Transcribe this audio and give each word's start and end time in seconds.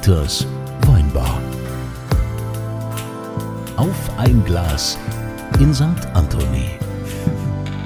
Dieters 0.00 0.46
Weinbar. 0.86 1.42
Auf 3.76 3.94
ein 4.16 4.42
Glas 4.46 4.96
in 5.58 5.74
St. 5.74 5.84
Anthony. 6.14 6.70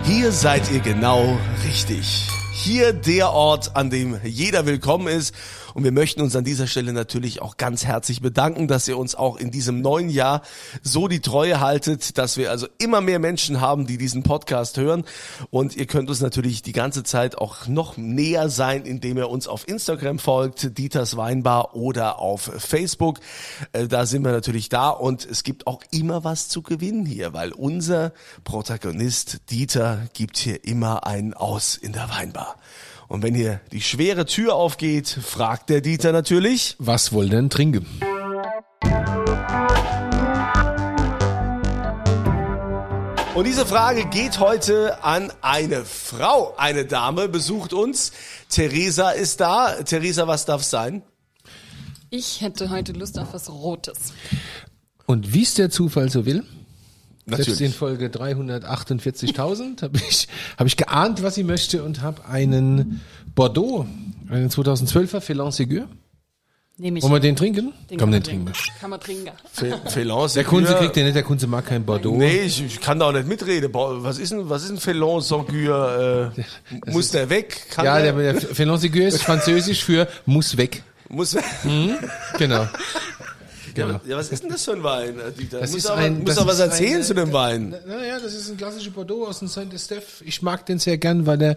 Hier 0.04 0.30
seid 0.30 0.70
ihr 0.70 0.78
genau 0.78 1.36
richtig. 1.64 2.28
Hier 2.52 2.92
der 2.92 3.30
Ort, 3.30 3.72
an 3.74 3.90
dem 3.90 4.20
jeder 4.22 4.64
willkommen 4.64 5.08
ist. 5.08 5.34
Und 5.74 5.84
wir 5.84 5.92
möchten 5.92 6.22
uns 6.22 6.36
an 6.36 6.44
dieser 6.44 6.66
Stelle 6.66 6.92
natürlich 6.92 7.42
auch 7.42 7.56
ganz 7.56 7.84
herzlich 7.84 8.22
bedanken, 8.22 8.68
dass 8.68 8.86
ihr 8.86 8.96
uns 8.96 9.14
auch 9.14 9.36
in 9.36 9.50
diesem 9.50 9.80
neuen 9.80 10.08
Jahr 10.08 10.42
so 10.82 11.08
die 11.08 11.20
Treue 11.20 11.60
haltet, 11.60 12.16
dass 12.16 12.36
wir 12.36 12.50
also 12.50 12.68
immer 12.78 13.00
mehr 13.00 13.18
Menschen 13.18 13.60
haben, 13.60 13.86
die 13.86 13.98
diesen 13.98 14.22
Podcast 14.22 14.76
hören. 14.78 15.04
Und 15.50 15.76
ihr 15.76 15.86
könnt 15.86 16.08
uns 16.08 16.20
natürlich 16.20 16.62
die 16.62 16.72
ganze 16.72 17.02
Zeit 17.02 17.36
auch 17.36 17.66
noch 17.66 17.96
näher 17.96 18.48
sein, 18.48 18.84
indem 18.84 19.18
ihr 19.18 19.28
uns 19.28 19.48
auf 19.48 19.66
Instagram 19.68 20.18
folgt, 20.20 20.78
Dieters 20.78 21.16
Weinbar 21.16 21.74
oder 21.74 22.20
auf 22.20 22.50
Facebook. 22.56 23.18
Äh, 23.72 23.88
Da 23.88 24.06
sind 24.06 24.24
wir 24.24 24.32
natürlich 24.32 24.68
da 24.68 24.90
und 24.90 25.26
es 25.26 25.42
gibt 25.42 25.66
auch 25.66 25.82
immer 25.90 26.22
was 26.22 26.48
zu 26.48 26.62
gewinnen 26.62 27.04
hier, 27.04 27.32
weil 27.32 27.52
unser 27.52 28.12
Protagonist 28.44 29.50
Dieter 29.50 30.06
gibt 30.12 30.36
hier 30.36 30.64
immer 30.64 31.06
einen 31.06 31.34
aus 31.34 31.76
in 31.76 31.92
der 31.92 32.08
Weinbar. 32.10 32.56
Und 33.08 33.22
wenn 33.22 33.34
hier 33.34 33.60
die 33.72 33.80
schwere 33.80 34.26
Tür 34.26 34.54
aufgeht, 34.54 35.08
fragt 35.08 35.70
der 35.70 35.80
Dieter 35.80 36.12
natürlich. 36.12 36.76
Was 36.78 37.12
wollen 37.12 37.30
denn 37.30 37.50
trinken? 37.50 37.86
Und 43.34 43.48
diese 43.48 43.66
Frage 43.66 44.04
geht 44.06 44.38
heute 44.38 45.02
an 45.02 45.32
eine 45.42 45.84
Frau. 45.84 46.54
Eine 46.56 46.84
Dame 46.84 47.28
besucht 47.28 47.72
uns. 47.72 48.12
Theresa 48.48 49.10
ist 49.10 49.40
da. 49.40 49.82
Theresa, 49.82 50.28
was 50.28 50.44
darf 50.44 50.62
sein? 50.62 51.02
Ich 52.10 52.40
hätte 52.42 52.70
heute 52.70 52.92
Lust 52.92 53.18
auf 53.18 53.34
was 53.34 53.50
Rotes. 53.50 54.12
Und 55.06 55.34
wie 55.34 55.42
es 55.42 55.54
der 55.54 55.68
Zufall 55.68 56.10
so 56.10 56.26
will, 56.26 56.44
selbst 57.26 57.48
in 57.60 57.70
Natürlich. 57.70 57.76
Folge 57.76 58.06
348.000 58.08 59.82
habe 59.82 59.96
ich, 59.96 60.28
hab 60.58 60.66
ich 60.66 60.76
geahnt, 60.76 61.22
was 61.22 61.34
sie 61.34 61.44
möchte 61.44 61.82
und 61.82 62.02
habe 62.02 62.26
einen 62.26 63.00
Bordeaux, 63.34 63.86
einen 64.28 64.50
2012er 64.50 65.20
Félan 65.20 65.50
Ségur. 65.50 65.86
Nehme 66.76 66.98
ich. 66.98 67.04
Wollen 67.04 67.12
wir 67.12 67.20
den 67.20 67.36
trinken? 67.36 67.72
Den 67.88 67.98
Komm, 67.98 68.10
kann 68.10 68.10
den 68.10 68.12
man 68.12 68.22
trinken 68.24 68.46
wir. 68.48 68.80
Kann 68.80 68.90
man 68.90 69.00
trinken. 69.00 69.30
Felon 69.86 70.28
Der 70.34 70.42
Kunze 70.42 70.74
kriegt 70.74 70.96
den 70.96 71.04
nicht, 71.04 71.14
der 71.14 71.22
Kunze 71.22 71.46
mag 71.46 71.66
kein 71.66 71.84
Bordeaux. 71.84 72.16
Nee, 72.16 72.40
ich, 72.40 72.64
ich 72.64 72.80
kann 72.80 72.98
da 72.98 73.06
auch 73.06 73.12
nicht 73.12 73.28
mitreden. 73.28 73.70
Was 73.72 74.18
ist 74.18 74.32
ein, 74.32 74.50
was 74.50 74.64
ist 74.64 74.70
ein 74.70 74.78
Felon 74.78 75.20
Sanguur? 75.20 76.32
Äh, 76.34 76.90
muss 76.90 77.12
der 77.12 77.30
weg? 77.30 77.66
Kann 77.70 77.84
Ja, 77.84 78.00
der, 78.00 78.12
der, 78.12 78.40
Félan 78.40 78.78
Ségur 78.78 79.06
ist 79.06 79.22
französisch 79.22 79.84
für 79.84 80.08
muss 80.26 80.56
weg. 80.56 80.82
muss, 81.08 81.36
Genau. 82.38 82.66
ja, 83.76 84.00
ja, 84.06 84.16
was 84.16 84.28
ist 84.30 84.42
denn 84.42 84.50
das 84.50 84.64
für 84.64 84.72
ein 84.72 84.82
Wein, 84.82 85.18
äh, 85.18 85.32
Dieter? 85.32 85.60
Das 85.60 85.72
muss 85.72 85.86
ein- 85.86 86.22
muss 86.24 86.34
doch 86.36 86.46
was 86.46 86.58
erzählen 86.60 86.98
ein- 86.98 87.02
zu 87.04 87.14
dem 87.14 87.32
Wein. 87.32 87.74
Naja, 87.86 88.18
das 88.20 88.34
ist 88.34 88.50
ein 88.50 88.56
klassischer 88.56 88.90
Bordeaux 88.90 89.26
aus 89.26 89.40
dem 89.40 89.48
Saint-Estèphe. 89.48 90.22
Ich 90.24 90.42
mag 90.42 90.64
den 90.66 90.78
sehr 90.78 90.98
gern, 90.98 91.26
weil 91.26 91.38
der, 91.38 91.56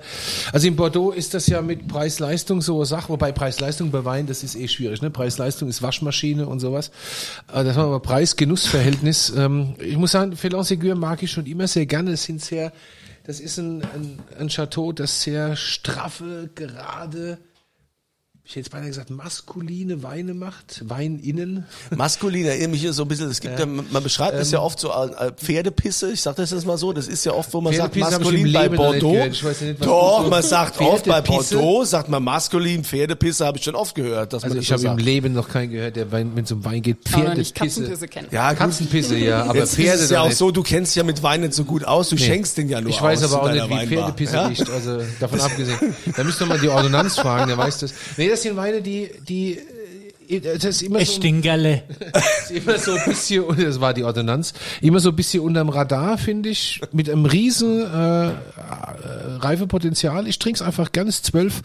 also 0.51 0.67
in 0.67 0.75
Bordeaux 0.75 1.11
ist 1.11 1.33
das 1.33 1.47
ja 1.47 1.61
mit 1.61 1.87
Preis-Leistung 1.87 2.61
so 2.61 2.77
eine 2.77 2.85
Sache, 2.85 3.09
wobei 3.09 3.31
Preis-Leistung 3.31 3.91
bei 3.91 4.03
Wein, 4.05 4.27
das 4.27 4.43
ist 4.43 4.55
eh 4.55 4.67
schwierig, 4.67 5.01
ne? 5.01 5.09
Preis-Leistung 5.09 5.69
ist 5.69 5.81
Waschmaschine 5.81 6.47
und 6.47 6.59
sowas. 6.59 6.91
Äh, 7.53 7.63
Das 7.63 7.75
war 7.75 7.85
aber 7.85 7.99
Preis-Genuss-Verhältnis. 7.99 9.33
Ähm, 9.35 9.75
Ich 9.79 9.97
muss 9.97 10.11
sagen, 10.11 10.33
Félan 10.35 10.63
Ségur 10.63 10.95
mag 10.95 11.21
ich 11.23 11.31
schon 11.31 11.45
immer 11.45 11.67
sehr 11.67 11.85
gerne. 11.85 12.11
Es 12.11 12.23
sind 12.23 12.41
sehr, 12.41 12.71
das 13.25 13.39
ist 13.39 13.57
ein, 13.57 13.81
ein, 13.83 14.19
ein 14.39 14.47
Chateau, 14.49 14.91
das 14.91 15.21
sehr 15.21 15.55
straffe, 15.55 16.49
gerade, 16.55 17.37
ich 18.49 18.51
hätte 18.51 18.59
jetzt 18.61 18.71
beinahe 18.71 18.87
gesagt, 18.87 19.09
maskuline 19.09 20.03
Weine 20.03 20.33
macht, 20.33 20.81
Wein 20.87 21.19
innen. 21.19 21.65
Maskulin 21.93 22.45
erinnert 22.45 22.71
mich 22.71 22.79
hier 22.79 22.93
so 22.93 23.01
ein 23.01 23.09
bisschen, 23.09 23.29
es 23.29 23.41
gibt 23.41 23.59
ja, 23.59 23.65
man 23.65 24.01
beschreibt 24.01 24.39
es 24.39 24.51
ja 24.51 24.61
oft 24.61 24.79
so 24.79 24.89
als 24.91 25.13
als 25.15 25.33
Pferdepisse, 25.41 26.13
ich 26.13 26.21
sag 26.21 26.37
das 26.37 26.51
jetzt 26.51 26.65
mal 26.65 26.77
so, 26.77 26.93
das 26.93 27.09
ist 27.09 27.25
ja 27.25 27.33
oft, 27.33 27.53
wo 27.53 27.59
man 27.59 27.73
sagt 27.73 27.97
maskulin 27.97 28.53
bei 28.53 28.69
nicht 28.69 28.77
Bordeaux. 28.77 29.11
gehört. 29.11 29.33
Ich 29.33 29.43
weiß 29.43 29.61
nicht, 29.61 29.79
was 29.81 29.87
Doch, 29.87 30.29
man 30.29 30.41
sagt 30.43 30.79
oft 30.79 31.03
bei? 31.05 31.19
Bordeaux, 31.19 31.83
sagt 31.83 32.07
man 32.07 32.23
maskulin, 32.23 32.85
Pferdepisse 32.85 33.45
habe 33.45 33.57
ich 33.57 33.65
schon 33.65 33.75
oft 33.75 33.93
gehört, 33.95 34.31
dass 34.31 34.45
Also 34.45 34.55
man 34.55 34.63
das 34.65 34.71
ich 34.71 34.81
so 34.81 34.87
habe 34.89 35.01
im. 35.01 35.05
Leben 35.05 35.33
noch 35.33 35.49
keinen 35.49 35.71
gehört, 35.71 35.97
der 35.97 36.09
wenn 36.13 36.37
es 36.37 36.51
um 36.53 36.63
Wein 36.63 36.81
geht, 36.81 36.99
nicht 37.03 37.09
Pferdepisse. 37.09 37.53
Katzenpisse 37.53 38.07
kennen. 38.07 38.27
Ja. 38.31 38.53
Katzenpisse, 38.53 39.17
ja, 39.17 39.43
aber 39.43 39.57
Jetzt 39.59 39.75
Pferde 39.75 39.91
ist 39.97 40.01
es 40.05 40.09
ja 40.11 40.21
auch 40.21 40.27
nicht. 40.29 40.37
so, 40.37 40.51
du 40.51 40.63
kennst 40.63 40.95
ja 40.95 41.03
mit 41.03 41.21
Wein 41.21 41.41
nicht 41.41 41.53
so 41.53 41.65
gut 41.65 41.83
aus, 41.83 42.07
du 42.07 42.17
schenkst 42.17 42.57
den 42.57 42.69
ja 42.69 42.79
nur 42.79 42.91
Ich 42.91 43.01
weiß 43.01 43.25
aus 43.25 43.33
aber 43.33 43.43
auch 43.43 43.51
nicht, 43.51 43.65
wie 43.65 43.71
Weinbar. 43.71 43.87
Pferdepisse 43.87 44.35
Ja? 44.37 44.47
riecht, 44.47 44.69
also 44.69 45.01
davon 45.19 45.41
abgesehen. 45.41 45.77
Da 46.15 46.23
müsste 46.23 46.45
man 46.45 46.61
die 46.61 46.69
Ordonnanz 46.69 47.17
fragen, 47.19 47.47
der 47.49 47.57
weiß 47.57 47.79
das. 47.79 47.93
Nee, 48.15 48.29
das 48.29 48.36
sind 48.41 48.55
Weine, 48.57 48.81
die, 48.81 49.09
die, 49.27 49.59
äh, 50.29 50.39
das 50.41 50.63
ist 50.65 50.81
immer 50.81 50.99
so, 51.05 51.13
Stingerle. 51.13 51.83
ist 52.41 52.51
immer 52.65 52.77
so 52.77 52.91
ein 52.93 53.01
bisschen, 53.05 53.43
und 53.43 53.61
das 53.61 53.79
war 53.79 53.93
die 53.93 54.03
Ordonnanz, 54.03 54.53
immer 54.81 54.99
so 54.99 55.09
ein 55.09 55.15
bisschen 55.15 55.41
unterm 55.43 55.69
Radar, 55.69 56.17
finde 56.17 56.49
ich, 56.49 56.81
mit 56.91 57.09
einem 57.09 57.25
riesen 57.25 57.81
äh, 57.81 58.27
äh, 58.27 58.33
Reifepotenzial. 59.39 60.27
Ich 60.27 60.39
trinke 60.39 60.57
es 60.57 60.61
einfach 60.61 60.91
ganz 60.91 61.21
zwölf. 61.21 61.61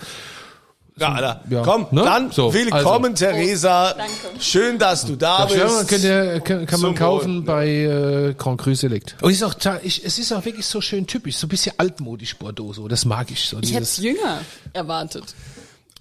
Ja, 0.98 1.12
Alter. 1.14 1.42
Ja. 1.48 1.62
Komm, 1.62 1.86
Ne? 1.90 2.02
dann 2.04 2.30
So, 2.30 2.52
willkommen, 2.52 3.14
Theresa. 3.14 3.94
Danke. 3.96 4.12
Schön, 4.40 4.78
dass 4.78 5.06
du 5.06 5.16
da 5.16 5.46
bist. 5.46 5.56
Ja, 5.58 5.66
man 5.66 5.86
könnt 5.86 6.04
ihr, 6.04 6.40
kann, 6.40 6.66
kann 6.66 6.80
man 6.82 6.94
kaufen 6.94 7.36
Wohl. 7.38 7.42
bei 7.44 7.66
äh, 7.68 8.34
Grand 8.36 8.60
Cru 8.60 8.74
Select. 8.74 9.16
Und 9.22 9.30
es 9.30 9.38
ist 9.38 9.42
auch, 9.42 9.54
ich, 9.82 10.04
es 10.04 10.18
ist 10.18 10.32
auch 10.32 10.44
wirklich 10.44 10.66
so 10.66 10.82
schön 10.82 11.06
typisch, 11.06 11.36
so 11.36 11.46
ein 11.46 11.48
bisschen 11.48 11.72
altmodisch 11.78 12.36
Bordeaux, 12.36 12.74
so. 12.74 12.88
Das 12.88 13.06
mag 13.06 13.30
ich 13.30 13.40
so. 13.40 13.58
Ich 13.62 13.72
hätte 13.72 13.84
es 13.84 13.96
jünger 13.96 14.42
erwartet. 14.74 15.24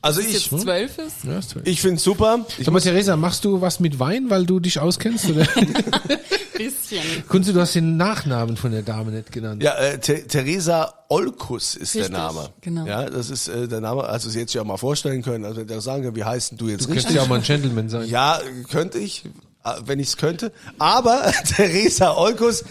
Also 0.03 0.19
es 0.21 0.27
ich, 0.27 0.33
jetzt 0.33 0.61
zwölf 0.61 0.97
ist. 0.97 1.23
ja, 1.23 1.37
ist 1.37 1.51
toll. 1.53 1.61
ich 1.65 1.79
find's 1.81 2.03
super. 2.03 2.45
Ich 2.57 2.65
Sag 2.65 2.73
mal, 2.73 2.79
Theresa, 2.81 3.15
machst 3.15 3.45
du 3.45 3.61
was 3.61 3.79
mit 3.79 3.99
Wein, 3.99 4.29
weil 4.29 4.45
du 4.47 4.59
dich 4.59 4.79
auskennst? 4.79 5.29
Oder? 5.29 5.45
Bisschen. 6.57 7.01
Kunze, 7.27 7.53
du 7.53 7.59
hast 7.61 7.75
den 7.75 7.97
Nachnamen 7.97 8.57
von 8.57 8.71
der 8.71 8.81
Dame 8.81 9.11
nicht 9.11 9.31
genannt. 9.31 9.61
Ja, 9.63 9.75
äh, 9.77 9.99
The 10.01 10.23
Theresa 10.23 10.93
Olkus 11.09 11.75
ist 11.75 11.95
Richtig, 11.95 12.11
der 12.11 12.19
Name. 12.19 12.49
genau. 12.61 12.85
Ja, 12.85 13.09
das 13.09 13.29
ist 13.29 13.47
äh, 13.47 13.67
der 13.67 13.81
Name, 13.81 14.03
also 14.03 14.29
sie 14.29 14.39
hätte 14.39 14.51
sich 14.51 14.61
auch 14.61 14.65
mal 14.65 14.77
vorstellen 14.77 15.21
können, 15.21 15.45
also 15.45 15.59
wenn 15.61 15.67
der 15.67 15.81
sagen 15.81 16.03
kann, 16.03 16.15
wie 16.15 16.23
heißt 16.23 16.51
denn 16.51 16.57
du 16.57 16.67
jetzt 16.69 16.81
Du 16.83 16.87
könntest 16.87 17.07
richtig? 17.07 17.15
ja 17.17 17.23
auch 17.23 17.27
mal 17.29 17.35
ein 17.37 17.43
Gentleman 17.43 17.89
sein. 17.89 18.07
Ja, 18.07 18.39
könnte 18.69 18.97
ich, 18.99 19.25
äh, 19.63 19.71
wenn 19.85 19.99
ich 19.99 20.07
es 20.09 20.17
könnte. 20.17 20.51
Aber 20.79 21.31
Theresa 21.55 22.15
Olkus, 22.15 22.63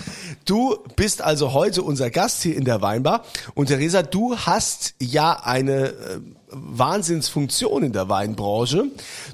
du 0.44 0.78
bist 0.96 1.22
also 1.22 1.52
heute 1.52 1.82
unser 1.82 2.10
Gast 2.10 2.42
hier 2.42 2.56
in 2.56 2.64
der 2.64 2.82
Weinbar. 2.82 3.24
Und 3.54 3.66
Theresa, 3.66 4.02
du 4.02 4.36
hast 4.36 4.94
ja 5.00 5.32
eine 5.44 5.86
äh, 5.88 6.20
Wahnsinnsfunktion 6.52 7.82
in 7.82 7.92
der 7.92 8.08
Weinbranche. 8.08 8.86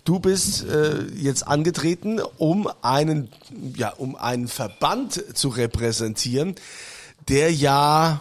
Du 0.05 0.19
bist 0.19 0.65
äh, 0.65 1.03
jetzt 1.15 1.47
angetreten, 1.47 2.21
um 2.39 2.69
einen, 2.83 3.29
ja, 3.77 3.91
um 3.91 4.17
einen 4.17 4.49
Verband 4.49 5.37
zu 5.37 5.49
repräsentieren, 5.49 6.55
der 7.29 7.53
ja 7.53 8.21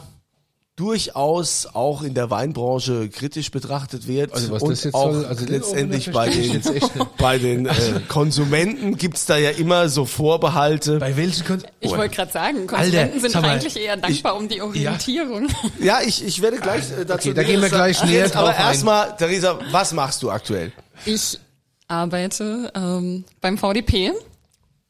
durchaus 0.75 1.67
auch 1.71 2.01
in 2.03 2.13
der 2.13 2.29
Weinbranche 2.29 3.07
kritisch 3.09 3.49
betrachtet 3.49 4.07
wird 4.07 4.33
Also 4.33 4.51
was 4.51 4.61
und 4.61 4.71
das 4.71 4.83
jetzt 4.83 4.93
auch 4.93 5.13
soll, 5.13 5.25
also 5.25 5.45
letztendlich 5.45 6.11
bei 6.11 6.29
den, 6.29 6.55
ich 6.57 6.83
bei 7.17 7.37
den 7.39 7.65
äh, 7.65 7.71
Konsumenten 8.09 8.97
gibt's 8.97 9.25
da 9.25 9.37
ja 9.37 9.51
immer 9.51 9.87
so 9.87 10.05
Vorbehalte. 10.05 10.99
Bei 10.99 11.15
welchen 11.15 11.45
Kon 11.45 11.63
Ich 11.79 11.91
wollte 11.91 12.15
gerade 12.15 12.31
sagen, 12.31 12.57
Alter, 12.57 12.75
Konsumenten 12.75 13.19
sind 13.21 13.31
sag 13.31 13.41
mal, 13.41 13.49
eigentlich 13.51 13.77
eher 13.77 13.95
dankbar 13.95 14.35
um 14.35 14.49
die 14.49 14.61
Orientierung. 14.61 15.47
Ja, 15.79 15.99
ich, 16.05 16.25
ich 16.25 16.41
werde 16.41 16.57
gleich 16.57 16.91
äh, 16.91 17.05
dazu. 17.05 17.29
Okay, 17.29 17.35
da 17.35 17.43
gehen 17.43 17.61
wir 17.61 17.69
gleich 17.69 18.03
näher 18.03 18.25
Jetzt 18.25 18.35
aber 18.35 18.49
drauf 18.49 18.59
ein. 18.59 18.65
erstmal, 18.65 19.15
Theresa, 19.15 19.59
was 19.71 19.93
machst 19.93 20.23
du 20.23 20.29
aktuell? 20.29 20.73
Ich 21.05 21.39
arbeite 21.87 22.71
ähm, 22.75 23.23
beim 23.39 23.57
VDP 23.57 24.11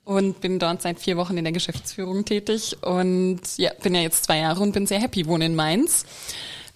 und 0.05 0.39
bin 0.39 0.59
dort 0.59 0.81
seit 0.81 0.99
vier 0.99 1.17
Wochen 1.17 1.35
in 1.35 1.43
der 1.43 1.51
Geschäftsführung 1.51 2.23
tätig 2.23 2.77
und 2.81 3.41
ja, 3.57 3.71
bin 3.81 3.95
ja 3.95 4.01
jetzt 4.01 4.23
zwei 4.23 4.37
Jahre 4.37 4.61
und 4.61 4.71
bin 4.71 4.87
sehr 4.87 5.01
happy, 5.01 5.25
wohne 5.25 5.47
in 5.47 5.55
Mainz. 5.55 6.05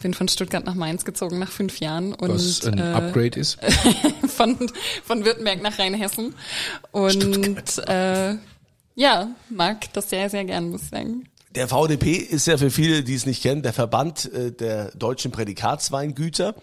Bin 0.01 0.13
von 0.13 0.28
Stuttgart 0.29 0.66
nach 0.66 0.75
Mainz 0.75 1.03
gezogen 1.03 1.39
nach 1.39 1.51
fünf 1.51 1.80
Jahren 1.80 2.13
und 2.13 2.33
was 2.33 2.65
ein 2.65 2.80
äh, 2.80 2.81
Upgrade 2.81 3.38
ist. 3.38 3.59
von, 4.27 4.57
von 5.03 5.25
Württemberg 5.25 5.62
nach 5.62 5.77
Rheinhessen. 5.77 6.36
Und 6.92 7.77
äh, 7.88 8.36
ja, 8.95 9.27
mag 9.50 9.92
das 9.94 10.09
sehr, 10.09 10.30
sehr 10.30 10.45
gern, 10.45 10.69
muss 10.69 10.83
ich 10.83 10.89
sagen. 10.89 11.30
Der 11.56 11.68
VDP 11.68 12.13
ist 12.13 12.48
ja 12.48 12.57
für 12.57 12.69
viele, 12.69 13.03
die 13.03 13.15
es 13.15 13.25
nicht 13.25 13.42
kennen, 13.42 13.62
der 13.62 13.74
Verband 13.74 14.31
äh, 14.31 14.51
der 14.51 14.92
deutschen 14.92 15.31
Prädikatsweingüter. 15.31 16.56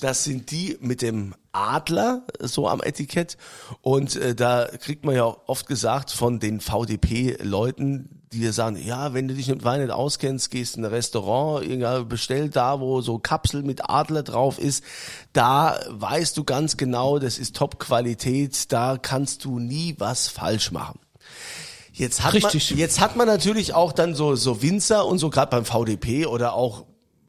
Das 0.00 0.24
sind 0.24 0.50
die 0.50 0.78
mit 0.80 1.02
dem 1.02 1.34
Adler 1.52 2.22
so 2.40 2.68
am 2.68 2.82
Etikett. 2.82 3.36
Und 3.80 4.16
äh, 4.16 4.34
da 4.34 4.66
kriegt 4.80 5.04
man 5.04 5.14
ja 5.14 5.24
auch 5.24 5.40
oft 5.46 5.66
gesagt 5.66 6.10
von 6.10 6.40
den 6.40 6.60
VDP-Leuten, 6.60 8.18
die 8.32 8.46
sagen, 8.52 8.76
ja, 8.76 9.14
wenn 9.14 9.28
du 9.28 9.34
dich 9.34 9.48
mit 9.48 9.64
Wein 9.64 9.80
nicht 9.80 9.90
auskennst, 9.90 10.50
gehst 10.50 10.76
in 10.76 10.84
ein 10.84 10.90
Restaurant, 10.90 12.08
bestell 12.08 12.50
da, 12.50 12.80
wo 12.80 13.00
so 13.00 13.18
Kapsel 13.18 13.62
mit 13.62 13.88
Adler 13.88 14.22
drauf 14.22 14.58
ist, 14.58 14.84
da 15.32 15.80
weißt 15.88 16.36
du 16.36 16.44
ganz 16.44 16.76
genau, 16.76 17.18
das 17.18 17.38
ist 17.38 17.56
Top-Qualität, 17.56 18.70
da 18.72 18.98
kannst 19.00 19.44
du 19.44 19.58
nie 19.58 19.94
was 19.98 20.28
falsch 20.28 20.72
machen. 20.72 21.00
Jetzt 21.92 22.22
hat 22.22 22.34
Richtig. 22.34 22.70
man, 22.70 22.78
jetzt 22.78 23.00
hat 23.00 23.16
man 23.16 23.26
natürlich 23.26 23.74
auch 23.74 23.92
dann 23.92 24.14
so, 24.14 24.36
so 24.36 24.62
Winzer 24.62 25.06
und 25.06 25.18
so, 25.18 25.30
gerade 25.30 25.50
beim 25.50 25.64
VDP 25.64 26.26
oder 26.26 26.52
auch 26.52 26.84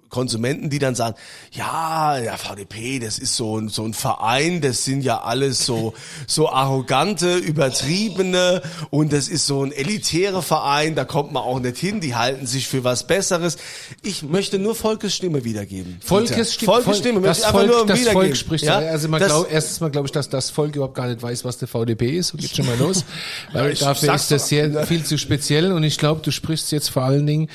Konsumenten, 0.09 0.69
die 0.69 0.79
dann 0.79 0.95
sagen, 0.95 1.15
ja, 1.51 2.17
ja, 2.17 2.35
VDP, 2.37 2.99
das 2.99 3.19
ist 3.19 3.35
so 3.35 3.57
ein, 3.59 3.69
so 3.69 3.83
ein 3.83 3.93
Verein, 3.93 4.59
das 4.61 4.83
sind 4.85 5.01
ja 5.03 5.21
alles 5.21 5.65
so, 5.65 5.93
so 6.27 6.49
arrogante, 6.49 7.37
übertriebene 7.37 8.61
und 8.89 9.13
das 9.13 9.27
ist 9.27 9.45
so 9.45 9.63
ein 9.63 9.71
elitäre 9.71 10.41
Verein, 10.41 10.95
da 10.95 11.05
kommt 11.05 11.31
man 11.31 11.43
auch 11.43 11.59
nicht 11.59 11.77
hin, 11.77 12.01
die 12.01 12.15
halten 12.15 12.45
sich 12.47 12.67
für 12.67 12.83
was 12.83 13.05
Besseres. 13.07 13.57
Ich 14.01 14.23
möchte 14.23 14.59
nur 14.59 14.75
Volkes 14.75 15.15
Stimme 15.15 15.43
wiedergeben. 15.43 15.99
Volkes 16.03 16.53
Stimme, 16.55 16.71
Volkes 16.73 16.97
Stimme, 16.97 17.21
das 17.21 17.45
Volk, 17.45 17.67
nur 17.67 17.85
das 17.85 17.99
wiedergeben. 17.99 18.23
Volk 18.23 18.37
spricht. 18.37 18.63
Ja? 18.65 18.81
Ja? 18.81 18.89
Also 18.89 19.07
man 19.07 19.19
Das- 19.19 19.29
glaub, 19.29 19.51
erstens 19.51 19.79
mal 19.79 19.89
glaube 19.91 20.07
ich, 20.07 20.11
dass 20.11 20.29
das 20.29 20.49
Volk 20.49 20.75
überhaupt 20.75 20.95
gar 20.95 21.07
nicht 21.07 21.21
weiß, 21.21 21.45
was 21.45 21.57
der 21.57 21.67
VDP 21.67 22.17
ist. 22.17 22.35
Geht 22.37 22.55
schon 22.55 22.65
mal 22.65 22.77
los. 22.79 23.05
Weil 23.53 23.71
ich 23.73 23.79
dafür 23.79 24.07
sag's 24.07 24.23
ist 24.23 24.31
das 24.31 24.49
sehr 24.49 24.85
viel 24.87 25.03
zu 25.03 25.17
speziell. 25.17 25.71
Und 25.71 25.83
ich 25.83 25.97
glaube, 25.97 26.21
du 26.23 26.31
sprichst 26.31 26.71
jetzt 26.71 26.89
vor 26.89 27.03
allen 27.03 27.25
Dingen 27.27 27.49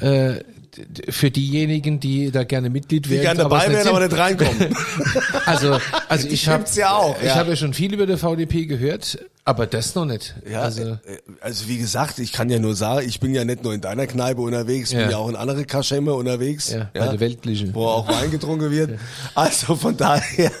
äh, 0.00 0.40
für 1.08 1.30
diejenigen, 1.30 2.00
die 2.00 2.30
da 2.30 2.44
gerne 2.44 2.70
Mitglied 2.70 3.06
die 3.06 3.10
werden. 3.10 3.22
gerne 3.22 3.44
aber 3.44 3.58
es 3.58 3.64
dabei 3.64 3.74
wären, 3.76 3.88
aber 3.88 4.00
nicht 4.06 4.16
reinkommen. 4.18 4.76
Also, 5.46 5.78
also 6.08 6.28
ich 6.28 6.48
habe 6.48 6.64
ja 6.74 6.94
auch, 6.96 7.16
ich 7.18 7.26
ja. 7.26 7.34
habe 7.36 7.50
ja 7.50 7.56
schon 7.56 7.74
viel 7.74 7.92
über 7.92 8.06
der 8.06 8.18
VDP 8.18 8.66
gehört, 8.66 9.18
aber 9.44 9.66
das 9.66 9.94
noch 9.94 10.04
nicht. 10.04 10.34
Ja, 10.48 10.62
also, 10.62 10.82
äh, 10.82 10.98
also 11.40 11.66
wie 11.66 11.78
gesagt, 11.78 12.18
ich 12.20 12.32
kann 12.32 12.50
ja 12.50 12.58
nur 12.58 12.76
sagen, 12.76 13.08
ich 13.08 13.18
bin 13.20 13.34
ja 13.34 13.44
nicht 13.44 13.64
nur 13.64 13.74
in 13.74 13.80
deiner 13.80 14.06
Kneipe 14.06 14.40
unterwegs, 14.40 14.92
Ja. 14.92 15.00
bin 15.00 15.10
ja 15.10 15.16
auch 15.16 15.28
in 15.28 15.36
andere 15.36 15.64
Kaschemme 15.64 16.14
unterwegs. 16.14 16.70
Ja, 16.72 16.90
bei 16.94 17.08
der 17.08 17.20
weltlichen. 17.20 17.74
Wo 17.74 17.86
auch 17.86 18.08
Wein 18.08 18.30
getrunken 18.30 18.70
wird. 18.70 18.98
Also 19.34 19.74
von 19.76 19.96
daher, 19.96 20.52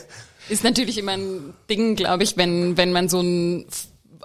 Ist 0.48 0.64
natürlich 0.64 0.98
immer 0.98 1.12
ein 1.12 1.54
Ding, 1.68 1.94
glaube 1.94 2.24
ich, 2.24 2.36
wenn, 2.36 2.76
wenn 2.76 2.90
man 2.92 3.08
so 3.08 3.20
ein 3.20 3.66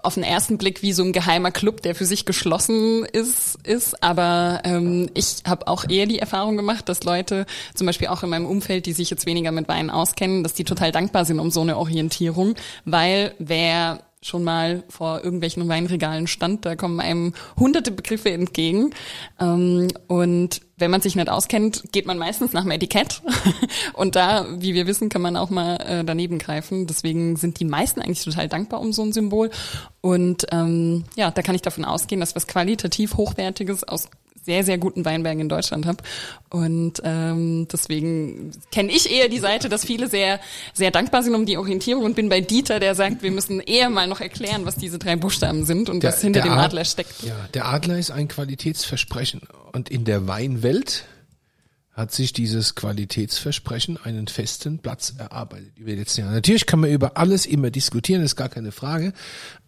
auf 0.06 0.16
den 0.16 0.24
ersten 0.24 0.58
Blick 0.58 0.82
wie 0.82 0.94
so 0.94 1.04
ein 1.04 1.14
geheimer 1.14 1.52
Club, 1.52 1.82
der 1.82 1.96
für 1.96 2.06
sich 2.06 2.26
geschlossen 2.26 3.06
ist, 3.06 3.58
ist. 3.64 4.04
Aber 4.04 4.62
ähm, 4.64 5.10
ich 5.14 5.38
habe 5.48 5.68
auch 5.68 5.88
eher 5.90 6.06
die 6.06 6.20
Erfahrung 6.20 6.58
gemacht, 6.58 6.88
dass 6.90 7.04
Leute, 7.04 7.46
zum 7.74 7.88
Beispiel 7.88 8.08
auch 8.08 8.24
in 8.24 8.30
meinem 8.30 8.46
Umfeld, 8.46 8.86
die 8.86 8.94
sich 8.94 9.10
jetzt 9.10 9.26
weniger 9.26 9.52
mit 9.52 9.68
Wein 9.68 9.90
auskennen, 9.90 10.44
dass 10.44 10.54
die 10.54 10.64
total 10.64 10.92
dankbar 10.92 11.26
sind 11.26 11.40
um 11.40 11.52
so 11.52 11.62
eine 11.62 11.78
Orientierung, 11.78 12.56
weil 12.86 13.34
wer 13.40 14.02
schon 14.22 14.44
mal 14.44 14.84
vor 14.90 15.24
irgendwelchen 15.24 15.68
Weinregalen 15.68 16.26
stand, 16.26 16.66
da 16.66 16.76
kommen 16.76 17.00
einem 17.00 17.34
hunderte 17.58 17.92
Begriffe 17.92 18.32
entgegen. 18.32 18.92
Ähm, 19.40 19.88
und 20.08 20.62
wenn 20.78 20.92
man 20.92 21.02
sich 21.02 21.16
nicht 21.16 21.30
auskennt, 21.30 21.84
geht 21.92 22.06
man 22.06 22.18
meistens 22.18 22.52
nach 22.52 22.64
dem 22.64 22.72
Etikett. 22.72 23.22
Und 23.94 24.16
da, 24.16 24.46
wie 24.60 24.74
wir 24.74 24.88
wissen, 24.88 25.10
kann 25.10 25.22
man 25.22 25.38
auch 25.38 25.50
mal 25.50 25.78
äh, 25.78 26.04
daneben 26.04 26.38
greifen. 26.38 26.86
Deswegen 26.86 27.38
sind 27.38 27.60
die 27.60 27.66
meisten 27.66 28.02
eigentlich 28.02 28.24
total 28.24 28.50
dankbar 28.50 28.82
um 28.82 28.92
so 28.92 29.04
ein 29.04 29.14
Symbol. 29.14 29.52
Und 30.02 30.48
ähm, 30.52 31.06
ja, 31.16 31.32
da 31.32 31.42
kann 31.42 31.56
ich 31.56 31.62
davon 31.62 31.86
ausgehen, 31.86 32.20
dass 32.20 32.36
was 32.36 32.48
qualitativ 32.48 33.16
Hochwertiges 33.16 33.84
aus 33.86 34.10
sehr, 34.46 34.64
sehr 34.64 34.78
guten 34.78 35.04
Weinbergen 35.06 35.42
in 35.42 35.50
Deutschland 35.50 35.86
habe. 35.86 35.98
Und 36.50 37.02
ähm, 37.04 37.68
deswegen 37.72 38.52
kenne 38.72 38.92
ich 38.92 39.12
eher 39.12 39.28
die 39.28 39.40
Seite, 39.40 39.70
dass 39.70 39.84
viele 39.84 40.08
sehr, 40.08 40.40
sehr 40.74 40.92
dankbar 40.92 41.24
sind 41.24 41.34
um 41.36 41.46
die 41.46 41.58
Orientierung 41.58 42.06
und 42.06 42.16
bin 42.16 42.30
bei 42.30 42.42
Dieter, 42.42 42.80
der 42.80 42.96
sagt, 42.96 43.24
wir 43.24 43.32
müssen 43.32 43.60
eher 43.60 43.90
mal 43.90 44.08
noch 44.08 44.22
erklären, 44.22 44.66
was 44.66 44.76
diese 44.76 45.00
drei 45.00 45.16
Buchstaben 45.16 45.66
sind 45.66 45.90
und 45.90 46.04
was 46.04 46.22
hinter 46.22 46.42
dem 46.42 46.52
Ad- 46.54 46.66
Adler 46.66 46.86
steckt. 46.86 47.24
Ja, 47.24 47.36
der 47.54 47.68
Adler 47.68 47.98
ist 47.98 48.12
ein 48.12 48.28
Qualitätsversprechen. 48.28 49.42
Und 49.74 49.90
in 49.90 50.06
der 50.06 50.28
Weinwelt 50.28 51.06
hat 51.92 52.12
sich 52.12 52.34
dieses 52.34 52.76
Qualitätsversprechen 52.76 53.98
einen 54.04 54.28
festen 54.28 54.80
Platz 54.80 55.14
erarbeitet 55.18 55.78
über 55.78 55.92
die 55.92 55.98
letzten 55.98 56.22
Jahre. 56.22 56.34
Natürlich 56.34 56.66
kann 56.66 56.82
man 56.82 56.92
über 56.92 57.18
alles 57.18 57.46
immer 57.46 57.72
diskutieren, 57.72 58.22
ist 58.22 58.36
gar 58.36 58.50
keine 58.50 58.72
Frage. 58.72 59.14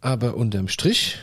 Aber 0.01 0.35
unterm 0.35 0.68
Strich 0.68 1.18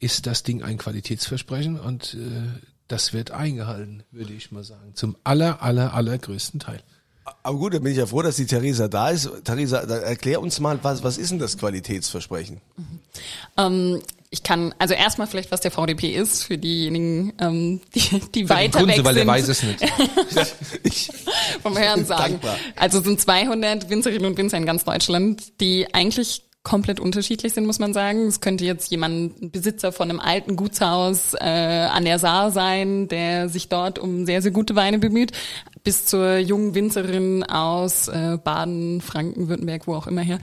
ist 0.00 0.26
das 0.26 0.42
Ding 0.42 0.62
ein 0.62 0.78
Qualitätsversprechen 0.78 1.78
und 1.78 2.14
äh, 2.14 2.60
das 2.88 3.12
wird 3.12 3.30
eingehalten, 3.30 4.02
würde 4.10 4.32
ich 4.32 4.50
mal 4.50 4.64
sagen. 4.64 4.94
Zum 4.94 5.16
aller, 5.24 5.62
aller, 5.62 5.92
allergrößten 5.94 6.60
Teil. 6.60 6.82
aber 7.42 7.58
gut, 7.58 7.74
dann 7.74 7.82
bin 7.82 7.92
ich 7.92 7.98
ja 7.98 8.06
froh, 8.06 8.22
dass 8.22 8.36
die 8.36 8.46
Theresa 8.46 8.88
da 8.88 9.10
ist. 9.10 9.30
Theresa, 9.44 9.84
da 9.84 9.96
erklär 9.98 10.40
uns 10.40 10.58
mal, 10.60 10.78
was, 10.82 11.02
was 11.02 11.18
ist 11.18 11.30
denn 11.30 11.38
das 11.38 11.58
Qualitätsversprechen? 11.58 12.60
Ähm, 13.56 14.00
ich 14.30 14.42
kann, 14.42 14.74
also 14.78 14.94
erstmal 14.94 15.26
vielleicht, 15.26 15.50
was 15.52 15.60
der 15.60 15.70
VDP 15.70 16.14
ist, 16.14 16.44
für 16.44 16.58
diejenigen, 16.58 17.32
ähm, 17.40 17.80
die, 17.94 18.20
die 18.34 18.48
weiter 18.48 18.80
Kunze, 18.80 18.98
weg 18.98 19.04
weil 19.04 19.14
sind. 19.14 19.26
der 19.26 19.26
weiß 19.26 19.48
es 19.48 19.62
nicht. 19.62 19.80
Ich, 20.82 21.10
vom 21.62 21.76
Hören 21.76 22.04
sagen. 22.04 22.34
Dankbar. 22.34 22.56
Also 22.76 22.98
es 22.98 23.04
sind 23.04 23.20
200 23.20 23.88
Winzerinnen 23.90 24.26
und 24.26 24.38
Winzer 24.38 24.56
in 24.56 24.66
ganz 24.66 24.84
Deutschland, 24.84 25.60
die 25.60 25.92
eigentlich 25.94 26.42
komplett 26.62 27.00
unterschiedlich 27.00 27.54
sind, 27.54 27.66
muss 27.66 27.78
man 27.78 27.94
sagen. 27.94 28.26
Es 28.26 28.40
könnte 28.40 28.64
jetzt 28.64 28.90
jemand, 28.90 29.40
ein 29.40 29.50
Besitzer 29.50 29.92
von 29.92 30.10
einem 30.10 30.20
alten 30.20 30.56
Gutshaus 30.56 31.34
äh, 31.34 31.38
an 31.38 32.04
der 32.04 32.18
Saar 32.18 32.50
sein, 32.50 33.08
der 33.08 33.48
sich 33.48 33.68
dort 33.68 33.98
um 33.98 34.26
sehr, 34.26 34.42
sehr 34.42 34.50
gute 34.50 34.76
Weine 34.76 34.98
bemüht, 34.98 35.32
bis 35.82 36.04
zur 36.04 36.36
jungen 36.36 36.74
Winzerin 36.74 37.44
aus 37.44 38.08
äh, 38.08 38.38
Baden, 38.42 39.00
Franken, 39.00 39.48
Württemberg, 39.48 39.86
wo 39.86 39.94
auch 39.94 40.06
immer 40.06 40.20
her, 40.20 40.40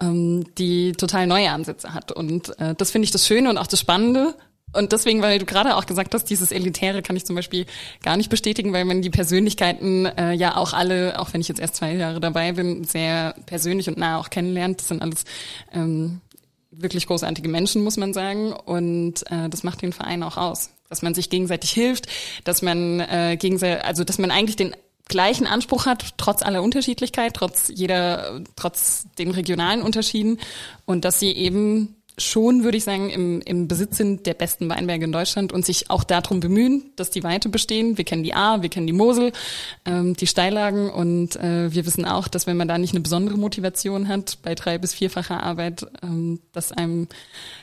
ähm, 0.00 0.44
die 0.56 0.92
total 0.92 1.26
neue 1.26 1.50
Ansätze 1.50 1.92
hat. 1.92 2.12
Und 2.12 2.58
äh, 2.58 2.74
das 2.74 2.90
finde 2.90 3.04
ich 3.04 3.10
das 3.10 3.26
Schöne 3.26 3.50
und 3.50 3.58
auch 3.58 3.66
das 3.66 3.80
Spannende. 3.80 4.34
Und 4.76 4.92
deswegen, 4.92 5.22
weil 5.22 5.38
du 5.38 5.46
gerade 5.46 5.76
auch 5.76 5.86
gesagt 5.86 6.14
hast, 6.14 6.24
dieses 6.24 6.52
Elitäre 6.52 7.02
kann 7.02 7.16
ich 7.16 7.24
zum 7.24 7.36
Beispiel 7.36 7.66
gar 8.02 8.16
nicht 8.16 8.30
bestätigen, 8.30 8.72
weil 8.72 8.84
man 8.84 9.02
die 9.02 9.10
Persönlichkeiten 9.10 10.06
äh, 10.06 10.32
ja 10.32 10.56
auch 10.56 10.72
alle, 10.72 11.18
auch 11.18 11.32
wenn 11.32 11.40
ich 11.40 11.48
jetzt 11.48 11.60
erst 11.60 11.76
zwei 11.76 11.94
Jahre 11.94 12.20
dabei 12.20 12.52
bin, 12.52 12.84
sehr 12.84 13.34
persönlich 13.46 13.88
und 13.88 13.98
nah 13.98 14.18
auch 14.18 14.30
kennenlernt. 14.30 14.80
Das 14.80 14.88
sind 14.88 15.02
alles 15.02 15.24
ähm, 15.72 16.20
wirklich 16.70 17.06
großartige 17.06 17.48
Menschen, 17.48 17.82
muss 17.82 17.96
man 17.96 18.12
sagen. 18.12 18.52
Und 18.52 19.30
äh, 19.30 19.48
das 19.48 19.62
macht 19.62 19.82
den 19.82 19.92
Verein 19.92 20.22
auch 20.22 20.36
aus. 20.36 20.70
Dass 20.88 21.02
man 21.02 21.14
sich 21.14 21.30
gegenseitig 21.30 21.70
hilft, 21.70 22.06
dass 22.44 22.62
man 22.62 23.00
äh, 23.00 23.36
gegenseitig, 23.38 23.84
also 23.84 24.04
dass 24.04 24.18
man 24.18 24.30
eigentlich 24.30 24.56
den 24.56 24.76
gleichen 25.08 25.46
Anspruch 25.46 25.86
hat, 25.86 26.14
trotz 26.16 26.42
aller 26.42 26.62
Unterschiedlichkeit, 26.62 27.34
trotz 27.34 27.70
jeder, 27.74 28.40
trotz 28.56 29.06
den 29.18 29.30
regionalen 29.30 29.82
Unterschieden 29.82 30.38
und 30.84 31.04
dass 31.04 31.20
sie 31.20 31.32
eben 31.32 31.95
schon, 32.18 32.64
würde 32.64 32.78
ich 32.78 32.84
sagen, 32.84 33.10
im, 33.10 33.42
im 33.42 33.68
Besitz 33.68 33.98
sind 33.98 34.24
der 34.24 34.32
besten 34.32 34.70
Weinberge 34.70 35.04
in 35.04 35.12
Deutschland 35.12 35.52
und 35.52 35.66
sich 35.66 35.90
auch 35.90 36.02
darum 36.02 36.40
bemühen, 36.40 36.90
dass 36.96 37.10
die 37.10 37.22
Weite 37.22 37.50
bestehen. 37.50 37.98
Wir 37.98 38.04
kennen 38.04 38.22
die 38.22 38.32
A, 38.32 38.62
wir 38.62 38.70
kennen 38.70 38.86
die 38.86 38.94
Mosel, 38.94 39.32
ähm, 39.84 40.14
die 40.16 40.26
Steillagen 40.26 40.88
und 40.90 41.36
äh, 41.36 41.72
wir 41.72 41.84
wissen 41.84 42.06
auch, 42.06 42.28
dass 42.28 42.46
wenn 42.46 42.56
man 42.56 42.68
da 42.68 42.78
nicht 42.78 42.94
eine 42.94 43.02
besondere 43.02 43.36
Motivation 43.36 44.08
hat 44.08 44.38
bei 44.42 44.54
drei- 44.54 44.78
bis 44.78 44.94
vierfacher 44.94 45.42
Arbeit, 45.42 45.86
ähm, 46.02 46.40
dass 46.52 46.72
einem 46.72 47.08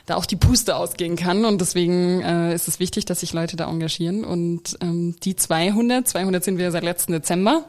da 0.06 0.14
auch 0.14 0.26
die 0.26 0.36
Puste 0.36 0.76
ausgehen 0.76 1.16
kann 1.16 1.44
und 1.44 1.60
deswegen 1.60 2.20
äh, 2.22 2.54
ist 2.54 2.68
es 2.68 2.78
wichtig, 2.78 3.06
dass 3.06 3.20
sich 3.20 3.32
Leute 3.32 3.56
da 3.56 3.68
engagieren 3.68 4.24
und 4.24 4.76
ähm, 4.80 5.16
die 5.24 5.34
200, 5.34 6.06
200 6.06 6.44
sind 6.44 6.58
wir 6.58 6.70
seit 6.70 6.84
letzten 6.84 7.12
Dezember, 7.12 7.66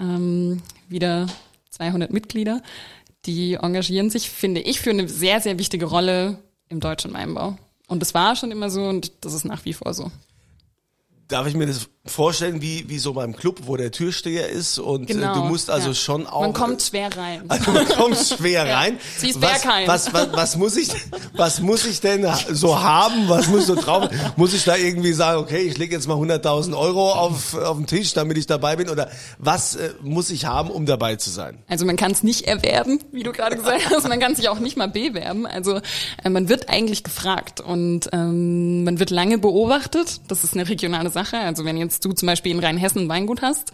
ähm, 0.00 0.62
wieder 0.88 1.26
200 1.70 2.12
Mitglieder, 2.12 2.62
die 3.26 3.54
engagieren 3.54 4.10
sich, 4.10 4.30
finde 4.30 4.60
ich, 4.60 4.80
für 4.80 4.90
eine 4.90 5.08
sehr, 5.08 5.40
sehr 5.40 5.58
wichtige 5.58 5.86
Rolle 5.86 6.38
im 6.68 6.80
deutschen 6.80 7.12
Weinbau. 7.12 7.56
Und 7.86 8.00
das 8.00 8.14
war 8.14 8.36
schon 8.36 8.50
immer 8.50 8.70
so 8.70 8.84
und 8.84 9.12
das 9.20 9.34
ist 9.34 9.44
nach 9.44 9.64
wie 9.64 9.72
vor 9.72 9.94
so. 9.94 10.10
Darf 11.28 11.46
ich 11.46 11.54
mir 11.54 11.66
das 11.66 11.88
vorstellen, 12.06 12.60
wie, 12.60 12.88
wie 12.88 12.98
so 12.98 13.14
beim 13.14 13.34
Club, 13.34 13.60
wo 13.64 13.76
der 13.78 13.90
Türsteher 13.90 14.50
ist 14.50 14.78
und 14.78 15.08
äh, 15.08 15.14
du 15.14 15.44
musst 15.44 15.70
also 15.70 15.84
Genau, 15.84 15.92
ja. 15.92 15.94
schon 15.94 16.26
auch. 16.26 16.40
Man 16.42 16.52
kommt 16.52 16.82
schwer 16.82 17.16
rein. 17.16 17.44
Also 17.48 17.70
man 17.70 17.88
kommt 17.88 18.16
schwer 18.16 18.68
rein. 18.74 18.98
Sie 19.16 19.30
ist 19.30 19.40
was, 19.40 19.64
was, 19.86 20.12
was, 20.12 20.32
was 20.32 20.56
muss 20.56 20.76
ich, 20.76 20.90
was 21.34 21.60
muss 21.60 21.86
ich 21.86 22.00
denn 22.00 22.26
so 22.50 22.80
haben? 22.82 23.28
Was 23.28 23.48
muss 23.48 23.66
so 23.66 23.74
drauf? 23.74 24.08
Muss 24.36 24.52
ich 24.52 24.64
da 24.64 24.76
irgendwie 24.76 25.12
sagen, 25.12 25.38
okay, 25.40 25.62
ich 25.62 25.78
lege 25.78 25.94
jetzt 25.94 26.06
mal 26.06 26.16
100.000 26.16 26.76
Euro 26.76 27.12
auf, 27.12 27.54
auf 27.54 27.76
den 27.76 27.86
Tisch, 27.86 28.12
damit 28.12 28.36
ich 28.36 28.46
dabei 28.46 28.76
bin? 28.76 28.90
Oder 28.90 29.10
was 29.38 29.76
äh, 29.76 29.92
muss 30.02 30.30
ich 30.30 30.44
haben, 30.44 30.70
um 30.70 30.84
dabei 30.84 31.16
zu 31.16 31.30
sein? 31.30 31.58
Also 31.68 31.86
man 31.86 31.96
kann 31.96 32.12
es 32.12 32.22
nicht 32.22 32.42
erwerben, 32.42 33.00
wie 33.12 33.22
du 33.22 33.32
gerade 33.32 33.56
gesagt 33.56 33.90
hast. 33.90 34.06
Man 34.08 34.20
kann 34.20 34.34
sich 34.34 34.48
auch 34.50 34.58
nicht 34.58 34.76
mal 34.76 34.88
bewerben. 34.88 35.46
Also 35.46 35.80
äh, 36.22 36.28
man 36.28 36.50
wird 36.50 36.68
eigentlich 36.68 37.02
gefragt 37.02 37.60
und 37.60 38.10
ähm, 38.12 38.84
man 38.84 38.98
wird 38.98 39.10
lange 39.10 39.38
beobachtet. 39.38 40.20
Das 40.28 40.44
ist 40.44 40.52
eine 40.54 40.68
regionale 40.68 41.10
Sache. 41.10 41.23
Also 41.32 41.64
wenn 41.64 41.76
jetzt 41.76 42.04
du 42.04 42.12
zum 42.12 42.26
Beispiel 42.26 42.52
in 42.52 42.60
Rheinhessen 42.60 43.02
ein 43.02 43.08
Weingut 43.08 43.42
hast, 43.42 43.72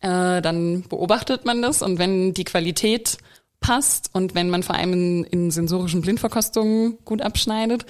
äh, 0.00 0.40
dann 0.40 0.82
beobachtet 0.88 1.44
man 1.44 1.62
das 1.62 1.82
und 1.82 1.98
wenn 1.98 2.34
die 2.34 2.44
Qualität 2.44 3.18
passt 3.60 4.10
und 4.12 4.34
wenn 4.34 4.50
man 4.50 4.62
vor 4.62 4.74
allem 4.74 4.92
in, 4.92 5.24
in 5.24 5.50
sensorischen 5.50 6.02
Blindverkostungen 6.02 6.98
gut 7.04 7.22
abschneidet, 7.22 7.86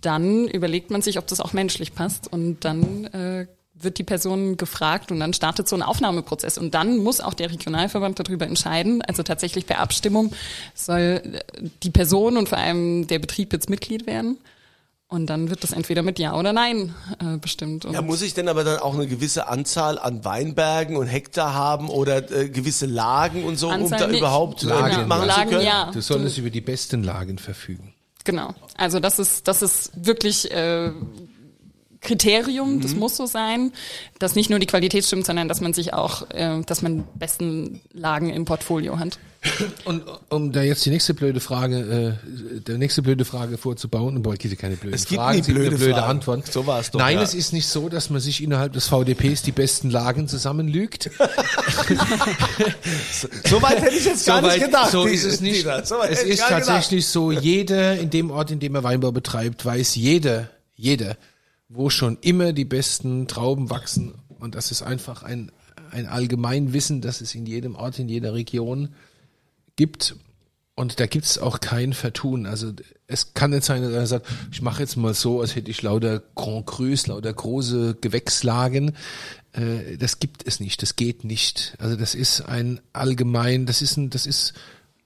dann 0.00 0.48
überlegt 0.48 0.90
man 0.90 1.02
sich, 1.02 1.18
ob 1.18 1.26
das 1.26 1.40
auch 1.40 1.52
menschlich 1.52 1.94
passt 1.94 2.32
und 2.32 2.64
dann 2.64 3.04
äh, 3.06 3.46
wird 3.82 3.98
die 3.98 4.04
Person 4.04 4.56
gefragt 4.56 5.10
und 5.10 5.20
dann 5.20 5.32
startet 5.32 5.68
so 5.68 5.76
ein 5.76 5.82
Aufnahmeprozess. 5.82 6.58
Und 6.58 6.74
dann 6.74 6.98
muss 6.98 7.20
auch 7.20 7.34
der 7.34 7.50
Regionalverband 7.50 8.18
darüber 8.18 8.46
entscheiden, 8.46 9.02
also 9.02 9.22
tatsächlich 9.22 9.66
per 9.66 9.78
Abstimmung 9.78 10.32
soll 10.74 11.40
die 11.82 11.90
Person 11.90 12.36
und 12.36 12.48
vor 12.48 12.58
allem 12.58 13.06
der 13.06 13.18
Betrieb 13.18 13.52
jetzt 13.52 13.70
Mitglied 13.70 14.06
werden. 14.06 14.38
Und 15.10 15.26
dann 15.26 15.50
wird 15.50 15.64
das 15.64 15.72
entweder 15.72 16.02
mit 16.02 16.20
Ja 16.20 16.38
oder 16.38 16.52
Nein 16.52 16.94
äh, 17.18 17.36
bestimmt. 17.36 17.84
Und 17.84 17.94
Ja, 17.94 18.00
muss 18.00 18.22
ich 18.22 18.32
denn 18.32 18.46
aber 18.48 18.62
dann 18.62 18.78
auch 18.78 18.94
eine 18.94 19.08
gewisse 19.08 19.48
Anzahl 19.48 19.98
an 19.98 20.24
Weinbergen 20.24 20.96
und 20.96 21.08
Hektar 21.08 21.52
haben 21.52 21.88
oder 21.88 22.30
äh, 22.30 22.48
gewisse 22.48 22.86
Lagen 22.86 23.42
und 23.42 23.56
so, 23.56 23.66
um 23.66 23.74
Anzahl 23.74 23.98
da 23.98 24.06
nicht. 24.06 24.18
überhaupt 24.20 24.62
Lagen. 24.62 24.98
mitmachen 24.98 25.26
Lagen, 25.26 25.48
zu 25.50 25.54
können? 25.56 25.66
ja. 25.66 25.90
Du 25.92 26.00
solltest 26.00 26.38
über 26.38 26.50
die 26.50 26.60
besten 26.60 27.02
Lagen 27.02 27.38
verfügen. 27.38 27.92
Genau. 28.22 28.54
Also 28.76 29.00
das 29.00 29.18
ist, 29.18 29.48
das 29.48 29.62
ist 29.62 29.90
wirklich 29.96 30.48
äh, 30.52 30.92
Kriterium, 32.00 32.80
das 32.80 32.94
muss 32.94 33.16
so 33.16 33.26
sein, 33.26 33.72
dass 34.20 34.36
nicht 34.36 34.48
nur 34.48 34.60
die 34.60 34.66
Qualität 34.66 35.04
stimmt, 35.04 35.26
sondern 35.26 35.48
dass 35.48 35.60
man 35.60 35.72
sich 35.72 35.92
auch, 35.92 36.30
äh, 36.30 36.62
dass 36.62 36.82
man 36.82 37.04
besten 37.16 37.80
Lagen 37.92 38.30
im 38.30 38.44
Portfolio 38.44 39.00
hat. 39.00 39.18
Und 39.84 40.02
um 40.28 40.52
da 40.52 40.62
jetzt 40.62 40.84
die 40.84 40.90
nächste 40.90 41.14
blöde 41.14 41.40
Frage, 41.40 42.18
äh, 42.26 42.60
der 42.60 42.76
nächste 42.76 43.00
blöde 43.00 43.24
Frage 43.24 43.56
vorzubauen, 43.56 44.22
boah, 44.22 44.34
es 44.34 44.38
gibt 44.38 44.52
ja 44.52 44.60
keine 44.60 44.76
blöden 44.76 44.94
Es 44.94 45.06
gibt 45.06 45.18
Fragen, 45.18 45.38
nie 45.38 45.42
blöde 45.44 45.76
blöde 45.76 45.92
Fragen. 45.94 46.10
Antworten. 46.10 46.42
So 46.50 46.66
war 46.66 46.80
es 46.80 46.90
doch, 46.90 46.98
Nein, 47.00 47.16
ja. 47.16 47.22
es 47.22 47.32
ist 47.32 47.54
nicht 47.54 47.66
so, 47.66 47.88
dass 47.88 48.10
man 48.10 48.20
sich 48.20 48.42
innerhalb 48.42 48.74
des 48.74 48.88
VDPs 48.88 49.42
die 49.42 49.52
besten 49.52 49.90
Lagen 49.90 50.28
zusammenlügt. 50.28 51.10
So 53.46 53.60
weit 53.62 53.82
hätte 53.82 53.96
ich 53.96 54.04
jetzt 54.04 54.26
gar 54.26 54.40
nicht 54.42 54.60
gedacht. 54.60 54.90
so 54.90 55.04
ist 55.04 55.24
es 55.24 55.40
nicht. 55.40 55.66
So 55.84 55.98
weit 55.98 56.10
es 56.10 56.22
ist 56.22 56.40
tatsächlich 56.40 57.06
so, 57.06 57.32
jeder 57.32 57.98
in 57.98 58.10
dem 58.10 58.30
Ort, 58.30 58.50
in 58.50 58.60
dem 58.60 58.74
er 58.74 58.84
Weinbau 58.84 59.12
betreibt, 59.12 59.64
weiß 59.64 59.96
jeder, 59.96 60.50
jeder, 60.74 61.16
wo 61.68 61.90
schon 61.90 62.18
immer 62.20 62.52
die 62.52 62.64
besten 62.64 63.26
Trauben 63.26 63.70
wachsen. 63.70 64.14
Und 64.38 64.54
das 64.54 64.70
ist 64.70 64.82
einfach 64.82 65.22
ein, 65.22 65.50
ein 65.90 66.06
Allgemeinwissen, 66.06 67.00
das 67.00 67.20
es 67.20 67.34
in 67.34 67.46
jedem 67.46 67.74
Ort, 67.74 67.98
in 67.98 68.08
jeder 68.08 68.34
Region 68.34 68.90
gibt. 69.80 70.14
Und 70.74 71.00
da 71.00 71.06
gibt's 71.06 71.38
auch 71.38 71.60
kein 71.60 71.94
Vertun. 71.94 72.44
Also 72.46 72.72
es 73.06 73.32
kann 73.32 73.50
nicht 73.50 73.64
sein, 73.64 73.82
dass 73.82 73.92
er 73.92 74.06
sagt, 74.06 74.26
ich 74.52 74.60
mache 74.60 74.82
jetzt 74.82 74.96
mal 74.96 75.14
so, 75.14 75.40
als 75.40 75.56
hätte 75.56 75.70
ich 75.70 75.80
lauter 75.80 76.22
Grand 76.34 76.66
Crus, 76.66 77.06
lauter 77.06 77.32
große 77.32 77.96
Gewächslagen. 78.00 78.92
Äh, 79.52 79.96
das 79.96 80.18
gibt 80.18 80.46
es 80.46 80.60
nicht, 80.60 80.82
das 80.82 80.96
geht 80.96 81.24
nicht. 81.24 81.74
Also 81.78 81.96
das 81.96 82.14
ist 82.14 82.42
ein 82.42 82.80
allgemein, 82.92 83.64
das 83.64 83.80
ist 83.80 83.96
ein, 83.96 84.10
das 84.10 84.26
ist 84.26 84.52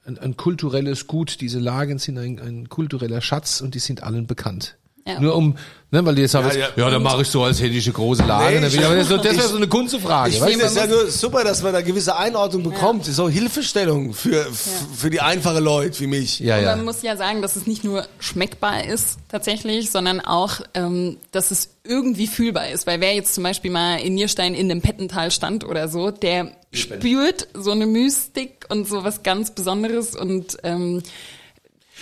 ein, 0.05 0.19
ein 0.19 0.37
kulturelles 0.37 1.07
Gut. 1.07 1.41
Diese 1.41 1.61
Lagen 1.61 1.99
sind 1.99 2.19
ein, 2.19 2.41
ein 2.41 2.69
kultureller 2.69 3.21
Schatz 3.21 3.61
und 3.61 3.77
die 3.77 3.81
sind 3.81 4.03
allen 4.03 4.27
bekannt. 4.27 4.77
Ja. 5.07 5.21
Nur 5.21 5.37
um, 5.37 5.55
ne, 5.91 6.03
weil 6.07 6.15
die 6.15 6.23
jetzt 6.23 6.33
sagen, 6.33 6.49
Ja, 6.49 6.55
ja, 6.57 6.69
ja. 6.77 6.91
dann 6.91 7.03
mache 7.03 7.21
ich 7.21 7.29
so, 7.29 7.43
als 7.45 7.61
hätte 7.61 7.75
ich 7.75 7.85
eine 7.85 7.93
große 7.93 8.25
Lage. 8.25 8.59
Nee, 8.59 8.67
ich- 8.69 8.83
aber 8.85 8.95
das, 8.97 9.09
das 9.09 9.23
wäre 9.23 9.35
ich- 9.35 9.43
so 9.43 9.57
eine 9.57 9.69
Kunstfrage. 9.69 10.31
Ich 10.31 10.41
finde 10.41 10.65
es 10.65 10.75
ja 10.75 10.87
nur 10.87 11.11
super, 11.11 11.45
dass 11.45 11.63
man 11.63 11.75
da 11.75 11.83
gewisse 11.83 12.17
Einordnung 12.17 12.63
bekommt. 12.63 13.05
So 13.05 13.29
Hilfestellung 13.29 14.15
für, 14.15 14.47
für 14.97 15.11
die 15.11 15.21
einfache 15.21 15.61
Leute 15.61 16.01
wie 16.01 16.07
mich. 16.07 16.39
ja, 16.41 16.57
Und 16.57 16.63
ja. 16.65 16.77
man 16.77 16.87
muss 16.87 17.03
ja 17.03 17.19
sagen, 17.19 17.43
dass 17.43 17.55
es 17.57 17.67
nicht 17.67 17.85
nur 17.85 18.07
schmeckbar 18.19 18.85
ist 18.85 19.19
tatsächlich, 19.29 19.91
sondern 19.91 20.21
auch, 20.21 20.61
ähm, 20.73 21.19
dass 21.33 21.51
es 21.51 21.69
irgendwie 21.85 22.27
fühlbar 22.27 22.71
ist. 22.71 22.87
Weil 22.87 23.03
wer 23.03 23.15
jetzt 23.15 23.35
zum 23.35 23.45
Beispiel 23.45 23.71
mal 23.71 23.97
in 23.97 24.15
Nierstein 24.15 24.55
in 24.55 24.71
dem 24.71 24.81
Pettental 24.81 25.31
stand 25.31 25.65
oder 25.65 25.89
so, 25.89 26.11
der 26.11 26.53
spürt 26.73 27.49
so 27.53 27.73
eine 27.73 27.85
Mystik 27.87 28.65
und 28.71 28.89
so 28.89 29.05
was 29.05 29.23
ganz 29.23 29.51
Besonderes 29.51 30.17
und 30.17 30.57
ähm, 30.63 31.03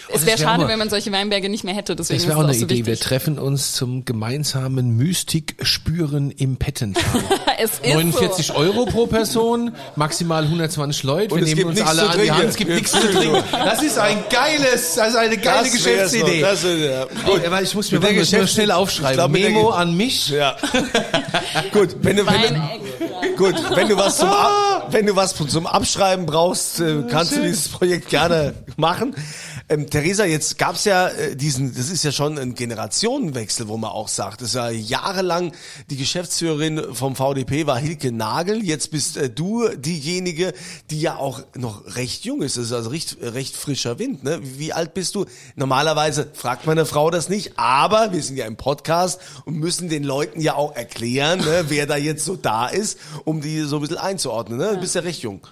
es 0.09 0.15
das 0.15 0.27
wäre 0.27 0.39
wär 0.39 0.47
auch 0.47 0.51
schade, 0.51 0.63
mal- 0.65 0.69
wenn 0.71 0.79
man 0.79 0.91
solche 0.91 1.13
Weinberge 1.13 1.49
nicht 1.49 1.65
mehr 1.65 1.75
hätte. 1.75 1.97
Deswegen 1.97 2.19
Das 2.21 2.27
wäre 2.29 2.37
auch 2.39 2.43
auch 2.43 2.49
eine 2.49 2.55
so 2.55 2.65
Idee. 2.65 2.77
Wir 2.79 2.87
wichtig. 2.87 3.01
treffen 3.07 3.39
uns 3.39 3.73
zum 3.73 4.05
gemeinsamen 4.05 4.97
Mystik-Spüren 4.97 6.31
im 6.31 6.57
Pettental. 6.57 7.03
es 7.59 7.71
ist 7.73 7.85
49 7.87 8.47
so. 8.47 8.55
Euro 8.55 8.85
pro 8.87 9.07
Person, 9.07 9.75
maximal 9.97 10.45
120 10.45 11.03
Leute. 11.03 11.35
Und 11.35 11.45
Wir 11.47 11.55
nehmen 11.55 11.71
uns 11.71 11.81
alle 11.81 12.09
an 12.09 12.19
die. 12.23 12.31
Hand. 12.31 12.45
Es 12.45 12.57
gibt 12.57 12.69
Wir 12.69 12.77
nichts 12.77 12.93
zu 12.93 12.99
trinken. 13.01 13.43
Das 13.53 13.83
ist 13.83 13.99
ein 13.99 14.25
geiles, 14.31 14.95
das 14.95 15.09
ist 15.11 15.17
eine 15.17 15.37
geile 15.39 15.65
Das 15.65 15.73
Geschäftsidee. 15.73 16.41
noch. 16.41 16.49
Das, 16.49 16.65
ist, 16.65 16.81
ja. 16.81 17.07
Oh, 17.27 17.39
aber 17.47 17.63
ich 17.63 17.75
muss 17.75 17.91
mir 17.93 18.01
mal 18.01 18.13
Geschäfts- 18.15 18.53
schnell 18.55 18.71
aufschreiben. 18.71 19.15
glaub, 19.17 19.31
Memo 19.31 19.71
an 19.71 19.97
mich. 19.97 20.29
Ja. 20.31 20.57
Gut, 21.73 21.97
wenn 22.03 22.17
du, 22.17 22.27
wenn 22.27 22.55
du, 22.55 23.37
gut, 23.37 23.55
wenn 23.77 23.89
du 23.89 23.97
was 23.97 24.19
zum, 24.19 24.29
Ab, 24.33 24.89
wenn 24.91 25.07
du 25.07 25.15
was 25.17 25.35
zum 25.35 25.67
Abschreiben 25.67 26.27
brauchst, 26.27 26.81
äh, 26.81 27.03
kannst 27.11 27.35
du 27.37 27.43
dieses 27.43 27.69
Projekt 27.69 28.09
gerne 28.09 28.55
machen. 28.77 29.15
Ähm, 29.69 29.89
Theresa, 29.89 30.25
jetzt 30.25 30.59
gab's 30.59 30.85
ja 30.85 31.09
äh, 31.09 31.37
diesen, 31.37 31.75
das 31.75 31.91
ist 31.91 32.05
ja 32.05 32.13
schon 32.13 32.39
ein 32.39 32.55
Generationenwechsel, 32.55 33.69
wo 33.69 33.77
man 33.77 33.91
auch 33.91 34.09
sagt. 34.09 34.43
Das 34.43 34.55
ja 34.55 34.71
jahrelang 34.71 35.53
die 35.91 35.97
Geschäftsführerin 35.97 36.95
vom 36.95 37.17
VDP 37.17 37.67
war 37.67 37.79
Hilke 37.79 38.13
Nagel. 38.13 38.65
Jetzt 38.65 38.91
bist 38.91 39.17
äh, 39.17 39.31
du 39.31 39.69
diejenige, 39.69 40.53
die 40.91 41.01
ja 41.01 41.17
auch 41.17 41.43
noch 41.57 41.97
recht 41.97 42.25
jung 42.25 42.43
ist. 42.43 42.57
Das 42.57 42.67
ist 42.67 42.73
also 42.73 42.91
recht, 42.91 43.19
recht 43.21 43.57
frischer 43.57 43.99
Wind. 43.99 44.25
Ne? 44.25 44.41
Wie 44.43 44.73
alt 44.73 44.95
bist 44.95 45.15
du? 45.15 45.27
Normalerweise 45.57 46.29
fragt 46.33 46.67
meine 46.67 46.87
Frau 46.87 47.11
das 47.11 47.29
nicht, 47.29 47.59
aber 47.59 48.13
wir 48.13 48.23
sind 48.23 48.37
ja 48.37 48.47
im 48.47 48.57
Podcast 48.57 49.21
und 49.45 49.57
müssen 49.57 49.89
den 49.89 50.05
Leuten 50.05 50.41
ja 50.41 50.55
auch 50.55 50.75
erklären, 50.75 51.41
ne, 51.41 51.65
wer 51.69 51.87
da 51.87 51.97
jetzt 51.97 52.25
so 52.25 52.37
da 52.37 52.69
ist, 52.69 52.99
um 53.25 53.41
die 53.41 53.61
so 53.63 53.77
ein 53.77 53.83
bisschen 53.83 53.99
einzuordnen. 53.99 54.59
Ne? 54.59 54.75
Du 54.75 54.81
bist 54.81 54.95
ja 54.95 55.03
recht 55.03 55.23
jung. 55.23 55.47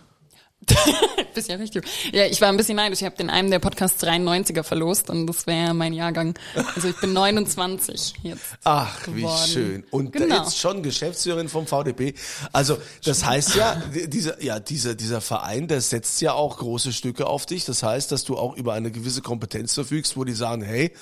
Bist 1.35 1.49
ja 1.49 1.57
richtig. 1.57 1.85
Ja, 2.13 2.27
ich 2.27 2.41
war 2.41 2.49
ein 2.49 2.57
bisschen 2.57 2.77
neidisch. 2.77 3.01
Ich 3.01 3.07
habe 3.07 3.17
den 3.17 3.31
einen 3.31 3.51
der 3.51 3.59
Podcasts 3.61 4.03
93er 4.05 4.63
verlost 4.63 5.09
und 5.11 5.27
das 5.27 5.47
wäre 5.47 5.75
mein 5.75 5.93
Jahrgang. 5.93 6.35
Also 6.75 6.89
ich 6.89 6.97
bin 7.01 7.13
29 7.13 8.15
jetzt. 8.23 8.43
Ach, 8.65 8.99
wie 9.09 9.23
geworden. 9.23 9.49
schön. 9.51 9.85
Und 9.91 10.13
Genau. 10.13 10.37
jetzt 10.37 10.59
schon 10.59 10.83
Geschäftsführerin 10.83 11.49
vom 11.49 11.67
VDP. 11.67 12.15
Also, 12.53 12.79
das 13.05 13.25
heißt 13.25 13.55
ja, 13.57 13.77
di- 13.95 14.09
dieser, 14.11 14.43
ja, 14.43 14.61
dieser, 14.61 14.95
dieser 14.95 15.21
Verein, 15.21 15.67
der 15.69 15.81
setzt 15.81 16.21
ja 16.21 16.33
auch 16.35 16.59
große 16.59 16.93
Stücke 16.93 17.27
auf 17.27 17.47
dich. 17.47 17.65
Das 17.65 17.83
heißt, 17.83 18.13
dass 18.13 18.25
du 18.25 18.37
auch 18.37 18.57
über 18.57 18.75
eine 18.75 18.91
gewisse 18.91 19.23
Kompetenz 19.23 19.75
verfügst, 19.75 20.17
wo 20.17 20.25
die 20.25 20.35
sagen, 20.35 20.63
hey, 20.63 20.93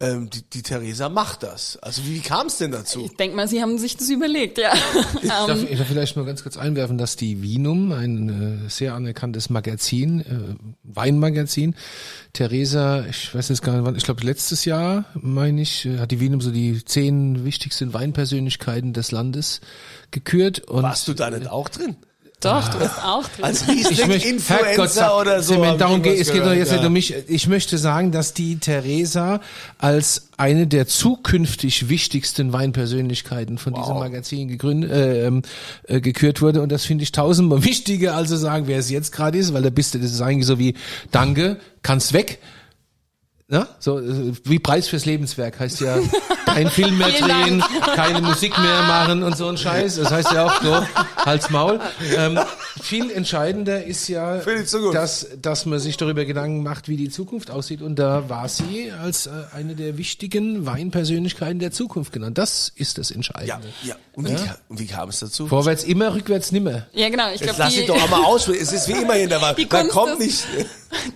ähm, 0.00 0.28
die, 0.30 0.42
die 0.42 0.62
Theresa 0.62 1.08
macht 1.08 1.42
das. 1.42 1.76
Also, 1.78 2.04
wie, 2.04 2.16
wie 2.16 2.20
kam 2.20 2.48
es 2.48 2.58
denn 2.58 2.70
dazu? 2.72 3.04
Ich 3.04 3.16
denke 3.16 3.36
mal, 3.36 3.48
Sie 3.48 3.62
haben 3.62 3.78
sich 3.78 3.96
das 3.96 4.08
überlegt, 4.10 4.58
ja. 4.58 4.72
Darf 5.22 5.48
Ähm, 5.48 5.66
ich 5.70 5.78
darf 5.78 5.88
vielleicht 5.88 6.16
nur 6.16 6.26
ganz 6.26 6.42
kurz 6.42 6.56
einwerfen, 6.56 6.98
dass 6.98 7.16
die 7.16 7.42
Vinum, 7.42 7.92
ein 7.92 8.66
äh, 8.66 8.70
sehr 8.70 8.94
anerkanntes 9.06 9.50
Magazin, 9.50 10.20
äh, 10.20 10.56
Weinmagazin, 10.82 11.74
Theresa, 12.32 13.06
ich 13.06 13.34
weiß 13.34 13.48
jetzt 13.50 13.62
gar 13.62 13.74
nicht 13.74 13.84
wann, 13.84 13.96
ich 13.96 14.04
glaube 14.04 14.24
letztes 14.24 14.64
Jahr, 14.64 15.04
meine 15.14 15.62
ich, 15.62 15.86
äh, 15.86 15.98
hat 15.98 16.10
die 16.10 16.20
Vinum 16.20 16.40
so 16.40 16.50
die 16.50 16.84
zehn 16.84 17.44
wichtigsten 17.44 17.94
Weinpersönlichkeiten 17.94 18.92
des 18.92 19.12
Landes 19.12 19.60
gekürt. 20.10 20.60
Und 20.60 20.82
Warst 20.82 21.06
du 21.08 21.14
da 21.14 21.30
nicht 21.30 21.48
auch 21.48 21.68
drin? 21.68 21.96
Doch, 22.40 22.68
du 22.68 22.78
bist 22.78 23.02
auch 23.02 23.26
drin. 23.28 23.44
Als 23.44 23.62
Ich 23.62 23.66
möchte, 23.68 24.02
Riesling-Influencer 24.02 25.18
oder 25.18 25.42
so? 25.42 25.64
Hab 25.64 25.78
darum 25.78 25.96
ich 25.98 26.02
geht, 26.02 26.20
es 26.20 26.30
geht 26.30 26.42
doch 26.42 26.52
jetzt 26.52 26.70
ja. 26.70 26.76
nicht 26.76 26.86
um 26.86 26.92
mich. 26.92 27.14
Ich 27.28 27.48
möchte 27.48 27.78
sagen, 27.78 28.12
dass 28.12 28.34
die 28.34 28.58
Theresa 28.58 29.40
als 29.78 30.28
eine 30.36 30.66
der 30.66 30.86
zukünftig 30.86 31.88
wichtigsten 31.88 32.52
Weinpersönlichkeiten 32.52 33.56
von 33.56 33.72
diesem 33.72 33.94
Magazin 33.94 34.48
gegründet, 34.48 34.90
äh, 34.90 35.26
ähm, 35.26 35.42
äh, 35.84 36.02
gekürt 36.02 36.42
wurde. 36.42 36.60
Und 36.60 36.70
das 36.70 36.84
finde 36.84 37.04
ich 37.04 37.12
tausendmal 37.12 37.64
wichtiger, 37.64 38.14
als 38.14 38.28
zu 38.28 38.36
sagen, 38.36 38.66
wer 38.66 38.78
es 38.78 38.90
jetzt 38.90 39.12
gerade 39.12 39.38
ist, 39.38 39.54
weil 39.54 39.62
da 39.62 39.70
bist 39.70 39.94
du, 39.94 39.98
das 39.98 40.12
ist 40.12 40.20
eigentlich 40.20 40.46
so 40.46 40.58
wie, 40.58 40.74
danke, 41.10 41.56
kannst 41.82 42.12
weg. 42.12 42.38
Ne? 43.48 43.64
So 43.78 44.00
äh, 44.00 44.32
wie 44.42 44.58
Preis 44.58 44.88
fürs 44.88 45.04
Lebenswerk 45.04 45.60
heißt 45.60 45.78
ja 45.80 45.98
kein 46.46 46.68
Film 46.68 46.98
mehr 46.98 47.10
drehen, 47.10 47.62
keine 47.94 48.20
Musik 48.20 48.58
mehr 48.58 48.82
machen 48.82 49.22
und 49.22 49.36
so 49.36 49.46
ein 49.46 49.56
Scheiß. 49.56 49.96
Das 49.96 50.10
heißt 50.10 50.32
ja 50.32 50.46
auch 50.46 50.62
so 50.62 50.84
Hals 51.24 51.50
Maul. 51.50 51.78
Ähm, 52.16 52.40
viel 52.82 53.08
entscheidender 53.12 53.84
ist 53.84 54.08
ja, 54.08 54.38
dass 54.92 55.28
dass 55.40 55.64
man 55.64 55.78
sich 55.78 55.96
darüber 55.96 56.24
Gedanken 56.24 56.64
macht, 56.64 56.88
wie 56.88 56.96
die 56.96 57.08
Zukunft 57.08 57.52
aussieht. 57.52 57.82
Und 57.82 58.00
da 58.00 58.28
war 58.28 58.48
sie 58.48 58.90
als 58.90 59.26
äh, 59.26 59.30
eine 59.54 59.76
der 59.76 59.96
wichtigen 59.96 60.66
Weinpersönlichkeiten 60.66 61.60
der 61.60 61.70
Zukunft 61.70 62.12
genannt. 62.12 62.38
Das 62.38 62.72
ist 62.74 62.98
das 62.98 63.10
Ja, 63.10 63.14
Entscheidende. 63.16 63.68
ja. 63.84 63.94
Und, 64.14 64.28
Wie, 64.28 64.36
und 64.68 64.80
wie 64.80 64.86
kam 64.86 65.10
es 65.10 65.20
dazu? 65.20 65.46
Vorwärts 65.46 65.84
immer, 65.84 66.14
rückwärts 66.14 66.50
nimmer. 66.50 66.86
Ja, 66.94 67.10
genau. 67.10 67.26
Ich 67.28 67.40
Jetzt 67.40 67.44
glaube, 67.44 67.58
lass 67.60 67.74
dich 67.74 67.86
doch 67.86 68.02
einmal 68.02 68.24
aussprechen. 68.24 68.62
Es 68.62 68.72
ist 68.72 68.88
wie 68.88 68.92
immer 69.02 69.14
in 69.16 69.28
der 69.28 69.40
Wahl. 69.40 69.54
Da 69.68 69.84
kommt 69.84 70.18
nicht. 70.18 70.44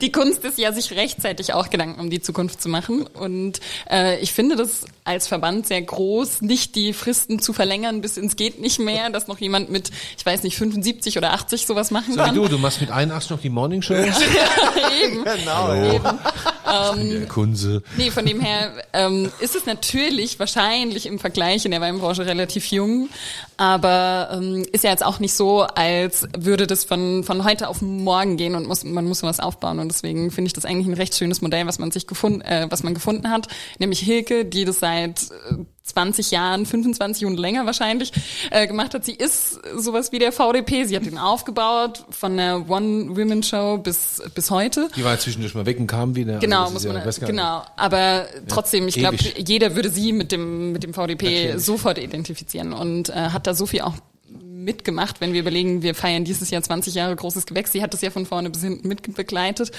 Die 0.01 0.13
Kunst 0.13 0.45
ist 0.45 0.59
ja, 0.59 0.73
sich 0.73 0.93
rechtzeitig 0.93 1.53
auch 1.53 1.71
Gedanken 1.71 2.01
um 2.01 2.11
die 2.11 2.21
Zukunft 2.21 2.61
zu 2.63 2.69
machen. 2.69 3.07
Und 3.07 3.61
äh, 3.91 4.19
ich 4.21 4.33
finde 4.33 4.57
das 4.57 4.85
als 5.05 5.27
Verband 5.27 5.67
sehr 5.67 5.83
groß, 5.83 6.43
nicht 6.43 6.75
die 6.75 6.93
Fristen 6.93 7.41
zu 7.41 7.53
verlängern 7.53 8.01
bis 8.01 8.17
ins 8.17 8.37
geht 8.37 8.61
nicht 8.61 8.79
mehr, 8.79 9.11
dass 9.11 9.29
noch 9.29 9.39
jemand 9.39 9.71
mit, 9.71 9.91
ich 10.17 10.25
weiß 10.25 10.43
nicht, 10.43 10.57
75 10.57 11.19
oder 11.19 11.33
80 11.33 11.67
sowas 11.67 11.91
machen 11.91 12.15
So 12.15 12.21
wie 12.21 12.25
kann. 12.25 12.35
du, 12.35 12.49
du 12.49 12.59
machst 12.59 12.81
mit 12.81 12.91
81 12.91 13.31
noch 13.31 13.41
die 13.41 13.51
Morning 13.51 13.83
Show. 13.83 13.95
Eben. 15.03 15.25
Genau. 15.25 15.75
Der 15.75 17.27
Kunze. 17.27 17.83
Nee, 17.97 18.11
von 18.11 18.25
dem 18.25 18.41
her 18.41 18.73
ähm, 18.93 19.31
ist 19.41 19.57
es 19.57 19.67
natürlich 19.67 20.39
wahrscheinlich 20.39 21.07
im 21.07 21.19
Vergleich 21.19 21.65
in 21.65 21.71
der 21.71 21.81
Weinbranche 21.81 22.27
relativ 22.27 22.67
jung, 22.71 23.09
aber 23.57 24.31
ähm, 24.33 24.65
ist 24.73 24.85
ja 24.85 24.91
jetzt 24.91 25.05
auch 25.05 25.19
nicht 25.19 25.35
so, 25.35 25.63
als 25.63 26.29
würde 26.37 26.67
das 26.67 26.85
von, 26.85 27.25
von 27.25 27.45
heute 27.45 27.69
auf 27.69 27.83
morgen 27.83 28.37
gehen 28.37 28.55
und 28.55 28.67
muss, 28.67 28.85
man 28.85 29.07
muss 29.07 29.23
was 29.23 29.41
aufbauen. 29.41 29.79
Und 29.79 29.89
deswegen 29.89 30.31
finde 30.31 30.49
ich 30.49 30.53
das 30.53 30.65
eigentlich 30.65 30.87
ein 30.87 30.95
recht 30.95 31.15
schönes 31.15 31.41
Modell, 31.41 31.67
was 31.67 31.79
man 31.79 31.91
sich 31.91 32.07
gefunden, 32.07 32.41
äh, 32.43 32.67
was 32.71 32.83
man 32.83 32.95
gefunden 32.95 33.31
hat, 33.31 33.49
nämlich 33.79 34.01
Hilke, 34.01 34.45
die 34.45 34.65
das 34.65 34.81
seit 34.81 35.31
äh, 35.31 35.55
20 35.91 36.31
Jahren, 36.31 36.67
25 36.67 37.27
und 37.27 37.39
länger 37.39 37.67
wahrscheinlich 37.67 38.13
äh, 38.51 38.67
gemacht 38.67 38.95
hat. 38.95 39.05
Sie 39.05 39.13
ist 39.13 39.61
sowas 39.77 40.13
wie 40.13 40.19
der 40.19 40.33
VDP. 40.33 40.85
Sie 40.85 40.97
hat 40.97 41.05
ihn 41.05 41.19
aufgebaut 41.19 42.05
von 42.11 42.37
der 42.37 42.69
One-Women-Show 42.69 43.79
bis, 43.79 44.23
bis 44.35 44.51
heute. 44.51 44.89
Die 44.97 45.05
war 45.05 45.19
zwischendurch 45.19 45.55
mal 45.55 45.67
weg 45.67 45.79
und 45.79 45.87
kam 45.87 46.15
wieder. 46.17 46.39
Genau, 46.39 46.63
Also 46.63 46.73
muss 46.75 46.85
ja- 46.85 46.93
man, 46.93 47.01
gar 47.03 47.07
nicht. 47.07 47.27
genau. 47.27 47.63
Aber 47.77 48.27
trotzdem, 48.49 48.89
ich 48.89 48.95
glaube, 48.95 49.17
jeder 49.37 49.77
würde 49.77 49.91
sie 49.91 50.13
mit 50.13 50.33
dem, 50.33 50.73
mit 50.73 50.83
dem 50.83 50.95
VDP 50.95 51.25
Natürlich. 51.47 51.65
sofort 51.65 51.99
identifizieren 51.99 52.73
und 52.73 53.09
äh, 53.11 53.13
hat 53.13 53.47
da 53.47 53.55
so 53.55 53.67
viel 53.67 53.83
auch 53.83 53.95
mitgemacht, 54.29 55.21
wenn 55.21 55.33
wir 55.33 55.41
überlegen, 55.41 55.83
wir 55.83 55.95
feiern 55.95 56.25
dieses 56.25 56.51
Jahr 56.51 56.63
20 56.63 56.95
Jahre 56.95 57.17
großes 57.17 57.47
Gewächs. 57.47 57.73
Sie 57.73 57.83
hat 57.83 57.95
das 57.95 58.03
ja 58.03 58.11
von 58.11 58.27
vorne 58.27 58.51
bis 58.51 58.63
hinten 58.63 58.87
mitbegleitet 58.89 59.71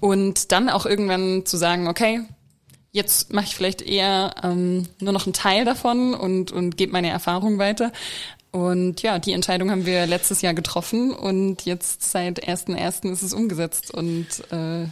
und 0.00 0.50
dann 0.52 0.70
auch 0.70 0.86
irgendwann 0.86 1.44
zu 1.44 1.56
sagen, 1.58 1.88
okay, 1.88 2.22
jetzt 2.92 3.32
mache 3.32 3.46
ich 3.46 3.54
vielleicht 3.54 3.82
eher 3.82 4.34
ähm, 4.42 4.86
nur 5.00 5.12
noch 5.12 5.26
einen 5.26 5.32
Teil 5.32 5.64
davon 5.64 6.14
und, 6.14 6.52
und 6.52 6.76
gebe 6.76 6.92
meine 6.92 7.10
Erfahrung 7.10 7.58
weiter. 7.58 7.92
Und 8.52 9.02
ja, 9.02 9.18
die 9.18 9.32
Entscheidung 9.32 9.70
haben 9.70 9.86
wir 9.86 10.06
letztes 10.06 10.42
Jahr 10.42 10.54
getroffen 10.54 11.12
und 11.12 11.64
jetzt 11.64 12.10
seit 12.10 12.46
1.1. 12.48 13.10
ist 13.12 13.22
es 13.22 13.32
umgesetzt 13.32 13.92
und 13.94 14.26
äh, 14.50 14.86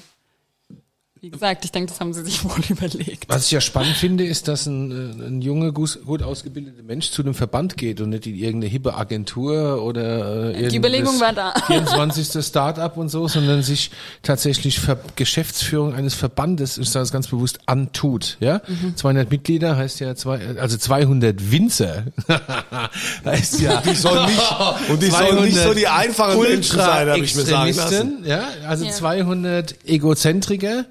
wie 1.20 1.30
gesagt, 1.30 1.64
ich 1.64 1.72
denke, 1.72 1.90
das 1.90 2.00
haben 2.00 2.12
sie 2.12 2.24
sich 2.24 2.44
wohl 2.44 2.62
überlegt. 2.68 3.28
Was 3.28 3.46
ich 3.46 3.50
ja 3.52 3.60
spannend 3.60 3.96
finde, 3.96 4.24
ist, 4.24 4.46
dass 4.48 4.66
ein, 4.66 4.90
äh, 4.90 5.26
ein 5.26 5.40
junger, 5.42 5.72
gut 5.72 6.22
ausgebildeter 6.22 6.82
Mensch 6.82 7.10
zu 7.10 7.22
einem 7.22 7.34
Verband 7.34 7.76
geht 7.76 8.00
und 8.00 8.10
nicht 8.10 8.26
in 8.26 8.34
irgendeine 8.36 8.70
hippe 8.70 8.94
Agentur 8.94 9.82
oder 9.82 10.54
äh, 10.54 10.68
Die 10.68 10.76
Überlegung 10.76 11.20
war 11.20 11.32
da. 11.32 11.54
24. 11.66 12.44
Start-up 12.44 12.96
und 12.96 13.08
so, 13.08 13.26
sondern 13.28 13.62
sich 13.62 13.90
tatsächlich 14.22 14.78
Ver 14.80 14.98
Geschäftsführung 15.16 15.94
eines 15.94 16.14
Verbandes, 16.14 16.78
ich 16.78 16.88
sage 16.90 17.04
es 17.04 17.12
ganz 17.12 17.26
bewusst, 17.28 17.58
antut. 17.66 18.36
Ja, 18.40 18.60
Mhm. 18.68 18.96
200 18.96 19.30
Mitglieder 19.30 19.76
heißt 19.76 20.00
ja 20.00 20.14
zwei, 20.14 20.40
also 20.58 20.76
200 20.76 21.50
Winzer 21.50 22.04
heißt 23.24 23.60
ja. 23.60 23.80
Die 23.80 23.94
sollen 23.94 24.26
nicht, 24.26 24.56
und 24.90 25.02
die 25.02 25.06
sollen 25.10 25.44
nicht 25.44 25.56
so 25.58 25.74
die 25.74 25.88
einfachen 25.88 26.40
Menschen 26.40 26.76
sein, 26.76 27.08
habe 27.08 27.20
ich 27.20 27.34
mir 27.34 27.42
sagen 27.42 27.74
lassen. 27.74 28.18
Ja, 28.24 28.44
also 28.66 28.84
Ja. 28.84 28.90
200 28.92 29.74
Egozentriker, 29.86 30.84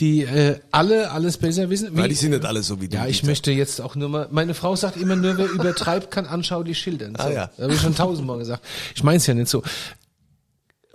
die 0.00 0.22
äh, 0.22 0.58
alle 0.72 1.10
alles 1.12 1.36
besser 1.38 1.70
wissen. 1.70 1.96
Weil 1.96 2.04
Wie- 2.04 2.08
die 2.08 2.14
sind 2.16 2.30
nicht 2.32 2.44
alle 2.44 2.62
so 2.62 2.80
wie 2.80 2.88
du. 2.88 2.96
ja, 2.96 3.06
ich 3.06 3.18
Dieter. 3.18 3.28
möchte 3.28 3.52
jetzt 3.52 3.80
auch 3.80 3.94
nur 3.94 4.08
mal, 4.08 4.28
meine 4.30 4.54
Frau 4.54 4.74
sagt 4.76 4.96
immer 4.96 5.14
nur, 5.16 5.36
wer 5.38 5.48
übertreibt, 5.48 6.10
kann 6.10 6.26
anschaulich 6.26 6.78
schildern. 6.78 7.14
So, 7.16 7.22
Ah, 7.24 7.30
ja. 7.30 7.46
Das 7.56 7.64
habe 7.64 7.74
ich 7.74 7.80
schon 7.80 7.94
tausendmal 7.94 8.38
gesagt. 8.38 8.64
Ich 8.94 9.04
meine 9.04 9.18
es 9.18 9.26
ja 9.26 9.34
nicht 9.34 9.48
so. 9.48 9.62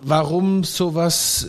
Warum 0.01 0.63
sowas, 0.63 1.48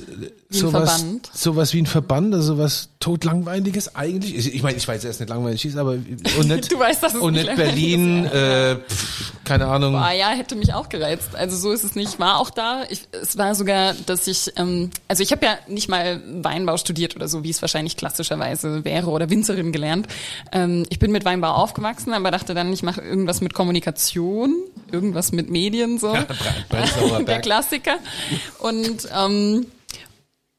Wie 0.50 0.56
ein 0.56 0.60
sowas, 0.62 0.96
Verband? 0.96 1.30
sowas 1.32 1.72
wie 1.74 1.82
ein 1.82 1.86
Verband, 1.86 2.34
also 2.34 2.54
sowas 2.54 2.88
totlangweiliges 2.98 3.94
eigentlich? 3.94 4.36
Ich, 4.36 4.54
ich 4.54 4.62
meine, 4.64 4.76
ich 4.76 4.86
weiß, 4.86 5.02
dass 5.02 5.12
es 5.12 5.20
nicht 5.20 5.28
langweilig 5.28 5.64
ist, 5.64 5.76
aber 5.76 5.92
und 5.92 6.04
nicht, 6.48 6.72
Du 6.72 6.78
weißt, 6.78 7.02
dass 7.02 7.14
es 7.14 7.20
und 7.20 7.34
nicht 7.34 7.46
nicht 7.46 7.56
langweilig 7.56 7.74
Berlin, 7.74 8.24
äh, 8.26 8.76
pff, 8.76 9.32
keine 9.44 9.66
Ahnung. 9.68 9.94
Ah 9.94 10.12
ja, 10.12 10.30
hätte 10.30 10.56
mich 10.56 10.74
auch 10.74 10.88
gereizt. 10.88 11.34
Also 11.34 11.56
so 11.56 11.70
ist 11.70 11.84
es 11.84 11.94
nicht. 11.94 12.18
War 12.18 12.38
auch 12.40 12.50
da. 12.50 12.82
Ich, 12.90 13.02
es 13.12 13.38
war 13.38 13.54
sogar, 13.54 13.94
dass 14.06 14.26
ich, 14.26 14.52
ähm, 14.56 14.90
also 15.06 15.22
ich 15.22 15.30
habe 15.30 15.46
ja 15.46 15.56
nicht 15.68 15.88
mal 15.88 16.20
Weinbau 16.42 16.76
studiert 16.76 17.14
oder 17.14 17.28
so, 17.28 17.44
wie 17.44 17.50
es 17.50 17.62
wahrscheinlich 17.62 17.96
klassischerweise 17.96 18.84
wäre 18.84 19.08
oder 19.10 19.30
Winzerin 19.30 19.70
gelernt. 19.70 20.08
Ähm, 20.50 20.84
ich 20.90 20.98
bin 20.98 21.12
mit 21.12 21.24
Weinbau 21.24 21.50
aufgewachsen, 21.52 22.12
aber 22.12 22.32
dachte 22.32 22.54
dann, 22.54 22.72
ich 22.72 22.82
mache 22.82 23.00
irgendwas 23.00 23.40
mit 23.40 23.54
Kommunikation, 23.54 24.54
irgendwas 24.90 25.30
mit 25.30 25.48
Medien 25.48 25.98
so. 26.00 26.12
Prenzlauer 26.68 27.18
Der 27.18 27.24
Berg. 27.24 27.42
Klassiker. 27.42 27.98
Und 28.58 29.08
ähm, 29.16 29.66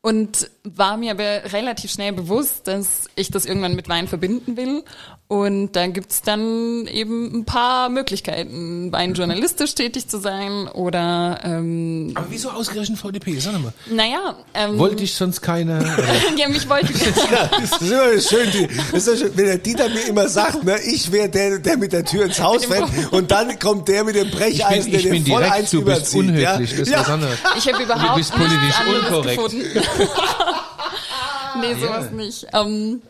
und 0.02 0.50
war 0.64 0.98
mir 0.98 1.12
aber 1.12 1.54
relativ 1.54 1.92
schnell 1.92 2.12
bewusst, 2.12 2.68
dass 2.68 3.08
ich 3.16 3.30
das 3.30 3.46
irgendwann 3.46 3.76
mit 3.76 3.88
Wein 3.88 4.08
verbinden 4.08 4.58
will. 4.58 4.84
Und 5.28 5.78
da 5.78 5.88
gibt's 5.88 6.22
dann 6.22 6.88
eben 6.88 7.34
ein 7.34 7.46
paar 7.46 7.88
Möglichkeiten, 7.88 8.92
weinjournalistisch 8.92 9.76
tätig 9.76 10.10
zu 10.10 10.20
sein 10.20 10.68
oder 10.68 11.40
ähm, 11.46 12.12
Aber 12.16 12.26
wieso 12.30 12.50
ausgerechnet 12.50 13.00
VDP? 13.00 13.40
Sag 13.40 13.54
mal. 13.62 13.72
naja, 13.90 14.36
ähm, 14.54 14.78
Wollte 14.78 15.04
ich 15.06 15.16
sonst 15.16 15.42
keine. 15.42 15.80
Ja, 16.38 16.50
mich 16.50 16.68
wollte 16.68 16.92
Ja, 17.32 17.48
das 17.48 17.82
ist 17.82 17.92
immer 17.92 18.20
schön, 18.20 18.52
die, 18.52 18.68
das 18.92 18.94
ist 18.94 19.06
so 19.06 19.16
schön, 19.16 19.32
wenn 19.36 19.46
der 19.46 19.58
Dieter 19.58 19.88
mir 19.90 20.02
immer 20.08 20.28
sagt, 20.28 20.64
ne, 20.64 20.78
ich 20.86 21.12
wäre 21.12 21.30
der, 21.30 21.60
der 21.60 21.78
mit 21.78 21.94
der 21.94 22.04
Tür 22.04 22.26
ins 22.26 22.42
Haus 22.42 22.66
fällt 22.66 22.86
und 23.12 23.32
dann 23.32 23.58
kommt 23.60 23.88
der 23.88 24.04
mit 24.04 24.16
dem 24.16 24.32
Brecheisen, 24.32 24.94
ich 24.94 25.04
der 25.04 25.12
bin 25.12 25.24
den 25.24 25.32
voll 25.32 25.42
direkt, 25.44 25.56
eins 25.60 25.72
du 25.72 25.84
bist 25.84 25.98
überzieht. 25.98 26.20
unhöflich, 26.20 26.42
ja? 26.44 26.58
das 26.60 26.88
ist 26.88 26.92
ja. 26.92 27.00
was 27.00 27.10
anderes. 27.10 27.38
Ich 27.58 27.72
habe 27.72 27.84
überhaupt 27.84 28.16
bist 28.16 28.34
politisch 28.34 28.76
unkorrekt. 28.88 29.56
nee, 31.62 31.74
sowas 31.76 32.12
nicht. 32.12 32.48
Ähm, 32.54 33.02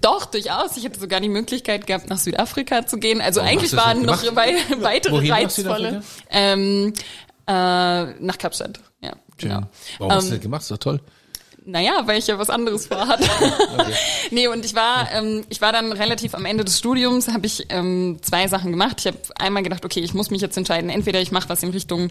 doch, 0.00 0.26
durchaus. 0.26 0.76
Ich 0.76 0.84
hätte 0.84 0.98
sogar 0.98 1.20
die 1.20 1.28
Möglichkeit 1.28 1.86
gehabt, 1.86 2.08
nach 2.08 2.18
Südafrika 2.18 2.86
zu 2.86 2.98
gehen. 2.98 3.20
Also 3.20 3.40
eigentlich 3.40 3.70
du 3.70 3.76
das 3.76 3.86
waren 3.86 4.02
noch 4.02 4.22
wei 4.34 4.56
weitere 4.78 5.12
Wohin 5.12 5.28
nach 5.28 5.36
reizvolle. 5.36 6.02
Ähm, 6.30 6.92
äh, 7.46 7.52
nach 7.52 8.38
Kapstadt. 8.38 8.80
Ja, 9.00 9.12
genau. 9.36 9.62
Warum 9.98 10.12
hast 10.12 10.24
du 10.24 10.28
Ähm, 10.28 10.38
das 10.38 10.42
gemacht? 10.42 10.62
Ist 10.62 10.70
doch 10.72 10.78
toll. 10.78 11.00
Naja, 11.66 12.02
weil 12.04 12.18
ich 12.18 12.28
ja 12.28 12.38
was 12.38 12.48
anderes 12.48 12.86
vorhatte. 12.86 13.28
nee, 14.30 14.46
und 14.46 14.64
ich 14.64 14.74
war, 14.74 15.08
ähm, 15.12 15.44
ich 15.48 15.60
war 15.60 15.72
dann 15.72 15.92
relativ 15.92 16.34
am 16.34 16.44
Ende 16.44 16.64
des 16.64 16.78
Studiums, 16.78 17.28
habe 17.28 17.46
ich 17.46 17.66
ähm, 17.70 18.18
zwei 18.22 18.46
Sachen 18.46 18.70
gemacht. 18.70 19.00
Ich 19.00 19.06
habe 19.08 19.18
einmal 19.34 19.64
gedacht, 19.64 19.84
okay, 19.84 20.00
ich 20.00 20.14
muss 20.14 20.30
mich 20.30 20.40
jetzt 20.40 20.56
entscheiden, 20.56 20.90
entweder 20.90 21.20
ich 21.20 21.32
mache 21.32 21.48
was 21.48 21.62
in 21.64 21.70
Richtung 21.70 22.10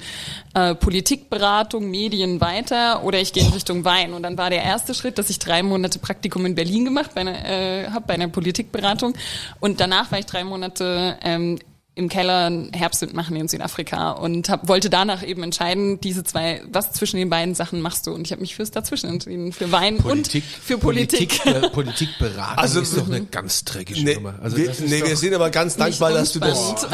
äh, 0.54 0.76
Politikberatung, 0.76 1.90
Medien 1.90 2.42
weiter 2.42 3.04
oder 3.04 3.20
ich 3.20 3.32
gehe 3.32 3.44
in 3.44 3.54
Richtung 3.54 3.86
Wein. 3.86 4.14
Und 4.14 4.24
dann 4.24 4.38
war 4.38 4.50
der 4.50 4.62
erste 4.62 4.94
Schritt, 4.94 5.18
dass 5.18 5.30
ich 5.30 5.40
drei 5.40 5.64
Monate 5.64 6.00
Praktikum 6.00 6.46
in 6.46 6.56
Berlin 6.56 6.84
gemacht 6.84 7.12
bei 7.16 7.22
einer, 7.22 7.46
äh, 7.46 7.88
habe 7.92 8.06
bei 8.08 8.16
einer 8.16 8.28
Politikberatung. 8.28 9.14
Und 9.62 9.80
danach 9.80 10.12
war 10.12 10.20
ich 10.20 10.26
drei 10.26 10.44
Monate 10.44 11.18
ähm, 11.24 11.60
im 11.96 12.10
Keller 12.10 12.52
Herbstwind 12.74 13.14
machen 13.14 13.36
in 13.38 13.48
Südafrika 13.48 14.12
und 14.12 14.50
hab, 14.50 14.68
wollte 14.68 14.90
danach 14.90 15.24
eben 15.24 15.44
entscheiden, 15.44 16.02
diese 16.02 16.24
zwei, 16.26 16.62
was 16.70 16.92
zwischen 16.92 17.16
den 17.18 17.30
beiden 17.30 17.56
Sachen 17.56 17.80
machst 17.80 18.06
du? 18.06 18.14
Und 18.14 18.22
ich 18.28 18.32
habe 18.34 18.42
mich 18.42 18.54
fürs 18.56 18.70
Dazwischen 18.72 19.10
entschieden, 19.10 19.54
für 19.54 19.72
Wein 19.72 19.98
und 19.98 20.28
für 20.28 20.78
Politik. 20.78 21.42
Politik, 21.42 21.46
äh, 21.46 21.70
Politikberatung 21.70 22.58
Also, 22.58 22.82
ist 22.82 22.98
doch 22.98 23.08
eine 23.08 23.22
ganz 23.26 23.64
dreckige 23.64 24.04
Nee, 24.04 24.16
Nummer. 24.16 24.36
Also 24.44 24.58
wir, 24.58 24.72
nee 24.88 25.04
wir 25.06 25.16
sind 25.16 25.34
aber 25.34 25.50
ganz 25.50 25.78
dankbar, 25.78 26.12
dass 26.12 26.34
du 26.34 26.40
das, 26.40 26.86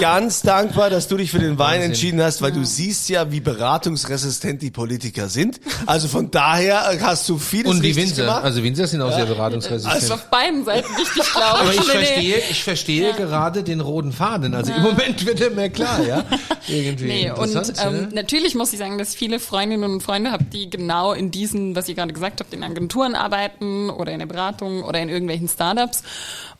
ganz 0.00 0.42
dankbar, 0.42 0.90
dass 0.90 1.08
du 1.08 1.16
dich 1.16 1.30
für 1.30 1.38
den 1.38 1.58
Wein 1.58 1.74
Wahnsinn. 1.76 1.82
entschieden 1.90 2.22
hast, 2.22 2.42
weil 2.42 2.52
du 2.52 2.64
siehst 2.64 3.08
ja, 3.08 3.30
wie 3.32 3.40
beratungsresistent 3.40 4.60
die 4.62 4.70
Politiker 4.70 5.28
sind. 5.28 5.60
Also 5.86 6.08
von 6.08 6.30
daher 6.30 6.98
hast 7.00 7.28
du 7.28 7.38
vieles 7.38 7.70
und 7.70 7.82
die 7.82 7.88
richtig 7.88 8.08
Winzer, 8.10 8.22
gemacht. 8.26 8.44
also 8.44 8.62
Winzer 8.62 8.86
sind 8.86 9.00
auch 9.00 9.08
sehr 9.10 9.20
Das 9.20 9.30
ist 9.30 9.36
beratungsresistent. 9.36 10.12
auf 10.12 10.24
beiden 10.30 10.64
Seiten 10.64 10.88
wichtig, 10.96 11.22
glaube 11.32 11.44
aber 11.60 11.72
ich. 11.72 11.80
ich 11.80 11.86
Nee, 11.86 11.92
nee. 11.94 12.04
verstehe, 12.04 12.42
ich 12.50 12.64
verstehe 12.64 13.12
gerade 13.14 13.62
den 13.62 13.80
roten 13.80 14.12
Faden. 14.12 14.33
Also 14.54 14.72
im 14.72 14.82
Moment 14.82 15.24
wird 15.26 15.40
er 15.40 15.50
mir 15.50 15.70
klar, 15.70 16.02
ja. 16.02 16.24
Irgendwie 16.68 17.04
Nee, 17.04 17.30
und 17.30 17.54
ähm, 17.84 18.08
natürlich 18.12 18.54
muss 18.54 18.72
ich 18.72 18.78
sagen, 18.78 18.98
dass 18.98 19.10
ich 19.10 19.18
viele 19.18 19.38
Freundinnen 19.38 19.84
und 19.84 20.02
Freunde 20.02 20.32
habe, 20.32 20.44
die 20.44 20.70
genau 20.70 21.12
in 21.12 21.30
diesen, 21.30 21.76
was 21.76 21.88
ihr 21.88 21.94
gerade 21.94 22.12
gesagt 22.12 22.40
habt, 22.40 22.52
in 22.52 22.62
Agenturen 22.62 23.14
arbeiten 23.14 23.90
oder 23.90 24.12
in 24.12 24.18
der 24.18 24.26
Beratung 24.26 24.82
oder 24.82 25.00
in 25.00 25.08
irgendwelchen 25.08 25.48
Startups. 25.48 26.02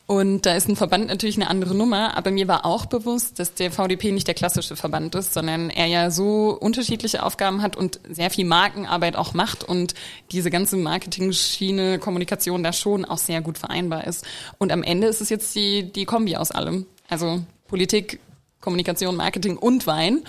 Und 0.07 0.45
da 0.45 0.53
ist 0.55 0.69
ein 0.69 0.75
Verband 0.75 1.07
natürlich 1.07 1.35
eine 1.35 1.49
andere 1.49 1.73
Nummer, 1.73 2.15
aber 2.15 2.29
mir 2.29 2.47
war 2.47 2.63
auch 2.63 2.85
bewusst, 2.85 3.39
dass 3.39 3.55
der 3.55 3.71
VDP 3.71 4.11
nicht 4.11 4.27
der 4.27 4.35
klassische 4.35 4.75
Verband 4.75 5.15
ist, 5.15 5.33
sondern 5.33 5.71
er 5.71 5.87
ja 5.87 6.11
so 6.11 6.55
unterschiedliche 6.59 7.23
Aufgaben 7.23 7.63
hat 7.63 7.75
und 7.75 7.99
sehr 8.07 8.29
viel 8.29 8.45
Markenarbeit 8.45 9.15
auch 9.15 9.33
macht 9.33 9.63
und 9.63 9.95
diese 10.31 10.51
ganze 10.51 10.77
Marketing-Schiene, 10.77 11.97
Kommunikation 11.97 12.61
da 12.61 12.71
schon 12.71 13.03
auch 13.03 13.17
sehr 13.17 13.41
gut 13.41 13.57
vereinbar 13.57 14.05
ist. 14.05 14.25
Und 14.59 14.71
am 14.71 14.83
Ende 14.83 15.07
ist 15.07 15.21
es 15.21 15.29
jetzt 15.29 15.55
die, 15.55 15.91
die 15.91 16.05
Kombi 16.05 16.35
aus 16.35 16.51
allem. 16.51 16.85
Also 17.09 17.41
Politik, 17.67 18.19
Kommunikation, 18.61 19.15
Marketing 19.15 19.57
und 19.57 19.87
Wein. 19.87 20.23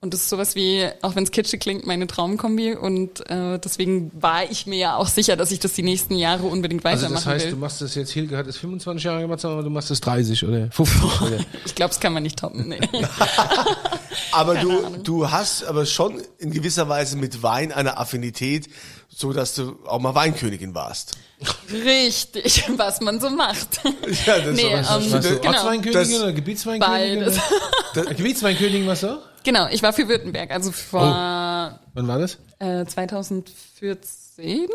Und 0.00 0.14
das 0.14 0.20
ist 0.20 0.28
sowas 0.28 0.54
wie, 0.54 0.86
auch 1.02 1.16
wenn 1.16 1.24
es 1.24 1.32
kitschig 1.32 1.58
klingt, 1.58 1.84
meine 1.84 2.06
Traumkombi. 2.06 2.74
Und 2.76 3.28
äh, 3.28 3.58
deswegen 3.58 4.12
war 4.14 4.48
ich 4.48 4.64
mir 4.66 4.78
ja 4.78 4.96
auch 4.96 5.08
sicher, 5.08 5.34
dass 5.34 5.50
ich 5.50 5.58
das 5.58 5.72
die 5.72 5.82
nächsten 5.82 6.14
Jahre 6.14 6.44
unbedingt 6.46 6.86
Also 6.86 7.02
weitermachen 7.06 7.14
das 7.24 7.26
heißt, 7.26 7.44
will. 7.46 7.52
du 7.52 7.56
machst 7.58 7.80
das 7.80 7.96
jetzt, 7.96 8.12
Hilge 8.12 8.36
hat 8.36 8.46
es 8.46 8.58
25 8.58 9.02
Jahre 9.02 9.22
gemacht, 9.22 9.44
aber 9.44 9.64
du 9.64 9.70
machst 9.70 9.90
es 9.90 10.00
30 10.00 10.46
oder 10.46 10.70
50 10.70 11.22
oder? 11.22 11.38
Ich 11.64 11.74
glaube, 11.74 11.88
das 11.88 11.98
kann 11.98 12.12
man 12.12 12.22
nicht 12.22 12.38
toppen. 12.38 12.68
Nee. 12.68 12.78
Aber 14.32 14.56
du, 14.56 14.98
du 15.02 15.30
hast 15.30 15.64
aber 15.64 15.86
schon 15.86 16.20
in 16.38 16.50
gewisser 16.50 16.88
Weise 16.88 17.16
mit 17.16 17.42
Wein 17.42 17.72
eine 17.72 17.98
Affinität, 17.98 18.68
so 19.18 19.32
dass 19.32 19.54
du 19.56 19.76
auch 19.84 19.98
mal 19.98 20.14
Weinkönigin 20.14 20.74
warst. 20.76 21.18
Richtig, 21.72 22.64
was 22.76 23.00
man 23.00 23.18
so 23.20 23.28
macht. 23.30 23.80
Ja, 24.26 24.38
das 24.38 24.46
ist 24.48 24.54
nee, 24.56 24.72
aber 24.72 24.84
so 24.84 25.06
ähm, 25.06 25.12
Warst 25.12 25.28
du 25.30 25.36
genau. 25.40 25.48
Ortsweinkönigin 25.52 25.92
Das- 25.92 26.20
oder 26.22 26.32
Gebietsweinkönigin? 26.32 27.18
Beides. 27.24 27.38
Oder? 27.96 28.14
Gebietsweinkönigin 28.14 28.86
warst 28.86 29.02
du? 29.02 29.08
auch? 29.08 29.18
Genau, 29.42 29.66
ich 29.70 29.82
war 29.82 29.92
für 29.92 30.06
Württemberg, 30.08 30.50
also 30.52 30.70
vor 30.70 31.00
Wann 31.94 32.06
war 32.08 32.18
das? 32.20 32.38
äh, 32.60 32.84
2014. 32.86 34.68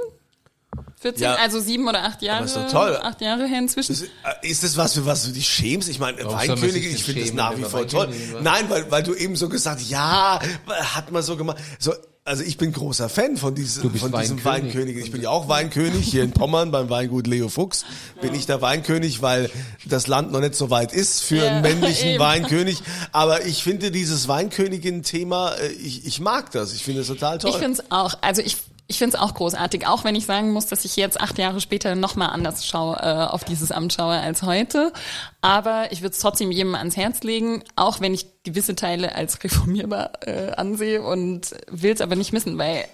14, 0.99 1.23
Ja. 1.23 1.35
also 1.35 1.59
sieben 1.59 1.87
oder 1.87 2.03
acht 2.03 2.21
Jahre. 2.21 2.45
ist 2.45 2.55
doch 2.55 2.69
toll. 2.69 2.97
Acht 3.01 3.21
Jahre 3.21 3.45
her 3.45 3.59
inzwischen. 3.59 3.91
Ist, 3.93 4.03
äh, 4.03 4.47
ist 4.49 4.63
das 4.63 4.75
was, 4.75 4.93
für 4.93 5.05
was 5.05 5.23
du 5.25 5.31
dich 5.31 5.47
schämst? 5.47 5.87
Ich 5.87 5.99
meine, 5.99 6.17
Weinkönigin, 6.25 6.95
ich 6.95 7.03
finde 7.03 7.21
das 7.21 7.33
nach 7.33 7.55
wie 7.57 7.63
vor 7.63 7.87
toll. 7.87 8.09
War? 8.33 8.41
Nein, 8.41 8.65
weil, 8.69 8.89
weil 8.91 9.03
du 9.03 9.13
eben 9.13 9.35
so 9.35 9.47
gesagt, 9.49 9.81
ja, 9.83 10.41
hat 10.67 11.11
man 11.11 11.21
so 11.21 11.37
gemacht. 11.37 11.57
So, 11.79 11.93
also 12.25 12.43
ich 12.43 12.57
bin 12.57 12.71
großer 12.71 13.09
Fan 13.09 13.35
von, 13.35 13.53
diesem 13.53 13.93
von 13.95 14.11
diesem 14.13 14.43
Weinkönig. 14.43 14.97
Ich 14.97 15.11
bin 15.11 15.21
ja 15.21 15.29
auch 15.29 15.49
Weinkönig 15.49 16.05
hier 16.09 16.23
in 16.23 16.31
Pommern 16.31 16.71
beim 16.71 16.89
Weingut 16.89 17.27
Leo 17.27 17.49
Fuchs. 17.49 17.85
Bin 18.21 18.33
ich 18.33 18.45
der 18.45 18.61
Weinkönig, 18.61 19.21
weil 19.21 19.49
das 19.85 20.07
Land 20.07 20.31
noch 20.31 20.39
nicht 20.39 20.55
so 20.55 20.69
weit 20.69 20.93
ist 20.93 21.21
für 21.21 21.37
Ja, 21.37 21.47
einen 21.47 21.61
männlichen 21.61 22.11
eben. 22.11 22.19
Weinkönig. 22.19 22.81
Aber 23.11 23.45
ich 23.45 23.61
finde 23.63 23.91
dieses 23.91 24.27
Weinkönigin-Thema, 24.29 25.55
äh, 25.55 25.67
ich, 25.73 26.05
ich 26.05 26.21
mag 26.21 26.51
das. 26.51 26.73
Ich 26.73 26.83
finde 26.83 27.01
es 27.01 27.07
total 27.07 27.39
toll. 27.39 27.51
Ich 27.51 27.57
finde 27.57 27.81
es 27.81 27.91
auch, 27.91 28.15
also 28.21 28.41
ich, 28.41 28.55
ich 28.87 28.97
finde 28.97 29.17
es 29.17 29.21
auch 29.21 29.33
großartig, 29.33 29.85
auch 29.87 30.05
wenn 30.05 30.15
ich 30.15 30.25
sagen 30.25 30.51
muss, 30.51 30.67
dass 30.67 30.85
ich 30.85 30.95
jetzt 30.95 31.19
acht 31.19 31.37
Jahre 31.37 31.59
später 31.59 31.95
nochmal 31.95 32.29
anders 32.29 32.65
schaue, 32.65 32.95
äh, 33.01 33.25
auf 33.25 33.43
dieses 33.43 33.71
Amt 33.73 33.91
schaue 33.91 34.17
als 34.17 34.43
heute. 34.43 34.93
Aber 35.41 35.91
ich 35.91 36.01
würde 36.01 36.13
es 36.13 36.19
trotzdem 36.19 36.51
jedem 36.51 36.75
ans 36.75 36.95
Herz 36.95 37.21
legen, 37.23 37.63
auch 37.75 37.99
wenn 37.99 38.13
ich 38.13 38.27
gewisse 38.43 38.75
Teile 38.75 39.15
als 39.15 39.43
reformierbar 39.43 40.11
äh, 40.25 40.51
ansehe 40.51 41.01
und 41.01 41.51
will 41.69 41.91
es 41.93 42.01
aber 42.01 42.15
nicht 42.15 42.33
missen, 42.33 42.57
weil 42.57 42.85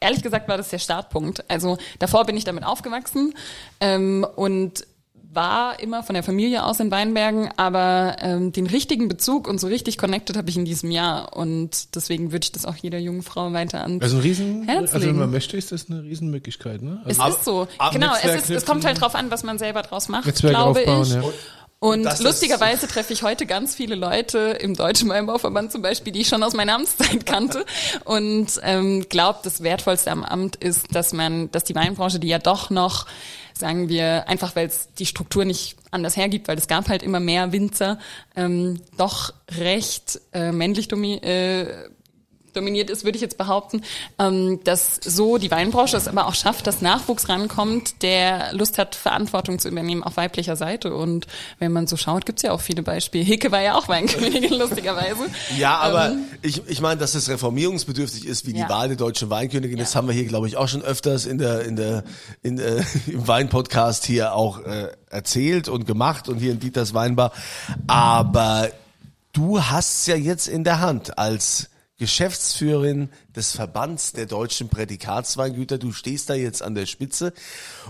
ehrlich 0.00 0.22
gesagt 0.22 0.48
war 0.48 0.56
das 0.56 0.68
der 0.70 0.78
Startpunkt. 0.78 1.44
Also 1.48 1.78
davor 1.98 2.24
bin 2.24 2.36
ich 2.36 2.44
damit 2.44 2.64
aufgewachsen 2.64 3.34
ähm, 3.80 4.26
und 4.36 4.86
war 5.32 5.80
immer 5.80 6.02
von 6.02 6.14
der 6.14 6.22
Familie 6.22 6.64
aus 6.64 6.80
in 6.80 6.90
Weinbergen, 6.90 7.50
aber 7.58 8.16
ähm, 8.20 8.52
den 8.52 8.66
richtigen 8.66 9.06
Bezug 9.06 9.46
und 9.48 9.60
so 9.60 9.66
richtig 9.66 9.98
connected 9.98 10.34
habe 10.34 10.48
ich 10.48 10.56
in 10.56 10.64
diesem 10.64 10.90
Jahr 10.90 11.36
und 11.36 11.94
deswegen 11.94 12.32
würde 12.32 12.44
ich 12.44 12.52
das 12.52 12.64
auch 12.64 12.74
jeder 12.76 12.98
jungen 12.98 13.22
Frau 13.22 13.52
weiter 13.52 13.84
an. 13.84 14.00
Also 14.00 14.16
ein 14.16 14.22
Riesen, 14.22 14.66
Herz 14.66 14.94
also 14.94 15.06
wenn 15.06 15.18
man 15.18 15.30
möchte, 15.30 15.58
ist 15.58 15.72
das 15.72 15.90
eine 15.90 16.02
Riesenmöglichkeit, 16.04 16.80
ne? 16.80 17.02
Es 17.04 17.20
Also 17.20 17.36
ist 17.36 17.44
so. 17.44 17.68
ab- 17.76 17.92
genau, 17.92 18.14
es, 18.22 18.34
ist, 18.44 18.50
es 18.50 18.64
kommt 18.64 18.86
halt 18.86 18.98
drauf 18.98 19.14
an, 19.14 19.30
was 19.30 19.42
man 19.42 19.58
selber 19.58 19.82
draus 19.82 20.08
macht, 20.08 20.24
Netzwerk 20.26 20.54
glaube 20.54 20.80
aufbauen, 20.80 21.02
ich. 21.02 21.12
ja. 21.12 21.22
Und 21.78 22.04
Das 22.04 22.20
lustigerweise 22.20 22.88
treffe 22.88 23.12
ich 23.12 23.22
heute 23.22 23.44
ganz 23.44 23.74
viele 23.74 23.96
Leute 23.96 24.38
im 24.60 24.74
Deutschen 24.74 25.10
Weinbauverband 25.10 25.70
zum 25.70 25.82
Beispiel, 25.82 26.12
die 26.12 26.22
ich 26.22 26.28
schon 26.28 26.42
aus 26.42 26.54
meiner 26.54 26.74
Amtszeit 26.74 27.26
kannte. 27.26 27.66
Und 28.04 28.48
ähm, 28.62 29.06
glaubt, 29.08 29.44
das 29.44 29.62
Wertvollste 29.62 30.10
am 30.10 30.24
Amt 30.24 30.56
ist, 30.56 30.94
dass 30.94 31.12
man, 31.12 31.50
dass 31.50 31.64
die 31.64 31.74
Weinbranche, 31.74 32.18
die 32.18 32.28
ja 32.28 32.38
doch 32.38 32.70
noch, 32.70 33.06
sagen 33.52 33.88
wir, 33.88 34.28
einfach 34.28 34.56
weil 34.56 34.66
es 34.66 34.88
die 34.98 35.06
Struktur 35.06 35.44
nicht 35.44 35.76
anders 35.90 36.16
hergibt, 36.16 36.48
weil 36.48 36.58
es 36.58 36.66
gab 36.66 36.88
halt 36.88 37.02
immer 37.02 37.20
mehr 37.20 37.52
Winzer, 37.52 37.98
ähm, 38.34 38.80
doch 38.96 39.32
recht 39.58 40.20
äh, 40.32 40.52
männlich 40.52 40.88
domi 40.88 41.14
äh, 41.14 41.88
dominiert 42.56 42.90
ist, 42.90 43.04
würde 43.04 43.16
ich 43.16 43.22
jetzt 43.22 43.38
behaupten, 43.38 43.82
ähm, 44.18 44.60
dass 44.64 44.96
so 45.04 45.38
die 45.38 45.50
Weinbranche 45.50 45.96
es 45.96 46.08
aber 46.08 46.26
auch 46.26 46.34
schafft, 46.34 46.66
dass 46.66 46.80
Nachwuchs 46.82 47.28
rankommt, 47.28 48.02
der 48.02 48.52
Lust 48.52 48.78
hat, 48.78 48.94
Verantwortung 48.94 49.58
zu 49.58 49.68
übernehmen 49.68 50.02
auf 50.02 50.16
weiblicher 50.16 50.56
Seite. 50.56 50.94
Und 50.94 51.26
wenn 51.58 51.72
man 51.72 51.86
so 51.86 51.96
schaut, 51.96 52.26
gibt's 52.26 52.42
ja 52.42 52.52
auch 52.52 52.60
viele 52.60 52.82
Beispiele. 52.82 53.24
Hicke 53.24 53.52
war 53.52 53.60
ja 53.62 53.74
auch 53.74 53.88
Weinkönigin, 53.88 54.54
lustigerweise. 54.58 55.26
Ja, 55.56 55.76
aber 55.78 56.06
Ähm, 56.10 56.24
ich, 56.42 56.62
ich 56.66 56.80
meine, 56.80 56.98
dass 57.00 57.14
es 57.14 57.28
reformierungsbedürftig 57.28 58.26
ist, 58.26 58.46
wie 58.46 58.52
die 58.52 58.60
Ja. 58.60 58.68
Wahl 58.68 58.88
der 58.88 58.96
deutschen 58.96 59.30
Weinkönigin. 59.30 59.78
Das 59.78 59.92
Ja. 59.92 59.98
haben 59.98 60.08
wir 60.08 60.14
hier, 60.14 60.24
glaube 60.26 60.48
ich, 60.48 60.56
auch 60.56 60.68
schon 60.68 60.82
öfters 60.82 61.26
in 61.26 61.38
der, 61.38 61.62
in 61.64 61.76
der, 61.76 62.04
in, 62.42 62.58
äh, 62.58 62.82
im 63.06 63.26
Weinpodcast 63.28 64.04
hier 64.06 64.34
auch 64.34 64.60
äh, 64.60 64.88
erzählt 65.10 65.68
und 65.68 65.86
gemacht 65.86 66.28
und 66.28 66.38
hier 66.38 66.52
in 66.52 66.60
Dieters 66.60 66.94
Weinbar. 66.94 67.32
Aber 67.86 68.70
du 69.32 69.60
hast 69.62 70.06
ja 70.06 70.16
jetzt 70.16 70.48
in 70.48 70.64
der 70.64 70.80
Hand 70.80 71.18
als 71.18 71.68
Geschäftsführerin 71.98 73.08
des 73.34 73.52
Verbands 73.52 74.12
der 74.12 74.26
deutschen 74.26 74.68
Prädikatsweingüter. 74.68 75.78
Du 75.78 75.92
stehst 75.92 76.28
da 76.30 76.34
jetzt 76.34 76.62
an 76.62 76.74
der 76.74 76.86
Spitze 76.86 77.32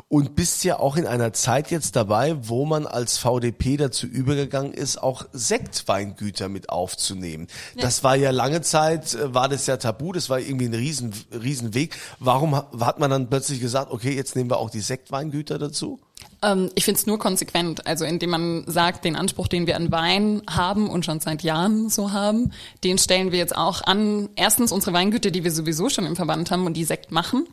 und 0.08 0.36
bist 0.36 0.62
ja 0.64 0.78
auch 0.78 0.96
in 0.96 1.06
einer 1.06 1.32
Zeit 1.32 1.70
jetzt 1.70 1.96
dabei, 1.96 2.36
wo 2.48 2.64
man 2.66 2.86
als 2.86 3.18
VDP 3.18 3.76
dazu 3.76 4.06
übergegangen 4.06 4.72
ist, 4.72 5.02
auch 5.02 5.24
Sektweingüter 5.32 6.48
mit 6.48 6.70
aufzunehmen. 6.70 7.48
Das 7.80 8.04
war 8.04 8.16
ja 8.16 8.30
lange 8.30 8.62
Zeit, 8.62 9.14
äh, 9.14 9.34
war 9.34 9.48
das 9.48 9.66
ja 9.66 9.76
tabu, 9.76 10.12
das 10.12 10.30
war 10.30 10.38
irgendwie 10.40 10.66
ein 10.66 10.74
riesen, 10.74 11.12
riesen 11.32 11.74
Weg. 11.74 11.96
Warum 12.20 12.54
ha- 12.54 12.70
hat 12.80 12.98
man 12.98 13.10
dann 13.10 13.28
plötzlich 13.28 13.60
gesagt, 13.60 13.90
okay, 13.90 14.14
jetzt 14.14 14.36
nehmen 14.36 14.50
wir 14.50 14.58
auch 14.58 14.70
die 14.70 14.80
Sektweingüter 14.80 15.58
dazu? 15.58 16.00
Ähm, 16.42 16.70
ich 16.74 16.84
finde 16.84 16.98
es 16.98 17.06
nur 17.06 17.18
konsequent, 17.18 17.86
also 17.86 18.04
indem 18.04 18.30
man 18.30 18.64
sagt, 18.66 19.04
den 19.04 19.16
Anspruch, 19.16 19.48
den 19.48 19.66
wir 19.66 19.76
an 19.76 19.90
Wein 19.90 20.42
haben 20.48 20.88
und 20.88 21.04
schon 21.04 21.20
seit 21.20 21.42
Jahren 21.42 21.88
so 21.88 22.12
haben, 22.12 22.52
den 22.84 22.98
stellen 22.98 23.32
wir 23.32 23.38
jetzt 23.38 23.56
auch 23.56 23.82
an. 23.82 24.28
Erstens 24.36 24.72
unsere 24.72 24.92
Weingüter, 24.92 25.30
die 25.30 25.44
wir 25.44 25.50
sowieso 25.50 25.88
schon 25.88 26.06
im 26.06 26.16
Verband 26.16 26.50
haben 26.50 26.66
und 26.66 26.74
die 26.74 26.84
Sekt 26.84 27.12
machen, 27.12 27.46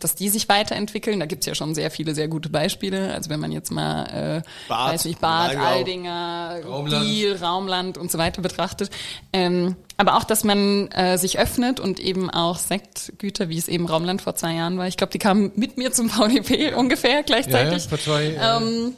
dass 0.00 0.14
die 0.14 0.28
sich 0.28 0.48
weiterentwickeln. 0.48 1.20
Da 1.20 1.26
gibt's 1.26 1.46
ja 1.46 1.54
schon 1.54 1.74
sehr 1.74 1.90
viele 1.90 2.14
sehr 2.14 2.28
gute 2.28 2.48
Beispiele. 2.48 3.12
Also 3.12 3.30
wenn 3.30 3.40
man 3.40 3.52
jetzt 3.52 3.70
mal, 3.70 4.42
äh, 4.42 4.42
Bad, 4.68 4.94
weiß 4.94 5.04
nicht, 5.06 5.20
Bad, 5.20 5.50
Rheingau. 5.50 5.64
Aldinger, 5.64 6.60
Raumland. 6.64 7.04
Biel, 7.04 7.36
Raumland 7.36 7.98
und 7.98 8.10
so 8.10 8.18
weiter 8.18 8.42
betrachtet. 8.42 8.90
Ähm, 9.32 9.76
aber 9.96 10.16
auch, 10.16 10.24
dass 10.24 10.44
man 10.44 10.88
äh, 10.88 11.18
sich 11.18 11.38
öffnet 11.38 11.80
und 11.80 12.00
eben 12.00 12.30
auch 12.30 12.58
Sektgüter, 12.58 13.48
wie 13.48 13.58
es 13.58 13.68
eben 13.68 13.86
Raumland 13.86 14.22
vor 14.22 14.34
zwei 14.34 14.54
Jahren 14.54 14.76
war. 14.78 14.88
Ich 14.88 14.96
glaube, 14.96 15.12
die 15.12 15.18
kamen 15.18 15.52
mit 15.54 15.76
mir 15.78 15.92
zum 15.92 16.10
VDP 16.10 16.74
ungefähr 16.74 17.10
ja, 17.10 17.16
ja, 17.18 17.22
gleichzeitig. 17.22 17.84
vor 17.84 17.98
zwei, 17.98 18.24
äh, 18.24 18.56
Ähm, 18.56 18.94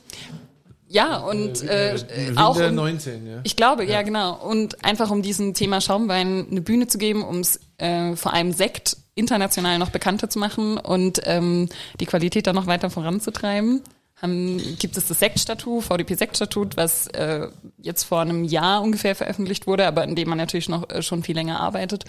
ja, 0.96 1.18
und 1.18 1.62
äh, 1.62 1.94
Winter 2.26 2.46
auch 2.46 2.56
um, 2.56 2.74
19, 2.74 3.26
ja. 3.26 3.40
ich 3.42 3.54
glaube, 3.54 3.84
ja. 3.84 4.00
genau. 4.00 4.34
Und 4.34 4.82
einfach 4.82 5.10
um 5.10 5.20
diesem 5.20 5.52
Thema 5.52 5.82
Schaumwein 5.82 6.46
eine 6.50 6.62
Bühne 6.62 6.86
zu 6.86 6.96
geben, 6.96 7.22
um 7.22 7.40
es 7.40 7.60
äh, 7.76 8.16
vor 8.16 8.32
allem 8.32 8.52
Sekt 8.52 8.96
international 9.14 9.78
noch 9.78 9.90
bekannter 9.90 10.30
zu 10.30 10.38
machen 10.38 10.78
und 10.78 11.20
ähm, 11.24 11.68
die 12.00 12.06
Qualität 12.06 12.46
dann 12.46 12.54
noch 12.54 12.66
weiter 12.66 12.88
voranzutreiben. 12.88 13.82
Haben, 14.22 14.56
gibt 14.78 14.96
es 14.96 15.08
das 15.08 15.18
Sektstatut, 15.18 15.84
VDP-Sektstatut, 15.84 16.78
was 16.78 17.06
äh, 17.08 17.48
jetzt 17.76 18.04
vor 18.04 18.22
einem 18.22 18.44
Jahr 18.44 18.80
ungefähr 18.80 19.14
veröffentlicht 19.14 19.66
wurde, 19.66 19.86
aber 19.86 20.04
in 20.04 20.16
dem 20.16 20.30
man 20.30 20.38
natürlich 20.38 20.70
noch 20.70 20.88
äh, 20.88 21.02
schon 21.02 21.22
viel 21.22 21.34
länger 21.34 21.60
arbeitet. 21.60 22.06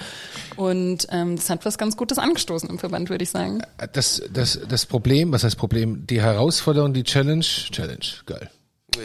Und 0.56 1.08
ähm, 1.12 1.36
das 1.36 1.50
hat 1.50 1.66
was 1.66 1.78
ganz 1.78 1.98
Gutes 1.98 2.18
angestoßen 2.18 2.70
im 2.70 2.80
Verband, 2.80 3.10
würde 3.10 3.26
ich 3.26 3.32
sagen. 3.32 3.62
Das, 3.92 4.22
das, 4.32 4.58
das 4.70 4.86
Problem, 4.86 5.34
was 5.34 5.44
heißt 5.44 5.58
Problem? 5.58 6.08
Die 6.08 6.22
Herausforderung, 6.22 6.94
die 6.94 7.04
Challenge, 7.04 7.42
Challenge, 7.42 8.06
geil. 8.26 8.50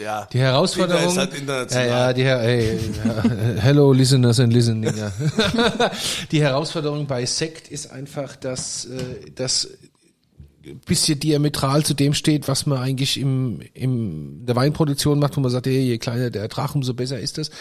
Ja. 0.01 0.27
Die 0.31 0.39
Herausforderung. 0.39 1.07
Ist 1.07 1.17
halt 1.17 1.33
international. 1.33 1.87
Ja, 1.87 2.07
ja, 2.07 2.13
die, 2.13 2.23
Her- 2.23 2.41
ey, 2.41 2.79
ja, 3.05 3.23
hello 3.61 3.91
listeners 3.93 4.39
and 4.39 4.53
listening. 4.53 4.93
Die 6.31 6.41
Herausforderung 6.41 7.05
bei 7.07 7.25
Sekt 7.25 7.67
ist 7.69 7.91
einfach, 7.91 8.35
dass 8.35 8.85
äh, 8.85 9.31
das 9.35 9.67
bisschen 10.85 11.19
diametral 11.19 11.83
zu 11.83 11.93
dem 11.93 12.13
steht, 12.13 12.47
was 12.47 12.65
man 12.65 12.79
eigentlich 12.79 13.19
im, 13.19 13.59
im 13.73 14.45
der 14.45 14.55
Weinproduktion 14.55 15.19
macht, 15.19 15.35
wo 15.35 15.41
man 15.41 15.51
sagt, 15.51 15.67
ey, 15.67 15.79
je 15.79 15.97
kleiner 15.97 16.29
der 16.29 16.41
Ertrag, 16.41 16.75
umso 16.75 16.93
besser 16.93 17.19
ist 17.19 17.37
das. 17.37 17.51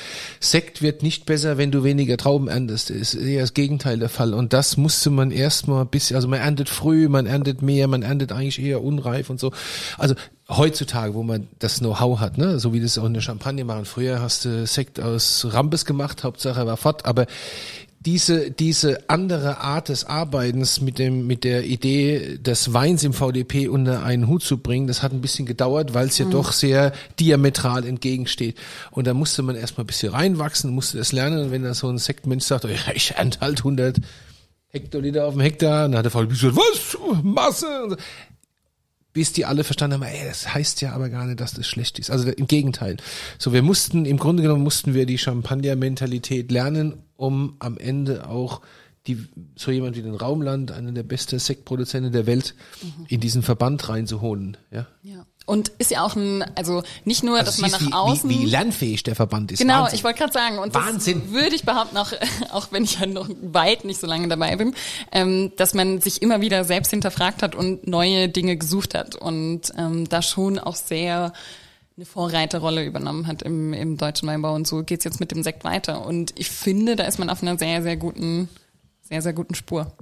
Sekt 0.41 0.83
wird 0.83 1.03
nicht 1.03 1.27
besser, 1.27 1.59
wenn 1.59 1.71
du 1.71 1.85
weniger 1.85 2.17
Trauben 2.17 2.49
erntest. 2.49 2.91
Das 2.91 2.97
ist 2.97 3.15
eher 3.15 3.43
das 3.43 3.55
Gegenteil 3.55 3.99
der 3.99 4.09
Fall. 4.09 4.35
Und 4.35 4.53
das 4.53 4.77
musste 4.77 5.11
man 5.11 5.31
erstmal 5.31 5.85
bisschen, 5.85 6.17
also 6.17 6.29
man 6.29 6.41
erntet 6.41 6.69
früh, 6.69 7.09
man 7.09 7.27
erntet 7.27 7.63
mehr, 7.63 7.89
man 7.89 8.03
erntet 8.03 8.33
eigentlich 8.33 8.61
eher 8.61 8.83
unreif 8.83 9.31
und 9.31 9.41
so. 9.41 9.53
Also 9.99 10.15
heutzutage, 10.49 11.15
wo 11.15 11.23
man 11.23 11.49
das 11.59 11.79
Know-how 11.79 12.21
hat, 12.21 12.39
ne, 12.39 12.59
so 12.59 12.73
wie 12.73 12.81
das 12.81 12.99
auch 12.99 13.05
in 13.05 13.15
der 13.15 13.21
Champagne 13.21 13.65
machen. 13.65 13.85
Früher 13.85 14.21
hast 14.21 14.45
du 14.45 14.67
Sekt 14.67 15.01
aus 15.01 15.47
Rambes 15.51 15.85
gemacht, 15.85 16.25
Hauptsache 16.25 16.67
war 16.67 16.77
fort, 16.77 17.07
aber 17.07 17.27
diese, 18.05 18.51
diese 18.51 19.09
andere 19.09 19.59
Art 19.59 19.89
des 19.89 20.05
Arbeitens 20.05 20.81
mit 20.81 20.99
dem, 20.99 21.27
mit 21.27 21.45
der 21.45 21.65
Idee 21.65 22.39
des 22.39 22.73
Weins 22.73 23.05
im 23.05 23.13
VDP 23.13 23.69
unter 23.69 24.03
einen 24.03 24.27
Hut 24.27 24.43
zu 24.43 24.59
bringen, 24.59 24.89
das 24.89 25.03
hat 25.03 25.13
ein 25.13 25.21
bisschen 25.21 25.47
gedauert, 25.47 25.95
weil 25.95 26.09
es 26.09 26.19
ja 26.19 26.25
doch 26.25 26.53
sehr 26.53 26.93
diametral 27.21 27.87
entgegensteht. 27.87 28.59
Und 28.91 29.07
da 29.07 29.15
musste 29.15 29.43
man 29.43 29.55
erstmal 29.55 29.85
ein 29.85 29.87
bisschen 29.87 30.13
reinwachsen, 30.13 30.73
musste 30.73 30.99
das 30.99 31.13
lernen. 31.13 31.45
Und 31.45 31.51
wenn 31.53 31.63
da 31.63 31.75
so 31.75 31.89
ein 31.89 31.99
Sektmensch 31.99 32.45
sagt, 32.45 32.65
oh 32.65 32.69
ja, 32.69 32.93
ich 32.95 33.13
ernte 33.13 33.41
halt 33.41 33.59
100 33.59 33.99
Hektoliter 34.69 35.27
auf 35.27 35.35
dem 35.35 35.43
Hektar, 35.43 35.89
dann 35.89 35.97
hat 35.97 36.05
der 36.05 36.11
VDP 36.11 36.31
gesagt, 36.31 36.57
was? 36.57 37.23
Masse? 37.23 37.97
Bis 39.13 39.33
die 39.33 39.45
alle 39.45 39.63
verstanden 39.63 40.01
haben, 40.01 40.03
ey, 40.05 40.27
das 40.27 40.53
heißt 40.55 40.81
ja 40.81 40.95
aber 40.95 41.11
gar 41.11 41.27
nicht, 41.27 41.39
dass 41.39 41.53
das 41.53 41.67
schlecht 41.67 41.99
ist. 41.99 42.11
Also 42.11 42.31
im 42.31 42.47
Gegenteil. 42.47 42.97
So, 43.39 43.53
wir 43.53 43.63
mussten, 43.63 44.07
im 44.07 44.17
Grunde 44.17 44.43
genommen 44.43 44.63
mussten 44.63 44.95
wir 44.95 45.05
die 45.05 45.19
Champagner-Mentalität 45.19 46.51
lernen, 46.51 47.03
um 47.23 47.55
am 47.61 47.79
Ende 47.79 48.29
auch 48.29 48.61
die, 49.07 49.19
so 49.57 49.71
jemand 49.71 49.97
wie 49.97 50.03
den 50.03 50.15
Raumland, 50.15 50.71
einer 50.73 50.93
der 50.93 51.03
besten 51.03 51.39
Sektproduzenten 51.39 52.13
der 52.13 52.27
Welt, 52.27 52.55
in 53.09 53.21
diesen 53.21 53.43
Verband 53.43 53.89
reinzuholen, 53.89 54.57
ja. 54.71 54.87
Ja. 55.03 55.27
Und 55.45 55.73
ist 55.79 55.91
ja 55.91 56.05
auch 56.05 56.15
ein, 56.15 56.45
also 56.55 56.85
nicht 57.05 57.25
nur, 57.25 57.43
dass 57.43 57.59
man 57.59 57.73
nach 57.73 57.81
wie, 57.81 57.93
außen. 57.93 58.31
wie, 58.31 58.43
wie 58.43 58.47
lernfähig 58.47 59.03
der 59.03 59.17
Verband 59.17 59.51
ist. 59.51 59.59
Genau, 59.59 59.83
Wahnsinn. 59.83 59.97
ich 59.97 60.05
wollte 60.05 60.19
gerade 60.21 60.33
sagen, 60.33 60.59
und 60.59 60.73
Wahnsinn. 60.73 61.21
das 61.25 61.33
würde 61.33 61.57
ich 61.57 61.65
behaupten, 61.65 61.97
auch, 61.97 62.13
auch 62.53 62.69
wenn 62.71 62.85
ich 62.85 63.01
ja 63.01 63.07
noch 63.07 63.29
weit 63.43 63.85
nicht 63.85 63.99
so 63.99 64.07
lange 64.07 64.29
dabei 64.29 64.55
bin, 64.55 64.73
ähm, 65.11 65.51
dass 65.57 65.75
man 65.75 66.01
sich 66.01 66.23
immer 66.23 66.41
wieder 66.41 66.63
selbst 66.63 66.91
hinterfragt 66.91 67.43
hat 67.43 67.57
und 67.57 67.89
neue 67.89 68.29
Dinge 68.29 68.57
gesucht 68.57 68.95
hat 68.95 69.17
und 69.17 69.73
ähm, 69.77 70.09
da 70.09 70.23
schon 70.23 70.61
auch 70.61 70.77
sehr 70.77 71.33
eine 71.97 72.07
Vorreiterrolle 72.07 72.85
übernommen 72.85 73.27
hat 73.27 73.43
im, 73.43 73.73
im 73.73 73.97
deutschen 73.99 74.29
Weinbau 74.29 74.55
und 74.55 74.67
so 74.67 74.83
geht's 74.83 75.05
jetzt 75.05 75.21
mit 75.21 75.31
dem 75.31 75.43
Sekt 75.43 75.65
weiter. 75.65 76.05
Und 76.07 76.33
ich 76.39 76.51
finde, 76.51 76.97
da 76.97 77.05
ist 77.05 77.19
man 77.19 77.29
auf 77.31 77.43
einer 77.43 77.59
sehr, 77.59 77.83
sehr 77.83 77.97
guten, 77.97 78.49
sehr, 79.03 79.21
sehr 79.23 79.33
guten 79.33 79.55
Spur. 79.55 79.93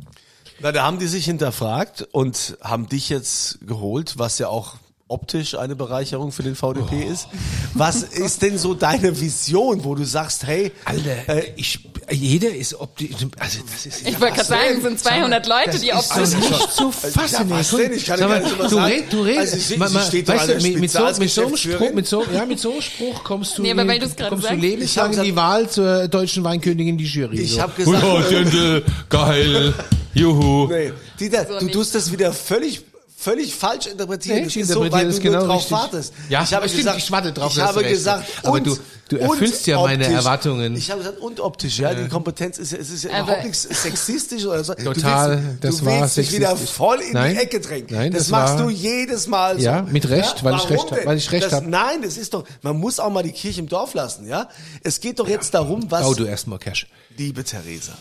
Na, 0.61 0.73
da 0.73 0.85
haben 0.85 0.99
die 0.99 1.07
sich 1.09 1.25
hinterfragt 1.25 2.03
und 2.13 2.57
haben 2.61 2.89
dich 2.89 3.09
jetzt 3.09 3.67
geholt, 3.67 4.19
was 4.19 4.39
ja 4.39 4.49
auch 4.49 4.77
optisch 5.09 5.57
eine 5.57 5.75
Bereicherung 5.75 6.31
für 6.31 6.45
den 6.45 6.55
VDP 6.55 7.07
Oh. 7.09 7.11
ist. 7.13 7.27
Was 7.75 8.03
ist 8.05 8.43
denn 8.43 8.59
so 8.59 8.75
deine 8.75 9.19
Vision, 9.21 9.83
wo 9.83 9.97
du 9.97 10.05
sagst, 10.05 10.47
hey, 10.47 10.71
Alter, 10.85 11.29
äh, 11.29 11.53
ich, 11.57 11.89
jeder 12.11 12.55
ist 12.55 12.75
optisch, 12.79 13.09
also 13.39 13.59
das 13.71 13.87
ist, 13.87 14.07
Ich 14.09 14.21
wollte 14.21 14.35
gerade 14.37 14.49
sagen, 14.49 14.77
es 14.77 14.83
sind 14.83 15.01
200 15.01 15.47
Leute, 15.47 15.79
die 15.79 15.93
auf 15.93 16.09
das 16.09 16.31
ist 16.35 16.39
nicht 16.39 16.73
zu 16.75 16.91
fassen. 16.91 17.49
Ja, 17.51 17.59
ey. 17.61 17.77
denn? 17.89 17.93
Ich 17.93 18.05
kann 18.07 18.21
mal, 18.21 18.41
nicht 18.43 18.59
du 18.59 18.69
sagen. 18.69 18.83
red, 18.85 19.13
du 19.13 19.23
redest, 19.23 19.53
Also 19.55 19.57
sie- 19.59 19.77
ma- 19.77 19.89
sie 19.89 19.95
ma- 19.95 20.03
steht 20.03 20.29
doch 20.29 20.35
weißt 20.35 20.49
du, 20.49 20.55
mit, 20.55 20.91
so, 20.91 21.07
mit 21.19 21.31
so 21.31 21.47
einem 21.47 21.57
Spruch, 21.57 21.93
mit 21.93 22.07
so, 22.07 22.25
ja, 22.33 22.47
mit 22.47 22.59
so 22.61 22.73
einem 22.73 22.83
Spruch 22.83 23.25
kommst 23.25 23.59
du, 23.59 23.63
Nee, 23.63 23.73
aber 23.73 23.87
weil 23.87 24.01
kommst 24.29 24.51
du 24.51 24.55
lebenslang 24.55 25.13
in 25.13 25.23
die 25.23 25.37
Wahl 25.37 25.69
zur 25.71 26.09
deutschen 26.09 26.43
Weinkönigin, 26.45 26.99
die 26.99 27.05
Jury. 27.05 27.41
ich 27.41 27.53
so. 27.55 27.63
habe 27.63 27.73
gesagt, 27.83 28.31
Dirndl, 28.31 28.85
geil, 29.09 29.75
juhu. 30.15 30.67
nee, 30.69 30.93
Dieter, 31.19 31.47
So 31.47 31.59
du 31.59 31.65
nicht. 31.67 31.75
tust 31.75 31.95
das 31.95 32.11
wieder 32.13 32.33
völlig 32.33 32.83
völlig 33.17 33.55
falsch 33.55 33.87
interpretieren. 33.87 34.39
Nee, 34.39 34.45
das 34.45 34.57
ich 34.57 34.63
ist 34.63 34.69
so, 34.69 34.83
interpretiere 34.83 35.13
weil 35.13 35.21
du 35.21 35.23
nur 35.23 35.33
genau 35.41 35.47
drauf 35.47 35.57
richtig. 35.61 35.73
wartest. 35.77 36.15
Ja, 36.31 36.43
ich 36.43 36.55
habe 36.55 36.67
gesagt, 36.69 36.97
ich 36.99 37.13
warte 37.13 37.33
drauf, 37.33 37.53
ich 37.55 37.61
habe 37.61 37.85
gesagt, 37.85 38.27
Aber 38.43 38.61
du- 38.61 38.79
Du 39.11 39.17
erfüllst 39.17 39.67
ja 39.67 39.81
meine 39.81 40.05
optisch. 40.05 40.17
Erwartungen. 40.19 40.77
Ich 40.77 40.91
habe 40.91 41.01
gesagt, 41.03 41.19
und 41.21 41.41
optisch, 41.41 41.79
ja. 41.81 41.93
Die 41.93 42.09
Kompetenz 42.09 42.59
ist 42.59 42.73
ja, 42.73 42.79
es 42.79 42.91
ist 42.91 43.05
ja 43.05 43.11
Aber- 43.11 43.23
überhaupt 43.25 43.45
nichts 43.45 43.63
sexistisch 43.63 44.45
oder 44.47 44.63
so. 44.65 44.73
Total, 44.75 45.37
du 45.37 45.43
willst, 45.43 45.65
das 45.65 45.77
du 45.79 45.87
war 45.87 46.01
willst 46.03 46.17
dich 46.17 46.33
wieder 46.33 46.57
voll 46.57 47.01
in 47.01 47.13
Nein, 47.13 47.35
die 47.35 47.41
Ecke 47.43 47.61
drängen. 47.61 47.87
nein, 47.91 48.13
das, 48.13 48.23
das 48.23 48.31
machst 48.31 48.55
war- 48.59 48.63
du 48.65 48.71
jedes 48.71 49.27
Mal 49.27 49.59
so. 49.59 49.65
Ja, 49.65 49.83
mit 49.83 50.09
Recht, 50.09 50.43
weil 50.45 50.55
ich 50.55 50.71
Recht 50.71 50.91
hab- 50.93 51.05
weil 51.07 51.19
ich 51.19 51.33
Recht 51.33 51.45
das, 51.47 51.53
hab. 51.53 51.67
Nein, 51.67 52.03
das 52.03 52.17
ist 52.17 52.33
doch, 52.33 52.45
man 52.63 52.79
muss 52.79 52.99
auch 53.01 53.11
mal 53.11 53.23
die 53.23 53.33
Kirche 53.33 53.61
im 53.61 53.69
Dorf 53.69 53.95
lassen, 53.95 54.27
ja. 54.29 54.49
Es 54.85 55.01
geht 55.01 55.19
doch 55.19 55.29
jetzt 55.29 55.53
darum, 55.55 55.91
was, 55.91 56.07
Oh, 56.07 56.15
du 56.15 56.25
erstmal 56.25 56.59
Cash. 56.59 56.87
liebe 57.19 57.43
Theresa. 57.45 57.93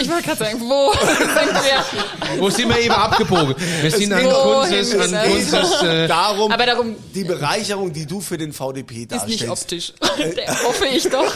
Ich 0.00 0.08
wollte 0.10 0.22
gerade 0.28 0.38
sagen, 0.44 0.60
wo 0.60 0.92
sind 0.92 1.54
wir? 1.54 2.40
Wo 2.40 2.50
sind 2.50 2.68
wir 2.68 2.78
eben 2.78 2.94
abgebogen? 2.94 3.54
Wir 3.80 3.90
sind 3.90 4.12
an 4.12 4.22
Kunzes, 4.24 4.94
an 4.94 5.14
ist? 5.14 5.50
Kunzes, 5.50 5.82
äh, 5.82 6.06
darum, 6.08 6.52
Aber 6.52 6.66
darum- 6.66 6.94
die 7.14 7.24
Bereicherung, 7.24 7.92
die 7.92 8.04
du 8.06 8.20
für 8.20 8.36
den 8.36 8.52
VDP 8.52 9.02
Ist 9.02 9.12
darstellst. 9.12 9.40
nicht 9.40 9.50
optisch. 9.50 9.92
Hoffe 10.64 10.86
ich 10.86 11.08
doch. 11.08 11.34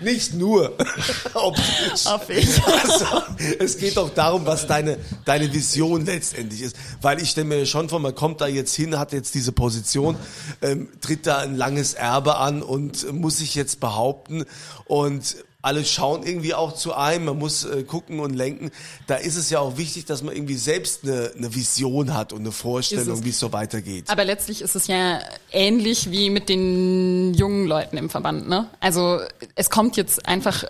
Nicht 0.00 0.34
nur 0.34 0.72
optisch. 1.34 2.04
Hoffe 2.06 2.32
ich. 2.32 2.48
Also, 2.84 3.22
es 3.58 3.78
geht 3.78 3.96
doch 3.96 4.10
darum, 4.10 4.46
was 4.46 4.66
deine, 4.66 4.98
deine 5.24 5.52
Vision 5.52 6.04
letztendlich 6.04 6.62
ist. 6.62 6.76
Weil 7.00 7.20
ich 7.20 7.30
stelle 7.30 7.46
mir 7.46 7.66
schon 7.66 7.88
vor, 7.88 7.98
man 7.98 8.14
kommt 8.14 8.40
da 8.40 8.46
jetzt 8.46 8.74
hin, 8.74 8.98
hat 8.98 9.12
jetzt 9.12 9.34
diese 9.34 9.52
Position, 9.52 10.16
ähm, 10.60 10.88
tritt 11.00 11.26
da 11.26 11.38
ein 11.38 11.56
langes 11.56 11.94
Erbe 11.94 12.36
an 12.36 12.62
und 12.62 13.12
muss 13.12 13.38
sich 13.38 13.54
jetzt 13.54 13.80
behaupten 13.80 14.44
und 14.86 15.36
alle 15.64 15.84
schauen 15.84 16.22
irgendwie 16.24 16.54
auch 16.54 16.74
zu 16.74 16.94
einem, 16.94 17.24
man 17.24 17.38
muss 17.38 17.64
äh, 17.64 17.84
gucken 17.84 18.20
und 18.20 18.34
lenken. 18.34 18.70
Da 19.06 19.16
ist 19.16 19.36
es 19.36 19.48
ja 19.50 19.60
auch 19.60 19.76
wichtig, 19.78 20.04
dass 20.04 20.22
man 20.22 20.34
irgendwie 20.34 20.56
selbst 20.56 21.04
eine, 21.04 21.32
eine 21.36 21.54
Vision 21.54 22.14
hat 22.14 22.32
und 22.32 22.40
eine 22.40 22.52
Vorstellung, 22.52 23.18
es. 23.18 23.24
wie 23.24 23.30
es 23.30 23.38
so 23.38 23.52
weitergeht. 23.52 24.04
Aber 24.08 24.24
letztlich 24.24 24.60
ist 24.60 24.76
es 24.76 24.86
ja 24.88 25.20
ähnlich 25.52 26.10
wie 26.10 26.28
mit 26.28 26.48
den 26.48 27.32
jungen 27.34 27.66
Leuten 27.66 27.96
im 27.96 28.10
Verband. 28.10 28.48
Ne? 28.48 28.68
Also 28.80 29.20
es 29.54 29.70
kommt 29.70 29.96
jetzt 29.96 30.26
einfach 30.28 30.64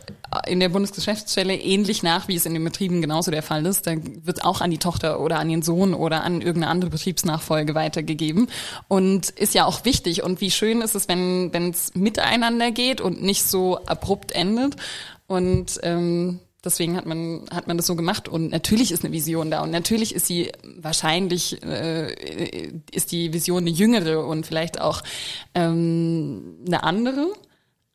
in 0.47 0.61
der 0.61 0.69
Bundesgeschäftsstelle 0.69 1.57
ähnlich 1.57 2.03
nach, 2.03 2.29
wie 2.29 2.37
es 2.37 2.47
in 2.47 2.55
den 2.55 2.65
Betrieben 2.65 3.01
genauso 3.01 3.31
der 3.31 3.43
Fall 3.43 3.67
ist. 3.67 3.87
Da 3.87 3.95
wird 3.97 4.45
auch 4.45 4.61
an 4.61 4.71
die 4.71 4.79
Tochter 4.79 5.21
oder 5.21 5.39
an 5.39 5.49
den 5.49 5.63
Sohn 5.63 5.95
oder 5.95 6.23
an 6.23 6.41
irgendeine 6.41 6.69
andere 6.69 6.91
Betriebsnachfolge 6.91 7.75
weitergegeben. 7.75 8.49
Und 8.89 9.31
ist 9.31 9.55
ja 9.55 9.65
auch 9.65 9.85
wichtig. 9.85 10.23
Und 10.23 10.41
wie 10.41 10.51
schön 10.51 10.83
ist 10.83 10.95
es, 10.95 11.09
wenn 11.09 11.51
es 11.71 11.95
miteinander 11.95 12.71
geht 12.71 13.01
und 13.01 13.23
nicht 13.23 13.45
so 13.45 13.79
abrupt 13.87 14.33
endet. 14.33 14.77
Und 15.27 15.81
ähm, 15.83 16.41
Deswegen 16.65 16.97
hat 16.97 17.05
man 17.05 17.45
hat 17.51 17.67
man 17.67 17.77
das 17.77 17.87
so 17.87 17.95
gemacht 17.95 18.27
und 18.27 18.51
natürlich 18.51 18.91
ist 18.91 19.05
eine 19.05 19.13
Vision 19.13 19.51
da 19.51 19.63
und 19.63 19.71
natürlich 19.71 20.15
ist 20.15 20.27
sie 20.27 20.51
wahrscheinlich 20.65 21.63
äh, 21.63 22.73
ist 22.91 23.13
die 23.13 23.35
Vision 23.35 23.65
eine 23.65 23.71
jüngere 23.71 24.27
und 24.27 24.47
vielleicht 24.47 24.81
auch 24.81 25.03
ähm, 25.55 26.57
eine 26.67 26.83
andere. 26.83 27.27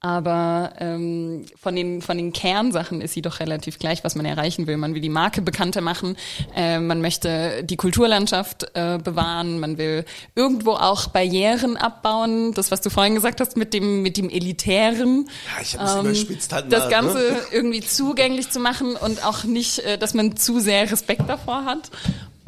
Aber 0.02 0.74
ähm, 0.80 1.46
von 1.60 1.76
den 1.76 2.02
von 2.02 2.18
den 2.18 2.32
Kernsachen 2.32 3.02
ist 3.02 3.14
sie 3.14 3.22
doch 3.22 3.42
relativ 3.42 3.80
gleich, 3.80 4.02
was 4.06 4.16
man 4.16 4.26
erreichen 4.26 4.66
will. 4.66 4.78
Man 4.78 4.94
will 4.94 5.02
die 5.02 5.10
Marke 5.10 5.42
bekannter 5.42 5.82
machen, 5.82 6.16
äh, 6.56 6.80
man 6.80 7.02
möchte 7.02 7.66
die 7.66 7.76
Kulturlandschaft 7.76 8.72
äh, 8.76 8.98
bewahren, 9.04 9.60
man 9.60 9.78
will 9.78 10.06
irgendwo 10.36 10.72
auch 10.72 11.08
Barrieren 11.08 11.76
abbauen. 11.76 12.54
Das, 12.54 12.72
was 12.72 12.80
du 12.80 12.90
vorhin 12.90 13.14
gesagt 13.14 13.42
hast 13.42 13.58
mit 13.58 13.74
dem 13.74 14.02
mit 14.02 14.16
dem 14.16 14.30
elitären, 14.30 15.28
Ja, 15.54 15.62
ich 15.62 15.78
hab's 15.78 15.96
überspitzt 15.96 16.54
halt 16.54 16.72
das 16.72 16.90
Ganze 16.90 17.18
ne? 17.18 17.38
irgendwie 17.52 17.82
zugänglich 17.82 18.50
zu 18.52 18.62
machen 18.62 18.96
und 18.96 19.26
auch 19.26 19.44
nicht, 19.44 19.80
äh, 19.80 19.98
dass 19.98 20.14
man 20.14 20.38
zu 20.38 20.62
sehr 20.62 20.90
Respekt 20.90 21.28
davor 21.28 21.66
hat. 21.66 21.92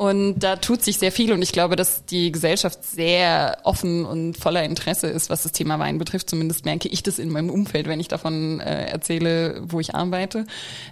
Und 0.01 0.39
da 0.39 0.55
tut 0.55 0.81
sich 0.81 0.97
sehr 0.97 1.11
viel 1.11 1.31
und 1.31 1.43
ich 1.43 1.51
glaube, 1.51 1.75
dass 1.75 2.05
die 2.05 2.31
Gesellschaft 2.31 2.83
sehr 2.83 3.59
offen 3.65 4.03
und 4.03 4.35
voller 4.35 4.63
Interesse 4.63 5.05
ist, 5.05 5.29
was 5.29 5.43
das 5.43 5.51
Thema 5.51 5.77
Wein 5.77 5.99
betrifft. 5.99 6.27
Zumindest 6.27 6.65
merke 6.65 6.87
ich 6.87 7.03
das 7.03 7.19
in 7.19 7.29
meinem 7.29 7.51
Umfeld, 7.51 7.87
wenn 7.87 7.99
ich 7.99 8.07
davon 8.07 8.59
äh, 8.61 8.85
erzähle, 8.85 9.61
wo 9.63 9.79
ich 9.79 9.93
arbeite, 9.93 10.47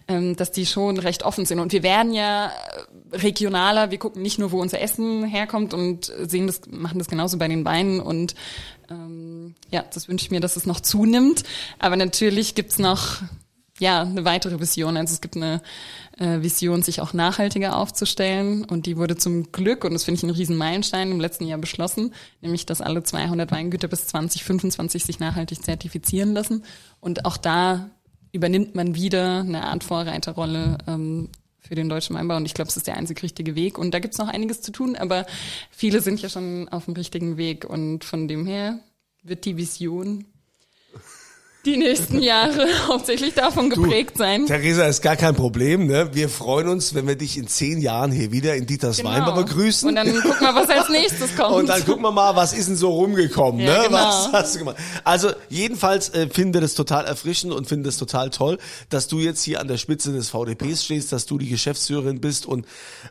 ähm, 0.07 0.35
dass 0.35 0.51
die 0.51 0.67
schon 0.67 0.99
recht 0.99 1.23
offen 1.23 1.47
sind. 1.47 1.59
Und 1.59 1.71
wir 1.71 1.81
werden 1.81 2.13
ja 2.13 2.51
regionaler, 3.11 3.89
wir 3.89 3.97
gucken 3.97 4.21
nicht 4.21 4.37
nur, 4.37 4.51
wo 4.51 4.61
unser 4.61 4.79
Essen 4.79 5.23
herkommt 5.23 5.73
und 5.73 6.13
sehen 6.27 6.45
das, 6.45 6.61
machen 6.69 6.99
das 6.99 7.07
genauso 7.07 7.39
bei 7.39 7.47
den 7.47 7.65
Weinen 7.65 8.01
und 8.01 8.35
ähm, 8.91 9.55
ja, 9.71 9.83
das 9.91 10.07
wünsche 10.07 10.25
ich 10.25 10.29
mir, 10.29 10.39
dass 10.39 10.55
es 10.55 10.67
noch 10.67 10.81
zunimmt. 10.81 11.41
Aber 11.79 11.95
natürlich 11.95 12.53
gibt's 12.53 12.77
noch 12.77 13.23
ja, 13.79 14.01
eine 14.01 14.25
weitere 14.25 14.59
Vision. 14.59 14.97
Also 14.97 15.13
es 15.13 15.21
gibt 15.21 15.35
eine 15.35 15.61
äh, 16.17 16.41
Vision, 16.41 16.83
sich 16.83 17.01
auch 17.01 17.13
nachhaltiger 17.13 17.77
aufzustellen. 17.77 18.65
Und 18.65 18.85
die 18.85 18.97
wurde 18.97 19.15
zum 19.15 19.51
Glück, 19.51 19.83
und 19.83 19.93
das 19.93 20.03
finde 20.03 20.17
ich 20.17 20.23
einen 20.23 20.35
riesen 20.35 20.57
Meilenstein, 20.57 21.11
im 21.11 21.19
letzten 21.19 21.45
Jahr 21.45 21.59
beschlossen, 21.59 22.13
nämlich, 22.41 22.65
dass 22.65 22.81
alle 22.81 23.03
200 23.03 23.51
Weingüter 23.51 23.87
bis 23.87 24.07
2025 24.07 25.05
sich 25.05 25.19
nachhaltig 25.19 25.63
zertifizieren 25.63 26.33
lassen. 26.33 26.63
Und 26.99 27.25
auch 27.25 27.37
da 27.37 27.89
übernimmt 28.31 28.75
man 28.75 28.95
wieder 28.95 29.39
eine 29.39 29.63
Art 29.63 29.83
Vorreiterrolle 29.83 30.77
ähm, 30.87 31.29
für 31.57 31.75
den 31.75 31.89
deutschen 31.89 32.15
Weinbau. 32.15 32.35
Und 32.35 32.45
ich 32.45 32.53
glaube, 32.53 32.69
es 32.69 32.77
ist 32.77 32.87
der 32.87 32.97
einzig 32.97 33.23
richtige 33.23 33.55
Weg. 33.55 33.77
Und 33.77 33.93
da 33.93 33.99
gibt's 33.99 34.17
noch 34.17 34.27
einiges 34.27 34.61
zu 34.61 34.71
tun, 34.71 34.95
aber 34.95 35.25
viele 35.71 36.01
sind 36.01 36.21
ja 36.21 36.29
schon 36.29 36.67
auf 36.69 36.85
dem 36.85 36.93
richtigen 36.95 37.37
Weg. 37.37 37.65
Und 37.65 38.03
von 38.03 38.27
dem 38.27 38.45
her 38.45 38.79
wird 39.23 39.45
die 39.45 39.57
Vision 39.57 40.25
die 41.69 41.77
nächsten 41.77 42.19
Jahre 42.21 42.67
hauptsächlich 42.87 43.33
davon 43.33 43.69
geprägt 43.69 44.17
sein. 44.17 44.45
Theresa, 44.45 44.85
ist 44.85 45.01
gar 45.01 45.15
kein 45.15 45.35
Problem. 45.35 45.87
Ne? 45.87 46.09
Wir 46.13 46.29
freuen 46.29 46.67
uns, 46.67 46.93
wenn 46.95 47.07
wir 47.07 47.15
dich 47.15 47.37
in 47.37 47.47
zehn 47.47 47.79
Jahren 47.79 48.11
hier 48.11 48.31
wieder 48.31 48.55
in 48.55 48.65
Dieters 48.65 48.97
Genau. 48.97 49.11
Weinbar 49.11 49.35
begrüßen. 49.35 49.87
Und 49.89 49.95
dann 49.95 50.11
gucken 50.11 50.39
wir, 50.39 50.55
was 50.55 50.69
als 50.69 50.89
nächstes 50.89 51.35
kommt. 51.35 51.53
Und 51.55 51.67
dann 51.69 51.85
gucken 51.85 52.01
wir 52.03 52.11
mal, 52.11 52.35
was 52.35 52.53
ist 52.53 52.67
denn 52.67 52.75
so 52.75 52.91
rumgekommen, 52.91 53.61
Ja, 53.61 53.77
ne? 53.77 53.83
genau. 53.87 53.97
Was 53.97 54.31
hast 54.33 54.55
du 54.55 54.59
gemacht? 54.59 54.77
Also 55.03 55.29
jedenfalls 55.49 56.09
äh, 56.09 56.27
finde 56.29 56.59
das 56.59 56.73
total 56.73 57.05
erfrischend 57.05 57.53
und 57.53 57.67
finde 57.67 57.89
es 57.89 57.97
total 57.97 58.29
toll, 58.29 58.57
dass 58.89 59.07
du 59.07 59.19
jetzt 59.19 59.43
hier 59.43 59.59
an 59.59 59.67
der 59.67 59.77
Spitze 59.77 60.11
des 60.11 60.29
VDPs 60.29 60.83
stehst, 60.85 61.11
dass 61.11 61.25
du 61.25 61.37
die 61.37 61.49
Geschäftsführerin 61.49 62.19
bist 62.19 62.45
und 62.45 62.65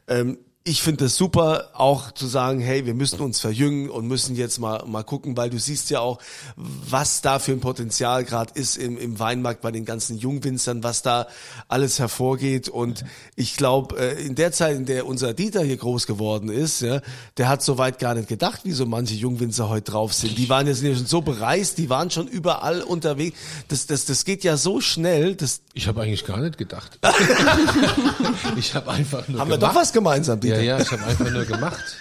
ähm, 0.09 0.39
ich 0.69 0.83
finde 0.83 1.07
es 1.07 1.17
super, 1.17 1.71
auch 1.73 2.13
zu 2.13 2.27
sagen, 2.27 2.61
hey, 2.61 2.85
wir 2.85 2.93
müssen 2.93 3.21
uns 3.21 3.41
verjüngen 3.41 3.89
und 3.89 4.07
müssen 4.07 4.37
jetzt 4.37 4.59
mal 4.59 4.85
mal 4.87 5.03
gucken, 5.03 5.35
weil 5.35 5.49
du 5.49 5.59
siehst 5.59 5.89
ja 5.89 6.01
auch, 6.01 6.19
was 6.57 7.23
da 7.23 7.39
für 7.39 7.53
ein 7.53 7.61
Potenzial 7.61 8.23
gerade 8.25 8.53
ist 8.55 8.77
im, 8.77 8.99
im 8.99 9.19
Weinmarkt 9.19 9.63
bei 9.63 9.71
den 9.71 9.87
ganzen 9.87 10.19
Jungwinzern, 10.19 10.83
was 10.85 11.01
da 11.01 11.27
alles 11.69 11.99
hervorgeht. 11.99 12.69
Und 12.69 13.07
ich 13.35 13.57
glaube, 13.57 13.99
äh, 13.99 14.23
in 14.23 14.35
der 14.35 14.53
Zeit, 14.53 14.77
in 14.77 14.85
der 14.85 15.07
unser 15.07 15.33
Dieter 15.33 15.63
hier 15.63 15.79
groß 15.79 16.07
geworden 16.07 16.51
ist, 16.51 16.83
ja, 16.83 17.01
der 17.39 17.49
hat 17.49 17.63
so 17.63 17.79
weit 17.79 17.99
gar 17.99 18.15
nicht 18.15 18.29
gedacht, 18.29 18.61
wie 18.65 18.73
so 18.73 18.85
manche 18.85 19.15
Jungwinzer 19.15 19.71
heute 19.71 19.93
drauf 19.93 20.13
sind. 20.13 20.37
Die 20.37 20.51
waren 20.51 20.67
jetzt 20.67 20.83
schon 20.83 21.07
so 21.07 21.23
bereist, 21.23 21.79
die 21.79 21.89
waren 21.89 22.11
schon 22.11 22.29
überall 22.29 22.83
unterwegs. 22.83 23.39
Das, 23.69 23.87
das, 23.87 24.05
das 24.05 24.27
geht 24.27 24.45
ja 24.45 24.59
so 24.59 24.83
schnell. 24.83 25.35
Das 25.35 25.63
Ich 25.73 25.89
habe 25.89 26.03
eigentlich 26.03 26.27
gar 26.27 26.41
nicht 26.41 26.59
gedacht. 26.59 26.99
ich 28.57 28.75
habe 28.75 28.91
einfach 28.91 29.27
nur 29.29 29.41
haben 29.41 29.49
wir 29.49 29.57
gemacht. 29.57 29.75
doch 29.75 29.81
was 29.81 29.93
gemeinsam, 29.95 30.41
Dieter. 30.41 30.57
Ja, 30.57 30.58
ja, 30.63 30.81
ich 30.81 30.91
habe 30.91 31.05
einfach 31.05 31.31
nur 31.31 31.45
gemacht. 31.45 31.97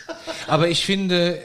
Aber 0.47 0.69
ich 0.69 0.85
finde, 0.85 1.39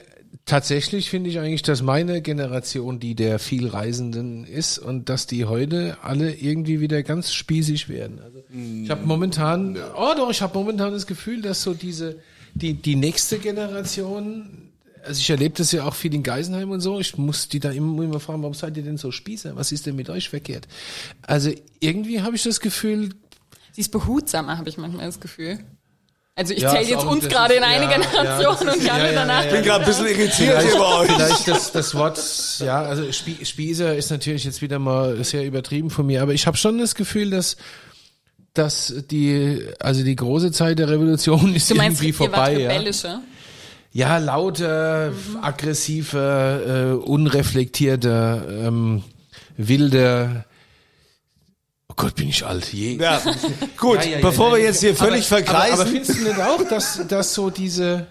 tatsächlich 0.44 1.10
finde 1.10 1.30
ich 1.30 1.38
eigentlich, 1.38 1.62
dass 1.62 1.82
meine 1.82 2.22
Generation 2.22 3.00
die 3.00 3.14
der 3.14 3.38
vielreisenden 3.38 4.44
ist 4.44 4.78
und 4.78 5.08
dass 5.08 5.26
die 5.26 5.44
heute 5.44 5.98
alle 6.02 6.32
irgendwie 6.32 6.80
wieder 6.80 7.02
ganz 7.02 7.32
spießig 7.32 7.88
werden. 7.88 8.20
Also 8.20 8.42
ich 8.82 8.90
habe 8.90 9.04
momentan, 9.06 9.78
oh 9.96 10.14
doch, 10.16 10.30
ich 10.30 10.42
habe 10.42 10.58
momentan 10.58 10.92
das 10.92 11.06
Gefühl, 11.06 11.42
dass 11.42 11.62
so 11.62 11.74
diese 11.74 12.16
die 12.54 12.74
die 12.74 12.96
nächste 12.96 13.38
Generation 13.38 14.68
also 15.04 15.18
ich 15.18 15.30
erlebe 15.30 15.56
das 15.56 15.72
ja 15.72 15.84
auch 15.84 15.94
viel 15.94 16.14
in 16.14 16.22
Geisenheim 16.22 16.70
und 16.70 16.80
so. 16.80 17.00
Ich 17.00 17.18
muss 17.18 17.48
die 17.48 17.58
da 17.58 17.72
immer, 17.72 18.04
immer 18.04 18.20
fragen, 18.20 18.42
warum 18.42 18.54
seid 18.54 18.76
ihr 18.76 18.84
denn 18.84 18.98
so 18.98 19.10
Spießer? 19.10 19.56
Was 19.56 19.72
ist 19.72 19.86
denn 19.86 19.96
mit 19.96 20.08
euch 20.08 20.28
verkehrt? 20.28 20.68
Also 21.22 21.50
irgendwie 21.80 22.22
habe 22.22 22.36
ich 22.36 22.44
das 22.44 22.60
Gefühl, 22.60 23.10
Sie 23.72 23.80
ist 23.80 23.90
behutsamer, 23.90 24.58
habe 24.58 24.68
ich 24.68 24.76
manchmal 24.76 25.06
das 25.06 25.18
Gefühl. 25.18 25.58
Also 26.34 26.54
ich 26.54 26.62
Ja, 26.62 26.70
zähle 26.70 26.88
jetzt 26.88 27.04
uns 27.04 27.28
gerade 27.28 27.54
in 27.54 27.62
eine 27.62 27.84
ja, 27.84 27.90
ja, 27.90 27.98
Generation 27.98 28.66
das 28.66 28.74
und 28.74 28.82
die 28.82 28.86
ja, 28.86 28.94
andere 28.94 29.12
ja, 29.12 29.20
danach. 29.20 29.40
ja, 29.40 29.46
Ich 29.48 29.52
bin 29.54 29.62
gerade 29.64 29.84
ein 29.84 29.86
bisschen 29.86 30.06
irritiert 30.06 30.62
hier 30.62 30.78
bei 30.78 30.98
euch. 30.98 31.10
Vielleicht 31.10 31.48
das, 31.48 31.72
das 31.72 31.94
Wort, 31.94 32.18
ja, 32.60 32.82
also 32.82 33.12
Spie 33.12 33.44
Spießer 33.44 33.94
ist 33.94 34.10
natürlich 34.10 34.44
jetzt 34.44 34.62
wieder 34.62 34.78
mal 34.78 35.22
sehr 35.24 35.44
übertrieben 35.44 35.90
von 35.90 36.06
mir, 36.06 36.22
aber 36.22 36.32
ich 36.32 36.46
habe 36.46 36.56
schon 36.56 36.78
das 36.78 36.94
Gefühl, 36.94 37.30
dass 37.30 37.56
dass 38.54 38.94
die, 39.10 39.66
also 39.80 40.04
die 40.04 40.16
große 40.16 40.52
Zeit 40.52 40.78
der 40.78 40.88
Revolution 40.88 41.54
ist 41.54 41.70
Du 41.70 41.74
meinst, 41.74 42.02
irgendwie 42.02 42.24
ihr 42.24 42.32
wart 42.32 42.52
vorbei. 42.54 42.92
Ja, 43.02 43.22
ja 43.92 44.18
lauter, 44.18 45.12
aggressiver, 45.40 46.60
äh, 46.66 46.92
unreflektierter, 46.94 48.66
ähm, 48.66 49.02
wilder. 49.56 50.44
Oh 51.92 51.94
Gott, 52.04 52.14
bin 52.14 52.28
ich 52.30 52.46
alt. 52.46 52.72
Je. 52.72 52.96
Ja, 52.96 53.20
gut, 53.76 53.96
Ja, 53.96 54.02
ja, 54.02 54.16
ja, 54.16 54.22
bevor 54.22 54.52
wir 54.52 54.58
jetzt 54.62 54.80
hier 54.80 54.96
völlig 54.96 55.30
aber, 55.30 55.44
verkreisen. 55.44 55.74
Aber, 55.74 55.82
aber 55.82 55.90
findest 55.90 56.18
du 56.18 56.22
nicht 56.24 56.40
auch, 56.40 56.66
dass, 56.66 57.06
dass 57.06 57.34
so 57.34 57.50
diese, 57.50 58.06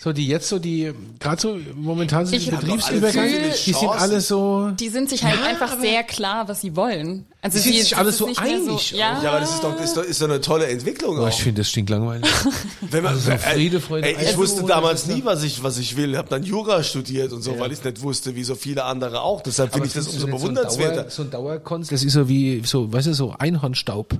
So, 0.00 0.12
die 0.12 0.26
jetzt 0.26 0.48
so, 0.48 0.58
die, 0.58 0.92
gerade 1.20 1.40
so, 1.40 1.58
momentan 1.74 2.26
sind 2.26 2.36
Ich 2.38 2.44
die 2.44 2.50
Betriebsübergang, 2.50 3.28
so 3.28 3.36
die 3.66 3.72
sind 3.72 3.88
alle 3.90 4.20
so, 4.20 4.70
Die 4.78 4.88
sind 4.88 5.08
sich 5.10 5.24
halt 5.24 5.42
einfach 5.42 5.78
sehr 5.80 6.02
klar, 6.02 6.46
was 6.48 6.60
sie 6.60 6.76
wollen. 6.76 7.26
Also 7.40 7.58
Die 7.58 7.62
sind 7.64 7.72
sie- 7.74 7.80
sich 7.80 7.90
das 7.90 7.98
alle 7.98 8.08
ist 8.10 8.18
so 8.18 8.26
einig. 8.36 8.90
ja, 8.92 9.22
Ja, 9.22 9.30
aber 9.30 9.40
das 9.40 9.54
ist 9.54 9.62
doch, 9.64 9.80
ist 9.80 9.96
doch, 9.96 10.02
ist 10.02 10.20
doch 10.22 10.28
eine 10.28 10.40
tolle 10.40 10.66
Entwicklung 10.66 11.16
boah, 11.16 11.24
auch. 11.24 11.28
ich 11.28 11.36
finde, 11.42 11.60
das 11.60 11.70
stinkt 11.70 11.90
langweilig. 11.90 12.28
Wenn 12.80 13.02
man, 13.02 13.14
Also 13.14 13.30
so 13.30 13.36
Friede, 13.38 13.80
Freude, 13.80 14.06
ey, 14.06 14.12
ich 14.12 14.18
Eierkuchen, 14.18 14.38
wusste 14.40 14.62
damals 14.64 15.06
ja- 15.06 15.14
nie, 15.16 15.24
was 15.24 15.42
ich, 15.42 15.62
was 15.62 15.78
ich 15.78 15.96
will. 15.96 16.16
Hab 16.16 16.28
dann 16.28 16.42
Jura 16.42 16.82
studiert 16.82 17.32
und 17.32 17.42
so, 17.42 17.58
weil 17.58 17.72
ich 17.72 17.82
nicht 17.84 18.02
wusste, 18.02 18.34
wie 18.36 18.44
so 18.44 18.54
viele 18.54 18.84
andere 18.84 19.20
auch. 19.22 19.42
Deshalb 19.42 19.72
finde 19.72 19.86
ich 19.88 19.92
das 19.94 20.06
umso 20.06 20.20
so 20.20 20.26
ein 20.26 20.32
bewundernswerter. 20.32 21.02
Dauer, 21.02 21.10
so 21.10 21.22
ein 21.22 21.30
Dauerkonst, 21.30 21.92
das 21.92 22.02
ist 22.02 22.12
so 22.14 22.28
wie, 22.28 22.62
so, 22.64 22.92
weißt 22.92 23.06
du, 23.08 23.14
so 23.14 23.34
Einhornstaub. 23.38 24.14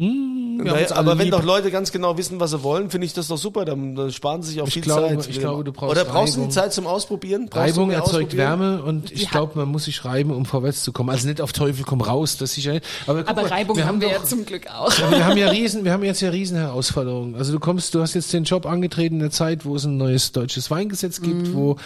Hm, 0.00 0.56
Naja, 0.64 0.86
aber 0.96 1.18
wenn 1.18 1.26
lieb. 1.26 1.32
doch 1.32 1.42
Leute 1.44 1.70
ganz 1.70 1.92
genau 1.92 2.16
wissen, 2.16 2.40
was 2.40 2.52
sie 2.52 2.62
wollen, 2.62 2.88
finde 2.90 3.06
ich 3.06 3.12
das 3.12 3.28
doch 3.28 3.36
super. 3.36 3.66
Dann, 3.66 3.94
dann 3.94 4.10
sparen 4.10 4.42
sie 4.42 4.52
sich 4.52 4.62
auch 4.62 4.66
Ich 4.66 4.72
viel 4.72 4.82
glaube- 4.82 5.08
Zeit. 5.08 5.28
ich 5.28 5.38
glaube, 5.40 5.62
du 5.62 5.72
brauchst 5.72 5.90
Oder 5.92 6.04
brauchst 6.06 6.34
du 6.34 6.38
die 6.38 6.40
Reibung. 6.44 6.50
Zeit 6.52 6.72
zum 6.72 6.86
Ausprobieren? 6.86 7.48
Brauchst 7.50 7.76
Reibung 7.76 7.90
erzeugt 7.90 8.08
ausprobieren? 8.32 8.38
Wärme 8.60 8.82
und 8.82 9.12
ich 9.12 9.30
glaube, 9.30 9.58
man 9.58 9.68
muss 9.68 9.84
sich 9.84 10.04
reiben, 10.04 10.30
um 10.30 10.46
vorwärts 10.46 10.82
zu 10.82 10.92
kommen. 10.92 11.10
Also 11.10 11.28
nicht 11.28 11.40
auf 11.42 11.52
Teufel 11.52 11.84
komm 11.84 12.00
raus, 12.00 12.38
das 12.38 12.54
sicher 12.54 12.72
nicht. 12.72 12.86
Aber, 13.06 13.20
aber 13.28 13.42
mal, 13.42 13.48
Reibung 13.48 13.76
wir 13.76 13.86
haben 13.86 14.00
wir 14.00 14.08
doch, 14.08 14.14
ja 14.20 14.24
zum 14.24 14.46
Glück 14.46 14.68
auch. 14.70 14.90
aber 15.02 15.10
wir 15.18 15.26
haben 15.26 15.36
ja 15.36 15.50
riesen, 15.50 15.84
wir 15.84 15.92
haben 15.92 16.02
jetzt 16.04 16.20
ja 16.22 16.30
riesen 16.30 16.56
Herausforderungen. 16.56 17.34
Also 17.34 17.52
du 17.52 17.60
kommst, 17.60 17.94
du 17.94 18.00
hast 18.00 18.14
jetzt 18.14 18.32
den 18.32 18.44
Job 18.44 18.64
angetreten 18.64 19.16
in 19.16 19.20
der 19.20 19.30
Zeit, 19.30 19.64
wo 19.66 19.76
es 19.76 19.84
ein 19.84 19.98
neues 19.98 20.32
deutsches 20.32 20.70
Weingesetz 20.70 21.20
gibt, 21.20 21.48
Mhm. 21.48 21.54
wo 21.54 21.76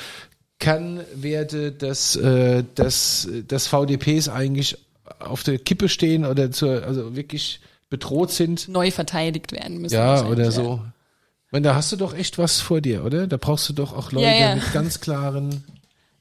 Kernwerte 0.65 1.73
des, 1.73 2.17
äh, 2.17 2.65
des, 2.77 3.29
des 3.51 3.67
VDPs 3.67 4.29
eigentlich 4.29 4.79
auf 5.21 5.43
der 5.43 5.59
Kippe 5.59 5.89
stehen 5.89 6.25
oder 6.25 6.51
zur, 6.51 6.83
also 6.85 7.15
wirklich 7.17 7.61
bedroht 7.91 8.31
sind. 8.33 8.69
Neu 8.69 8.91
verteidigt 8.91 9.53
werden 9.53 9.79
müssen. 9.81 9.95
Ja, 9.95 10.27
oder 10.27 10.45
ja. 10.45 10.51
so. 10.51 10.81
Ich 11.47 11.53
meine, 11.53 11.69
da 11.69 11.75
hast 11.75 11.93
du 11.93 11.97
doch 11.97 12.15
echt 12.15 12.39
was 12.39 12.61
vor 12.61 12.81
dir, 12.81 13.05
oder? 13.05 13.27
Da 13.27 13.37
brauchst 13.37 13.69
du 13.69 13.73
doch 13.73 13.97
auch 13.97 14.11
Leute 14.13 14.27
Ja, 14.27 14.35
ja. 14.35 14.55
mit 14.57 14.73
ganz 14.73 15.01
klaren. 15.01 15.65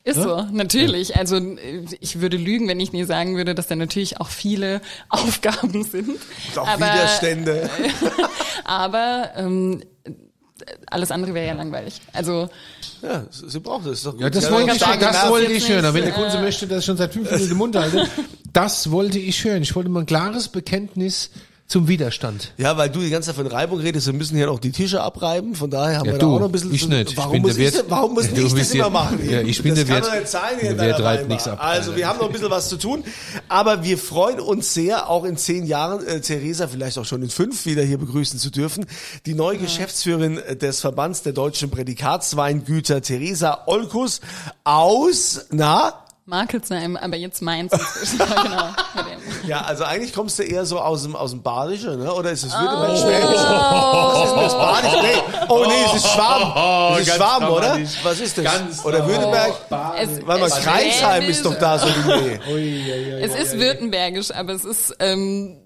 Ist 0.05 0.17
so, 0.21 0.45
natürlich. 0.51 1.15
Also 1.15 1.37
äh, 1.37 1.85
ich 2.01 2.19
würde 2.19 2.35
lügen, 2.35 2.67
wenn 2.67 2.79
ich 2.79 2.91
nie 2.91 3.05
sagen 3.05 3.37
würde, 3.37 3.55
dass 3.55 3.67
da 3.67 3.75
natürlich 3.75 4.19
auch 4.19 4.27
viele 4.27 4.81
Aufgaben 5.09 5.83
sind. 5.83 6.09
Und 6.09 6.57
auch 6.57 6.67
aber, 6.67 6.85
Widerstände. 6.85 7.69
Aber 8.65 9.29
ähm, 9.37 9.81
alles 10.87 11.11
andere 11.11 11.33
wäre 11.33 11.47
ja 11.47 11.53
langweilig. 11.53 12.01
Also 12.11 12.49
Ja, 13.01 13.25
sie 13.31 13.59
braucht 13.59 13.85
es. 13.85 13.99
Ist 13.99 14.05
doch 14.05 14.11
gut. 14.11 14.21
Ja, 14.21 14.29
das 14.29 14.51
wollte 14.51 14.71
ich, 14.71 14.79
ja 14.79 14.85
starke 14.85 15.05
das 15.05 15.29
wollte 15.29 15.51
ich 15.51 15.69
hören. 15.69 15.83
nicht, 15.83 15.93
Wenn 15.93 16.03
der 16.03 16.13
äh, 16.13 16.21
Kunze 16.21 16.39
möchte, 16.39 16.67
dass 16.67 16.79
ich 16.79 16.85
schon 16.85 16.97
seit 16.97 17.13
fünf 17.13 17.31
Minuten 17.31 17.51
im 17.51 17.57
Mund 17.57 17.75
halte, 17.75 18.07
das 18.51 18.91
wollte 18.91 19.19
ich 19.19 19.43
hören. 19.43 19.61
Ich 19.63 19.75
wollte 19.75 19.89
mal 19.89 20.01
ein 20.01 20.05
klares 20.05 20.49
Bekenntnis 20.49 21.31
zum 21.73 21.87
Widerstand. 21.87 22.51
Ja, 22.57 22.77
weil 22.77 22.89
du 22.89 22.99
die 22.99 23.09
ganze 23.09 23.27
Zeit 23.27 23.35
von 23.35 23.47
Reibung 23.47 23.79
redest, 23.79 24.05
wir 24.05 24.13
müssen 24.13 24.37
hier 24.37 24.45
noch 24.45 24.59
die 24.59 24.71
Tische 24.71 25.01
abreiben, 25.01 25.55
von 25.55 25.71
daher 25.71 25.97
haben 25.97 26.05
Ja, 26.05 26.11
wir 26.13 26.19
du, 26.19 26.27
da 26.27 26.31
auch 26.33 26.39
noch 26.41 26.45
ein 26.45 26.51
bisschen 26.51 26.71
ich 26.73 26.83
zu- 26.83 26.87
nicht. 26.89 27.11
Ich 27.11 27.17
Warum 27.17 27.31
bin 27.31 27.41
muss 27.41 27.57
ich, 27.57 27.73
Wirt. 27.73 27.85
warum 27.89 28.13
muss 28.13 28.25
ich 28.25 28.33
das 28.53 28.71
immer 28.73 28.83
ja- 28.83 28.89
machen? 28.91 29.19
Ja, 29.27 29.41
ich 29.41 29.63
bin 29.63 29.73
das 29.75 29.85
der 29.85 29.95
kann 29.99 30.03
doch 30.09 30.13
nicht 30.19 30.27
sein 30.27 30.41
hier 30.61 30.73
Der 30.75 30.93
Weinbar. 30.99 31.17
nichts 31.23 31.47
ab, 31.47 31.57
Also, 31.59 31.95
wir 31.95 32.07
haben 32.07 32.19
noch 32.19 32.27
ein 32.27 32.31
bisschen 32.31 32.51
was 32.51 32.69
zu 32.69 32.77
tun, 32.77 33.03
aber 33.49 33.83
wir 33.83 33.97
freuen 33.97 34.39
uns 34.39 34.73
sehr, 34.73 35.09
auch 35.09 35.23
in 35.25 35.35
zehn 35.35 35.65
Jahren 35.65 36.05
äh, 36.05 36.21
Theresa, 36.21 36.67
vielleicht 36.67 36.97
auch 36.99 37.05
schon 37.05 37.23
in 37.23 37.29
fünf, 37.31 37.65
wieder 37.65 37.81
hier 37.81 37.97
begrüßen 37.97 38.37
zu 38.37 38.51
dürfen. 38.51 38.85
Die 39.25 39.33
neue 39.33 39.57
Geschäftsführerin 39.57 40.37
äh, 40.37 40.55
des 40.55 40.79
Verbands 40.79 41.23
der 41.23 41.33
deutschen 41.33 41.71
Prädikatsweingüter, 41.71 43.01
Theresa 43.01 43.63
Olkus 43.65 44.21
aus, 44.63 45.47
na, 45.51 46.02
Markelsheim, 46.25 46.95
aber 46.95 47.17
jetzt 47.17 47.41
Mainz 47.41 47.71
genau. 48.17 48.69
Ja, 49.45 49.61
also 49.61 49.83
eigentlich 49.83 50.13
kommst 50.13 50.39
du 50.39 50.43
eher 50.43 50.65
so 50.65 50.79
aus 50.79 51.03
dem, 51.03 51.17
aus 51.17 51.31
dem 51.31 51.41
Badischen, 51.41 51.99
ne? 51.99 52.13
Oder 52.13 52.31
ist 52.31 52.43
es 52.43 52.53
Württemberg 52.53 52.97
Schwäbisch? 52.97 53.41
Was 53.43 54.23
ist 54.23 54.33
denn 54.33 54.43
das 54.43 54.53
Badisch? 54.53 55.01
Nee. 55.01 55.45
Oh 55.49 55.65
nee, 55.67 55.73
es 55.85 55.95
ist 55.95 56.07
Schwaben. 56.07 56.93
Es 56.93 56.99
ist 57.01 57.07
ganz 57.07 57.17
Schwaben, 57.17 57.47
oder? 57.47 57.79
Was 58.03 58.19
ist 58.21 58.37
das? 58.37 58.45
Ganz 58.45 58.85
oder 58.85 59.05
Württemberg? 59.05 59.53
Warte 59.69 60.25
mal, 60.25 60.43
es 60.43 60.55
Kreisheim 60.55 61.23
ist 61.23 61.45
doch 61.45 61.55
da 61.59 61.77
so 61.77 61.87
wie 61.87 62.39
nee. 62.55 63.19
Es 63.21 63.35
ist 63.35 63.59
württembergisch, 63.59 64.31
aber 64.31 64.53
es 64.53 64.63
ist 64.63 64.95
ähm, 64.99 65.57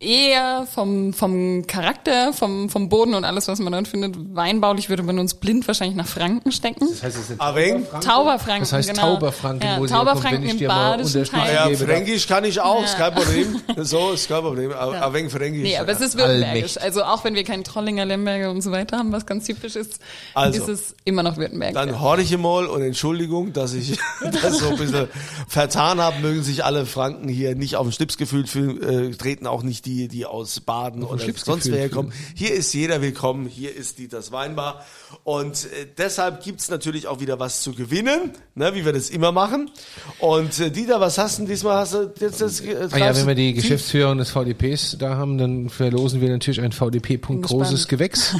eher 0.00 0.64
vom, 0.72 1.12
vom 1.12 1.66
Charakter, 1.66 2.32
vom, 2.32 2.70
vom 2.70 2.88
Boden 2.88 3.14
und 3.14 3.24
alles, 3.24 3.48
was 3.48 3.58
man 3.58 3.72
dort 3.72 3.88
findet. 3.88 4.14
Weinbaulich 4.32 4.88
würde 4.88 5.02
man 5.02 5.18
uns 5.18 5.34
blind 5.34 5.66
wahrscheinlich 5.66 5.96
nach 5.96 6.06
Franken 6.06 6.52
stecken. 6.52 6.86
Das 6.88 7.02
heißt, 7.02 7.16
es 7.18 7.30
ist 7.30 7.40
Aveng? 7.40 7.84
Tauberfranken, 8.00 8.60
Das 8.60 8.72
heißt 8.72 8.90
genau. 8.90 9.14
Tauberfranken, 9.14 9.68
ja, 9.68 9.78
wo 9.80 9.86
sie 9.88 9.92
herkommt, 9.94 10.08
Tauberfranken 10.10 10.40
wenn 10.42 10.46
ich 10.46 10.52
im 10.52 10.58
dir 10.58 10.68
mal 10.68 10.92
Unterstützung 10.92 11.40
Teil. 11.40 11.54
Ja, 11.54 11.68
gebe. 11.68 11.84
Fränkisch 11.84 12.26
kann 12.28 12.44
ich 12.44 12.60
auch, 12.60 12.84
ist 12.84 12.96
kein 12.96 13.12
Problem. 13.14 13.60
So, 13.78 14.12
ist 14.12 14.28
kein 14.28 14.40
Problem. 14.42 14.70
A- 14.72 15.00
Aveng 15.00 15.30
Fränkisch. 15.30 15.62
Nee, 15.62 15.76
aber 15.78 15.90
es 15.90 16.00
ist 16.00 16.16
württembergisch. 16.16 16.78
Also 16.78 17.02
auch 17.02 17.24
wenn 17.24 17.34
wir 17.34 17.42
keinen 17.44 17.64
Trollinger, 17.64 18.04
Lemberger 18.04 18.50
und 18.52 18.60
so 18.60 18.70
weiter 18.70 18.98
haben, 18.98 19.10
was 19.12 19.26
ganz 19.26 19.46
typisch 19.46 19.74
ist, 19.76 19.98
Also, 20.34 20.62
ist 20.62 20.68
es 20.68 20.94
immer 21.04 21.22
noch 21.24 21.36
württembergisch. 21.38 21.74
Dann 21.74 22.00
horche 22.00 22.38
mal 22.38 22.66
und 22.66 22.82
Entschuldigung, 22.82 23.52
dass 23.52 23.74
ich 23.74 23.98
das 24.42 24.58
so 24.58 24.68
ein 24.68 24.76
bisschen 24.76 25.08
vertan 25.48 26.00
habe. 26.00 26.20
Mögen 26.20 26.42
sich 26.44 26.64
alle 26.64 26.86
Franken 26.86 27.28
hier 27.28 27.54
nicht 27.56 27.74
auf 27.76 27.86
den 27.86 27.92
Schlips 27.92 28.16
gefühlt 28.16 28.48
fühlen, 28.48 29.10
äh, 29.12 29.16
treten 29.16 29.46
auch 29.48 29.62
nicht 29.64 29.87
die, 29.88 30.08
die 30.08 30.26
aus 30.26 30.60
Baden 30.60 31.02
oder 31.02 31.18
Schlips 31.22 31.44
sonst 31.44 31.70
wer 31.72 31.88
kommen. 31.88 32.12
Hier 32.34 32.52
ist 32.52 32.74
jeder 32.74 33.00
willkommen, 33.00 33.46
hier 33.46 33.74
ist 33.74 33.98
die 33.98 34.06
das 34.06 34.32
Weinbar. 34.32 34.84
Und 35.24 35.64
äh, 35.64 35.86
deshalb 35.96 36.44
gibt's 36.44 36.68
natürlich 36.68 37.06
auch 37.06 37.20
wieder 37.20 37.38
was 37.40 37.62
zu 37.62 37.72
gewinnen, 37.72 38.32
ne, 38.54 38.74
wie 38.74 38.84
wir 38.84 38.92
das 38.92 39.08
immer 39.08 39.32
machen. 39.32 39.70
Und 40.18 40.60
äh, 40.60 40.70
Dieter, 40.70 41.00
was 41.00 41.16
hast 41.16 41.38
du 41.38 41.42
denn 41.42 41.50
diesmal? 41.50 41.78
Hast 41.78 41.94
du 41.94 42.12
jetzt 42.20 42.40
das, 42.42 42.60
äh, 42.60 42.88
Ah 42.90 42.98
ja, 42.98 43.16
wenn 43.16 43.26
wir 43.26 43.34
die 43.34 43.54
tief? 43.54 43.62
Geschäftsführung 43.62 44.18
des 44.18 44.30
VDPs 44.30 44.96
da 44.98 45.16
haben, 45.16 45.38
dann 45.38 45.70
verlosen 45.70 46.20
wir 46.20 46.28
natürlich 46.28 46.60
ein 46.60 46.72
VDP-Punkt 46.72 47.46
großes. 47.46 47.88
Gewächs. 47.88 48.36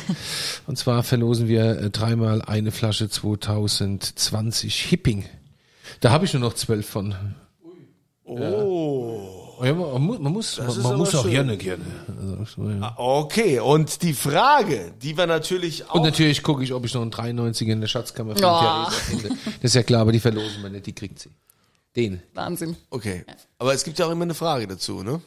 Und 0.67 0.77
zwar 0.77 1.03
verlosen 1.03 1.49
wir 1.49 1.79
äh, 1.79 1.91
dreimal 1.91 2.43
eine 2.43 2.73
Flasche 2.73 3.09
2020 3.09 4.83
Hipping. 4.83 5.25
Da 6.01 6.11
habe 6.11 6.27
ich 6.27 6.35
nur 6.35 6.43
noch 6.43 6.55
zwölf 6.55 6.87
von. 6.87 7.15
Oh. 8.25 8.39
Ja, 8.39 9.38
man 9.61 10.03
muss, 10.03 10.19
man 10.19 10.33
muss, 10.33 10.59
man, 10.59 10.83
man 10.83 10.97
muss 10.97 11.15
auch 11.15 11.23
schön. 11.23 11.33
gerne 11.33 11.57
gerne. 11.57 11.85
Also, 12.41 12.63
so, 12.65 12.71
ja. 12.71 12.95
Okay, 12.97 13.61
und 13.61 14.03
die 14.03 14.13
Frage, 14.15 14.93
die 15.03 15.17
wir 15.17 15.27
natürlich 15.27 15.89
auch... 15.89 15.95
Und 15.95 16.03
natürlich 16.03 16.43
gucke 16.43 16.63
ich, 16.65 16.73
ob 16.73 16.85
ich 16.85 16.95
noch 16.95 17.03
einen 17.03 17.11
93er 17.13 17.73
in 17.73 17.81
der 17.81 17.89
Schatzkammer 17.89 18.37
von 18.37 18.45
Oh. 18.45 18.59
Theresa 18.61 18.91
finde. 18.91 19.29
Das 19.45 19.55
ist 19.63 19.75
ja 19.75 19.83
klar, 19.83 20.03
aber 20.03 20.13
die 20.13 20.21
verlosen 20.21 20.63
wir 20.63 20.71
nicht, 20.71 20.87
die 20.87 20.93
kriegt 20.95 21.19
sie. 21.19 21.31
Den. 21.97 22.23
Wahnsinn. 22.35 22.77
Okay, 22.91 23.25
aber 23.59 23.75
es 23.75 23.83
gibt 23.85 23.99
ja 23.99 24.07
auch 24.07 24.11
immer 24.11 24.23
eine 24.25 24.35
Frage 24.35 24.67
dazu, 24.67 25.03
ne? 25.03 25.21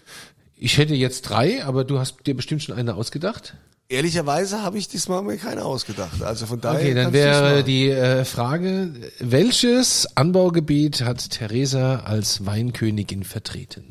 Ich 0.55 0.77
hätte 0.77 0.93
jetzt 0.93 1.23
drei, 1.23 1.63
aber 1.65 1.83
du 1.83 1.99
hast 1.99 2.25
dir 2.27 2.35
bestimmt 2.35 2.61
schon 2.63 2.75
eine 2.77 2.95
ausgedacht. 2.95 3.55
Ehrlicherweise 3.89 4.61
habe 4.61 4.77
ich 4.77 4.87
diesmal 4.87 5.21
mir 5.21 5.35
keine 5.35 5.65
ausgedacht. 5.65 6.21
Also 6.23 6.45
von 6.45 6.61
daher. 6.61 6.79
Okay, 6.79 6.93
dann 6.93 7.11
wäre 7.11 7.61
die 7.63 7.89
äh, 7.89 8.23
Frage, 8.23 8.93
welches 9.19 10.07
Anbaugebiet 10.15 11.01
hat 11.01 11.29
Theresa 11.31 11.97
als 12.05 12.45
Weinkönigin 12.45 13.23
vertreten? 13.25 13.83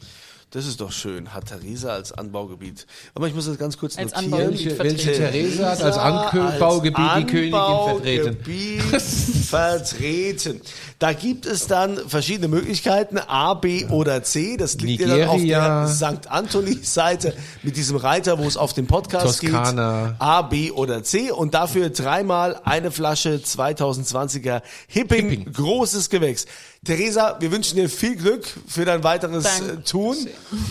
Das 0.53 0.67
ist 0.67 0.81
doch 0.81 0.91
schön. 0.91 1.33
Hat 1.33 1.47
Theresa 1.47 1.91
als 1.93 2.11
Anbaugebiet. 2.11 2.85
Aber 3.15 3.29
ich 3.29 3.35
muss 3.37 3.47
das 3.47 3.57
ganz 3.57 3.79
kurz 3.79 3.97
Als 3.97 4.13
notieren. 4.13 4.35
Anbaugebiet 4.35 4.79
Welche, 4.81 5.07
welche. 5.07 5.13
Theresa 5.13 5.71
hat 5.71 5.81
als 5.83 5.97
Anbaugebiet 5.97 6.97
die 7.19 7.25
Königin 7.27 7.51
vertreten? 7.53 8.29
Anbaugebiet 8.29 9.03
vertreten. 9.49 10.61
Da 10.99 11.13
gibt 11.13 11.47
es 11.47 11.69
dann 11.69 11.97
verschiedene 12.09 12.49
Möglichkeiten, 12.49 13.19
A, 13.19 13.55
B 13.55 13.87
oder 13.87 14.25
C. 14.25 14.57
Das 14.57 14.75
liegt 14.81 15.03
ihr 15.03 15.09
dann 15.09 15.29
auf 15.29 15.37
Nigeria. 15.37 15.87
der 15.87 15.89
St. 15.89 16.29
Anthony-Seite 16.29 17.33
mit 17.63 17.77
diesem 17.77 17.97
Reiter, 17.97 18.39
wo 18.41 18.45
es 18.49 18.57
auf 18.57 18.73
den 18.75 18.89
Podcast 18.89 19.41
Toskana. 19.41 20.09
geht. 20.09 20.17
A, 20.21 20.43
B 20.43 20.73
oder 20.73 21.05
C. 21.05 21.31
Und 21.31 21.55
dafür 21.55 21.91
dreimal 21.91 22.61
eine 22.65 22.91
Flasche 22.91 23.37
2020er 23.37 24.63
Hipping, 24.89 25.29
Hipping. 25.31 25.53
großes 25.53 26.11
Gewächs. 26.11 26.47
Theresa, 26.85 27.37
wir 27.41 27.53
wünschen 27.53 27.77
dir 27.77 27.89
viel 27.91 28.17
Glück 28.17 28.47
für 28.67 28.85
dein 28.87 29.05
weiteres 29.05 29.45
Danke. 29.45 29.73
äh, 29.75 29.77
Tun. 29.83 30.17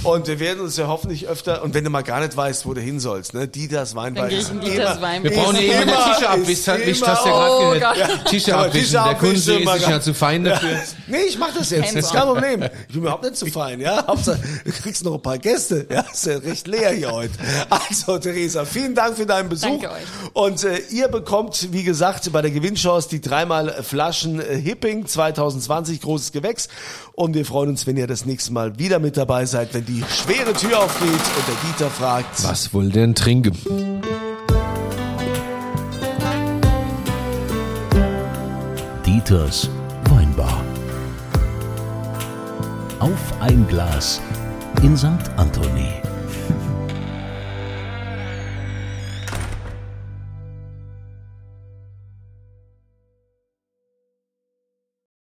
Und 0.03 0.27
wir 0.27 0.39
werden 0.39 0.59
uns 0.61 0.77
ja 0.77 0.87
hoffentlich 0.87 1.27
öfter, 1.27 1.63
und 1.63 1.73
wenn 1.73 1.83
du 1.83 1.89
mal 1.89 2.01
gar 2.03 2.19
nicht 2.19 2.35
weißt, 2.35 2.65
wo 2.65 2.73
du 2.73 2.81
hin 2.81 2.99
sollst, 2.99 3.33
ne, 3.33 3.47
Dieters 3.47 3.91
immer- 3.93 4.03
Weinbar. 4.03 4.29
Wir 4.29 5.31
brauchen 5.31 5.55
hier 5.55 5.81
immer 5.81 5.93
immer- 5.93 6.13
Tische 6.15 6.29
abwischen. 6.29 6.73
ist 6.75 6.85
Wischt, 6.87 7.07
hast 7.07 7.25
du 7.25 7.29
ja 7.29 7.35
gerade 7.35 7.51
Oh 7.51 7.71
gehört. 7.73 7.97
Gott. 8.19 8.25
Tische 8.29 8.55
abwischen. 8.55 8.93
Der 8.93 9.15
Kunde 9.15 9.35
ist 9.35 9.65
gar- 9.65 9.77
ja 9.89 10.01
zu 10.01 10.13
fein 10.13 10.43
dafür. 10.43 10.69
Nee, 11.07 11.23
ich 11.27 11.37
mach 11.39 11.51
das 11.55 11.71
jetzt. 11.71 11.95
Das 11.95 12.05
ist 12.05 12.11
kein 12.13 12.21
Problem. 12.23 12.63
Ich 12.87 12.93
bin 12.93 13.01
überhaupt 13.01 13.23
nicht 13.23 13.35
zu 13.35 13.47
fein, 13.47 13.79
ja. 13.81 14.05
Hauptsache, 14.05 14.39
du 14.63 14.71
kriegst 14.71 15.03
noch 15.03 15.15
ein 15.15 15.21
paar 15.21 15.39
Gäste. 15.39 15.87
Ja, 15.89 16.01
ist 16.01 16.25
ja 16.25 16.37
recht 16.37 16.67
leer 16.67 16.91
hier 16.91 17.11
heute. 17.11 17.33
Also, 17.69 18.17
Theresa, 18.19 18.63
vielen 18.65 18.93
Dank 18.93 19.15
für 19.17 19.25
deinen 19.25 19.49
Besuch. 19.49 19.67
Danke 19.69 19.89
euch. 19.89 20.03
Und 20.33 20.63
äh, 20.63 20.77
ihr 20.91 21.07
bekommt, 21.07 21.69
wie 21.71 21.83
gesagt, 21.83 22.31
bei 22.31 22.41
der 22.43 22.51
Gewinnchance 22.51 23.09
die 23.09 23.21
dreimal 23.21 23.81
Flaschen 23.83 24.39
äh, 24.39 24.55
Hipping 24.61 25.07
2020 25.07 26.01
großes 26.01 26.31
Gewächs. 26.31 26.67
Und 27.19 27.33
wir 27.33 27.43
freuen 27.43 27.71
uns, 27.71 27.85
wenn 27.85 27.97
ihr 27.97 28.07
das 28.07 28.25
nächste 28.25 28.53
Mal 28.53 28.79
wieder 28.79 28.97
mit 28.97 29.17
dabei 29.17 29.45
seid, 29.45 29.73
wenn 29.73 29.85
die 29.85 30.01
schwere 30.07 30.53
Tür 30.53 30.79
aufgeht 30.79 31.09
und 31.09 31.47
der 31.49 31.69
Dieter 31.69 31.89
fragt. 31.89 32.41
Was 32.45 32.73
wohl 32.73 32.87
denn 32.87 33.13
trinken? 33.13 33.57
Dieters 39.05 39.69
Weinbar. 40.05 40.63
Auf 42.99 43.41
ein 43.41 43.67
Glas 43.67 44.21
in 44.81 44.95
St. 44.95 45.09
Anthony. 45.35 46.08